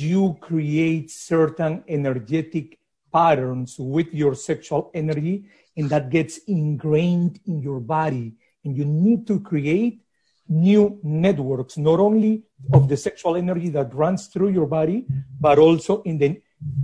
you 0.07 0.37
create 0.41 1.11
certain 1.11 1.85
energetic 1.89 2.79
patterns 3.13 3.77
with 3.79 4.09
your 4.13 4.35
sexual 4.35 4.91
energy 4.95 5.45
and 5.77 5.89
that 5.93 6.11
gets 6.11 6.35
ingrained 6.47 7.41
in 7.47 7.61
your 7.61 7.81
body 7.81 8.29
and 8.65 8.77
you 8.77 8.85
need 8.85 9.27
to 9.27 9.41
create 9.41 10.03
new 10.49 10.99
networks 11.03 11.77
not 11.77 12.01
only 12.01 12.43
of 12.73 12.89
the 12.89 12.97
sexual 12.97 13.37
energy 13.37 13.69
that 13.69 13.95
runs 13.95 14.29
through 14.29 14.49
your 14.49 14.67
body 14.67 15.07
but 15.41 15.59
also 15.59 16.03
in 16.03 16.19
the 16.19 16.31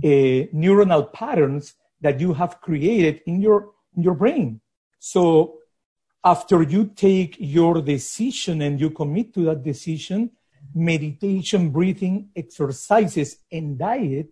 uh, 0.03 0.47
neuronal 0.55 1.11
patterns 1.11 1.73
that 2.01 2.19
you 2.19 2.33
have 2.33 2.61
created 2.61 3.21
in 3.25 3.41
your 3.41 3.71
in 3.95 4.03
your 4.03 4.13
brain. 4.13 4.61
So 4.99 5.59
after 6.23 6.63
you 6.63 6.85
take 6.85 7.35
your 7.39 7.81
decision 7.81 8.61
and 8.61 8.79
you 8.79 8.89
commit 8.89 9.33
to 9.35 9.41
that 9.45 9.63
decision, 9.63 10.31
meditation, 10.73 11.69
breathing, 11.69 12.29
exercises, 12.35 13.37
and 13.51 13.77
diet 13.77 14.29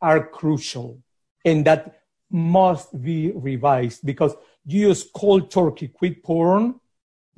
are 0.00 0.26
crucial. 0.26 1.02
And 1.44 1.64
that 1.66 2.00
must 2.30 3.00
be 3.00 3.30
revised 3.32 4.04
because 4.04 4.34
you 4.64 4.88
use 4.88 5.08
cold 5.14 5.50
turkey, 5.50 5.88
quit 5.88 6.22
porn. 6.22 6.80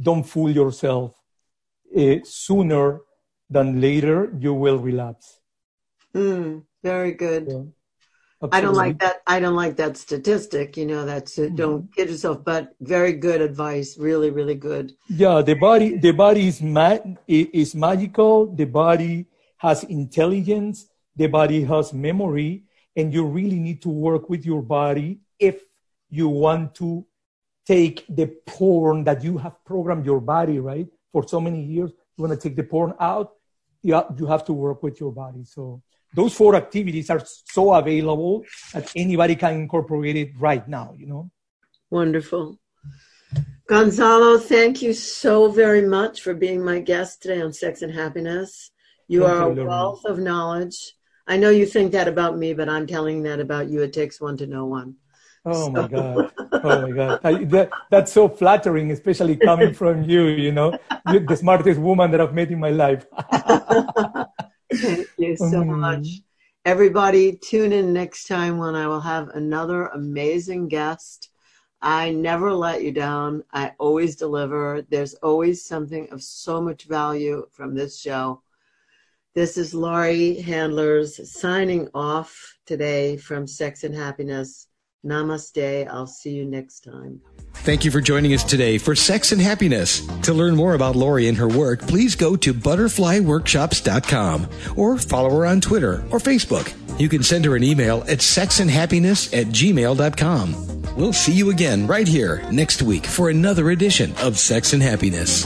Don't 0.00 0.24
fool 0.24 0.50
yourself. 0.50 1.14
Uh, 1.96 2.16
sooner 2.24 3.00
than 3.48 3.80
later, 3.80 4.32
you 4.38 4.52
will 4.52 4.78
relapse. 4.78 5.40
Mm, 6.14 6.64
very 6.82 7.12
good. 7.12 7.46
Yeah. 7.48 7.62
I 8.52 8.60
don't 8.60 8.74
like 8.74 8.98
that. 8.98 9.22
I 9.26 9.40
don't 9.40 9.56
like 9.56 9.76
that 9.76 9.96
statistic. 9.96 10.76
You 10.76 10.86
know, 10.86 11.06
that's 11.06 11.36
mm-hmm. 11.36 11.54
don't 11.56 11.94
kid 11.94 12.10
yourself. 12.10 12.44
But 12.44 12.74
very 12.80 13.14
good 13.14 13.40
advice. 13.40 13.96
Really, 13.98 14.30
really 14.30 14.54
good. 14.54 14.92
Yeah, 15.08 15.40
the 15.42 15.54
body, 15.54 15.96
the 15.96 16.12
body 16.12 16.48
is 16.48 16.60
ma- 16.60 16.98
is 17.26 17.74
magical. 17.74 18.54
The 18.54 18.66
body 18.66 19.26
has 19.58 19.84
intelligence. 19.84 20.86
The 21.16 21.28
body 21.28 21.64
has 21.64 21.94
memory, 21.94 22.64
and 22.94 23.12
you 23.12 23.24
really 23.24 23.58
need 23.58 23.80
to 23.82 23.88
work 23.88 24.28
with 24.28 24.44
your 24.44 24.60
body 24.60 25.20
if 25.38 25.62
you 26.10 26.28
want 26.28 26.74
to 26.74 27.06
take 27.66 28.04
the 28.08 28.26
porn 28.46 29.04
that 29.04 29.22
you 29.24 29.38
have 29.38 29.64
programmed 29.64 30.06
your 30.06 30.20
body 30.20 30.58
right 30.60 30.86
for 31.12 31.26
so 31.26 31.40
many 31.40 31.62
years. 31.62 31.90
You 32.16 32.24
want 32.24 32.40
to 32.40 32.48
take 32.48 32.56
the 32.56 32.62
porn 32.62 32.94
out. 33.00 33.32
You 33.82 34.02
you 34.16 34.26
have 34.26 34.44
to 34.46 34.52
work 34.52 34.82
with 34.82 35.00
your 35.00 35.12
body. 35.12 35.44
So 35.44 35.82
those 36.14 36.34
four 36.34 36.54
activities 36.56 37.10
are 37.10 37.22
so 37.24 37.74
available 37.74 38.44
that 38.72 38.90
anybody 38.96 39.36
can 39.36 39.54
incorporate 39.54 40.16
it 40.16 40.30
right 40.38 40.66
now, 40.66 40.94
you 40.96 41.06
know? 41.06 41.30
Wonderful. 41.90 42.58
Gonzalo, 43.68 44.38
thank 44.38 44.80
you 44.80 44.92
so 44.92 45.48
very 45.50 45.82
much 45.82 46.22
for 46.22 46.32
being 46.32 46.64
my 46.64 46.80
guest 46.80 47.22
today 47.22 47.42
on 47.42 47.52
Sex 47.52 47.82
and 47.82 47.92
Happiness. 47.92 48.70
You 49.08 49.22
thank 49.22 49.32
are 49.32 49.52
you, 49.52 49.62
a 49.62 49.66
wealth 49.66 50.04
of 50.04 50.18
knowledge. 50.18 50.94
I 51.26 51.36
know 51.36 51.50
you 51.50 51.66
think 51.66 51.92
that 51.92 52.08
about 52.08 52.38
me, 52.38 52.54
but 52.54 52.68
I'm 52.68 52.86
telling 52.86 53.24
that 53.24 53.40
about 53.40 53.68
you. 53.68 53.82
It 53.82 53.92
takes 53.92 54.20
one 54.20 54.36
to 54.38 54.46
know 54.46 54.66
one. 54.66 54.96
Oh 55.46 55.66
so. 55.66 55.70
my 55.70 55.88
God. 55.88 56.32
Oh 56.52 56.82
my 56.82 56.90
God. 56.90 57.20
I, 57.22 57.44
that, 57.44 57.70
that's 57.88 58.12
so 58.12 58.28
flattering, 58.28 58.90
especially 58.90 59.36
coming 59.36 59.72
from 59.80 60.02
you, 60.02 60.26
you 60.26 60.50
know, 60.50 60.76
You're 61.10 61.20
the 61.20 61.36
smartest 61.36 61.80
woman 61.80 62.10
that 62.10 62.20
I've 62.20 62.34
met 62.34 62.50
in 62.50 62.58
my 62.58 62.70
life. 62.70 63.06
Thank 64.74 65.08
you 65.16 65.36
so 65.36 65.62
mm. 65.62 65.78
much. 65.78 66.08
Everybody, 66.64 67.36
tune 67.36 67.72
in 67.72 67.92
next 67.92 68.26
time 68.26 68.58
when 68.58 68.74
I 68.74 68.88
will 68.88 69.00
have 69.00 69.28
another 69.28 69.86
amazing 69.86 70.66
guest. 70.66 71.30
I 71.80 72.10
never 72.10 72.52
let 72.52 72.82
you 72.82 72.90
down. 72.90 73.44
I 73.52 73.72
always 73.78 74.16
deliver. 74.16 74.82
There's 74.90 75.14
always 75.14 75.64
something 75.64 76.08
of 76.10 76.24
so 76.24 76.60
much 76.60 76.84
value 76.84 77.46
from 77.52 77.76
this 77.76 78.00
show. 78.00 78.42
This 79.36 79.56
is 79.56 79.74
Laurie 79.74 80.40
Handlers 80.40 81.30
signing 81.30 81.88
off 81.94 82.56
today 82.66 83.16
from 83.16 83.46
Sex 83.46 83.84
and 83.84 83.94
Happiness. 83.94 84.65
Namaste. 85.06 85.88
I'll 85.88 86.06
see 86.06 86.30
you 86.30 86.44
next 86.44 86.80
time. 86.80 87.20
Thank 87.54 87.84
you 87.84 87.90
for 87.90 88.00
joining 88.00 88.34
us 88.34 88.44
today 88.44 88.78
for 88.78 88.94
Sex 88.94 89.32
and 89.32 89.40
Happiness. 89.40 90.06
To 90.22 90.34
learn 90.34 90.54
more 90.56 90.74
about 90.74 90.94
Laurie 90.96 91.28
and 91.28 91.36
her 91.38 91.48
work, 91.48 91.80
please 91.80 92.14
go 92.14 92.36
to 92.36 92.52
butterflyworkshops.com 92.52 94.48
or 94.76 94.98
follow 94.98 95.30
her 95.30 95.46
on 95.46 95.60
Twitter 95.60 96.04
or 96.10 96.18
Facebook. 96.18 96.74
You 96.98 97.08
can 97.08 97.22
send 97.22 97.44
her 97.44 97.56
an 97.56 97.62
email 97.64 98.02
at 98.02 98.18
sexandhappiness 98.18 99.38
at 99.38 99.46
gmail.com. 99.48 100.94
We'll 100.96 101.12
see 101.12 101.32
you 101.32 101.50
again 101.50 101.86
right 101.86 102.08
here 102.08 102.42
next 102.50 102.82
week 102.82 103.04
for 103.06 103.28
another 103.28 103.70
edition 103.70 104.14
of 104.22 104.38
Sex 104.38 104.72
and 104.72 104.82
Happiness. 104.82 105.44